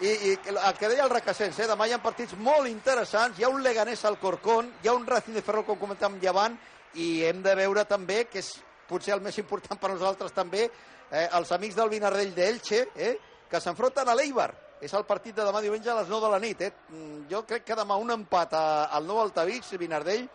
I, 0.01 0.09
i 0.11 0.35
el 0.51 0.75
que 0.77 0.89
deia 0.91 1.05
el 1.07 1.11
Requesens, 1.11 1.59
eh? 1.63 1.69
demà 1.71 1.87
hi 1.89 1.95
ha 1.95 2.01
partits 2.03 2.35
molt 2.37 2.67
interessants, 2.69 3.39
hi 3.39 3.45
ha 3.47 3.49
un 3.49 3.63
Leganés 3.63 4.05
al 4.05 4.19
Corcón, 4.19 4.73
hi 4.83 4.89
ha 4.91 4.93
un 4.93 5.07
Racing 5.07 5.39
de 5.39 5.43
Ferrol, 5.47 5.65
com 5.65 5.79
comentàvem 5.79 6.19
llevant, 6.21 6.59
i 6.99 7.23
hem 7.25 7.41
de 7.43 7.55
veure 7.55 7.85
també 7.89 8.25
que 8.27 8.43
és 8.43 8.51
potser 8.91 9.15
el 9.15 9.23
més 9.25 9.39
important 9.39 9.79
per 9.81 9.93
nosaltres 9.95 10.35
també, 10.35 10.67
eh, 11.11 11.29
els 11.39 11.53
amics 11.57 11.79
del 11.79 11.89
Vinardell 11.89 12.35
d'Elche, 12.35 12.89
eh, 12.97 13.15
que 13.49 13.61
s'enfronten 13.63 14.09
a 14.09 14.15
l'Eibar. 14.19 14.51
És 14.85 14.93
el 14.93 15.05
partit 15.09 15.35
de 15.37 15.45
demà 15.47 15.63
diumenge 15.65 15.89
a 15.91 15.95
les 16.03 16.09
9 16.13 16.27
de 16.27 16.31
la 16.35 16.39
nit. 16.43 16.61
Eh? 16.67 16.73
Mm, 16.91 17.27
Jo 17.31 17.45
crec 17.49 17.65
que 17.65 17.77
demà 17.79 17.97
un 17.97 18.11
empat 18.13 18.53
a, 18.55 18.65
al 18.93 19.07
nou 19.09 19.21
Altavix, 19.23 19.71
Vinardell, 19.81 20.27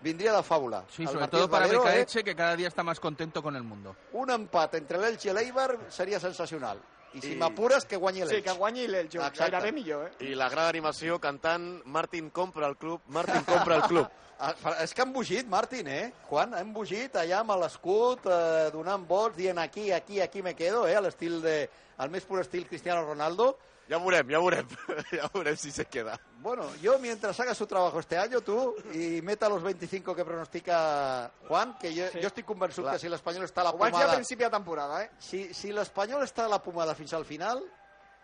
vindria 0.00 0.32
de 0.36 0.42
fàbula. 0.46 0.84
Sí, 0.88 1.02
El 1.02 1.08
sobre 1.08 1.20
Martínez 1.26 1.40
todo 1.42 1.50
para 1.50 1.66
Valero, 1.66 1.88
eh, 1.88 2.02
Eche, 2.02 2.22
que 2.22 2.36
cada 2.36 2.54
día 2.54 2.68
está 2.68 2.84
más 2.84 3.00
contento 3.00 3.42
con 3.42 3.56
el 3.56 3.64
mundo. 3.64 3.96
un 4.12 4.30
empat 4.30 4.74
entre 4.78 4.98
l'Elche 4.98 5.30
i 5.30 5.34
l'Eibar 5.34 5.76
seria 5.90 6.20
sensacional. 6.20 6.78
I 7.14 7.20
si 7.22 7.32
I- 7.32 7.36
m'apures, 7.36 7.84
que 7.86 7.96
guanyi 7.96 8.20
Sí, 8.20 8.26
l'Elche. 8.28 8.42
que 8.44 8.52
guanyi 8.52 8.86
l'Elche, 8.86 9.18
Exacte. 9.18 9.38
gairebé 9.50 9.72
millor, 9.72 10.06
eh? 10.06 10.24
I 10.30 10.34
la 10.36 10.48
gran 10.48 10.66
animació 10.66 11.18
cantant 11.18 11.82
Martin 11.86 12.30
compra 12.30 12.68
el 12.68 12.76
club, 12.76 13.00
Martin 13.08 13.42
compra 13.44 13.76
el 13.76 13.82
club. 13.82 14.08
Ah, 14.40 14.54
És 14.84 14.94
que 14.94 15.02
han 15.02 15.08
embogit, 15.08 15.48
Martín, 15.48 15.88
eh? 15.88 16.12
Juan, 16.28 16.54
ha 16.54 16.60
embogit 16.60 17.16
allà 17.16 17.40
amb 17.40 17.56
l'escut, 17.58 18.20
eh, 18.30 18.68
donant 18.70 19.02
vots, 19.08 19.34
dient 19.36 19.58
aquí, 19.58 19.90
aquí, 19.90 20.20
aquí 20.20 20.42
me 20.42 20.54
quedo, 20.54 20.86
eh? 20.86 20.94
A 20.94 21.00
l'estil 21.00 21.42
de... 21.42 21.68
al 21.96 22.08
més 22.08 22.22
pur 22.24 22.38
estil 22.38 22.68
Cristiano 22.68 23.02
Ronaldo. 23.04 23.58
Ho 23.96 24.00
veurem, 24.04 24.28
ja 24.30 24.38
ho 24.38 24.44
veurem. 24.44 24.68
Ja 25.10 25.28
veurem 25.34 25.56
si 25.56 25.70
se 25.72 25.86
queda. 25.86 26.18
Bueno, 26.42 26.64
yo 26.82 26.98
mientras 26.98 27.38
haga 27.40 27.54
su 27.54 27.66
trabajo 27.66 27.98
este 28.00 28.18
año, 28.18 28.40
tú, 28.42 28.74
y 28.92 29.22
meta 29.22 29.48
los 29.48 29.62
25 29.62 30.14
que 30.14 30.24
pronostica 30.24 31.30
Juan, 31.48 31.76
que 31.78 31.94
yo, 31.94 32.06
Sí. 32.12 32.20
yo 32.20 32.28
estic 32.28 32.44
convençut 32.46 32.84
Clar. 32.84 32.94
que 32.94 33.00
si 33.00 33.08
l'Espanyol 33.08 33.44
està 33.48 33.62
a 33.62 33.64
la 33.64 33.70
Ho 33.70 33.78
vaig 33.78 33.92
dir 33.92 33.96
a 33.96 34.04
pomada... 34.04 34.14
principi 34.20 34.44
de 34.44 34.50
temporada, 34.50 35.02
eh? 35.04 35.10
Si, 35.18 35.54
si 35.54 35.72
l'Espanyol 35.72 36.22
està 36.22 36.44
a 36.44 36.48
la 36.52 36.60
pomada 36.62 36.94
fins 36.94 37.12
al 37.14 37.24
final, 37.24 37.64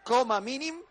com 0.04 0.30
a 0.32 0.40
mínim, 0.40 0.82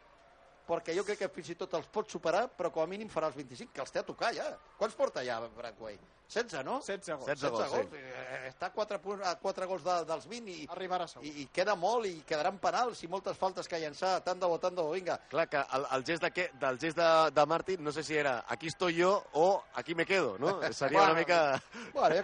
perquè 0.67 0.95
jo 0.95 1.03
crec 1.03 1.19
que 1.19 1.29
fins 1.29 1.49
i 1.53 1.55
tot 1.59 1.73
els 1.77 1.87
pot 1.91 2.09
superar, 2.09 2.47
però 2.57 2.71
com 2.71 2.83
a 2.83 2.87
mínim 2.87 3.09
farà 3.11 3.27
els 3.31 3.35
25, 3.35 3.71
que 3.73 3.81
els 3.81 3.91
té 3.91 3.99
a 3.99 4.03
tocar 4.07 4.33
ja. 4.35 4.49
Quants 4.77 4.95
porta 4.95 5.23
ja, 5.25 5.39
Brackway? 5.57 5.99
16, 6.33 6.63
no? 6.65 6.79
16 6.81 7.17
gols. 7.19 7.27
16 7.27 7.51
gols, 7.51 7.89
sí. 7.91 7.97
Eh, 7.99 8.47
Està 8.49 8.71
a 8.71 8.73
4, 8.73 8.97
punts, 9.03 9.25
a 9.27 9.35
4 9.37 9.67
gols 9.69 9.83
de, 9.85 9.97
dels 10.09 10.25
20 10.31 10.49
i, 10.49 10.67
Arribarà 10.73 11.05
segur. 11.11 11.25
i, 11.27 11.43
i 11.43 11.45
queda 11.53 11.75
molt 11.77 12.07
i 12.09 12.23
quedaran 12.25 12.57
penals 12.63 13.03
i 13.03 13.09
moltes 13.11 13.37
faltes 13.37 13.67
que 13.69 13.77
llançar. 13.77 14.15
Tant 14.25 14.39
de 14.41 14.47
bo, 14.49 14.57
tant 14.57 14.73
de 14.73 14.81
bo, 14.81 14.95
vinga. 14.95 15.19
Clar 15.29 15.45
que 15.51 15.61
el, 15.77 15.85
el 15.97 16.05
gest 16.07 16.23
de 16.25 16.31
que, 16.33 16.47
del 16.63 16.79
gest 16.81 16.97
de, 16.97 17.09
de 17.35 17.45
Martin, 17.45 17.83
no 17.83 17.91
sé 17.91 18.01
si 18.03 18.17
era 18.17 18.45
aquí 18.47 18.67
estoy 18.71 18.95
yo 18.95 19.23
o 19.33 19.63
aquí 19.75 19.93
me 19.93 20.05
quedo, 20.07 20.37
no? 20.39 20.59
Seria 20.73 20.99
una 21.03 21.07
Bueno. 21.13 21.19
mica... 21.19 21.61
Bueno, 21.93 22.15
ja 22.15 22.23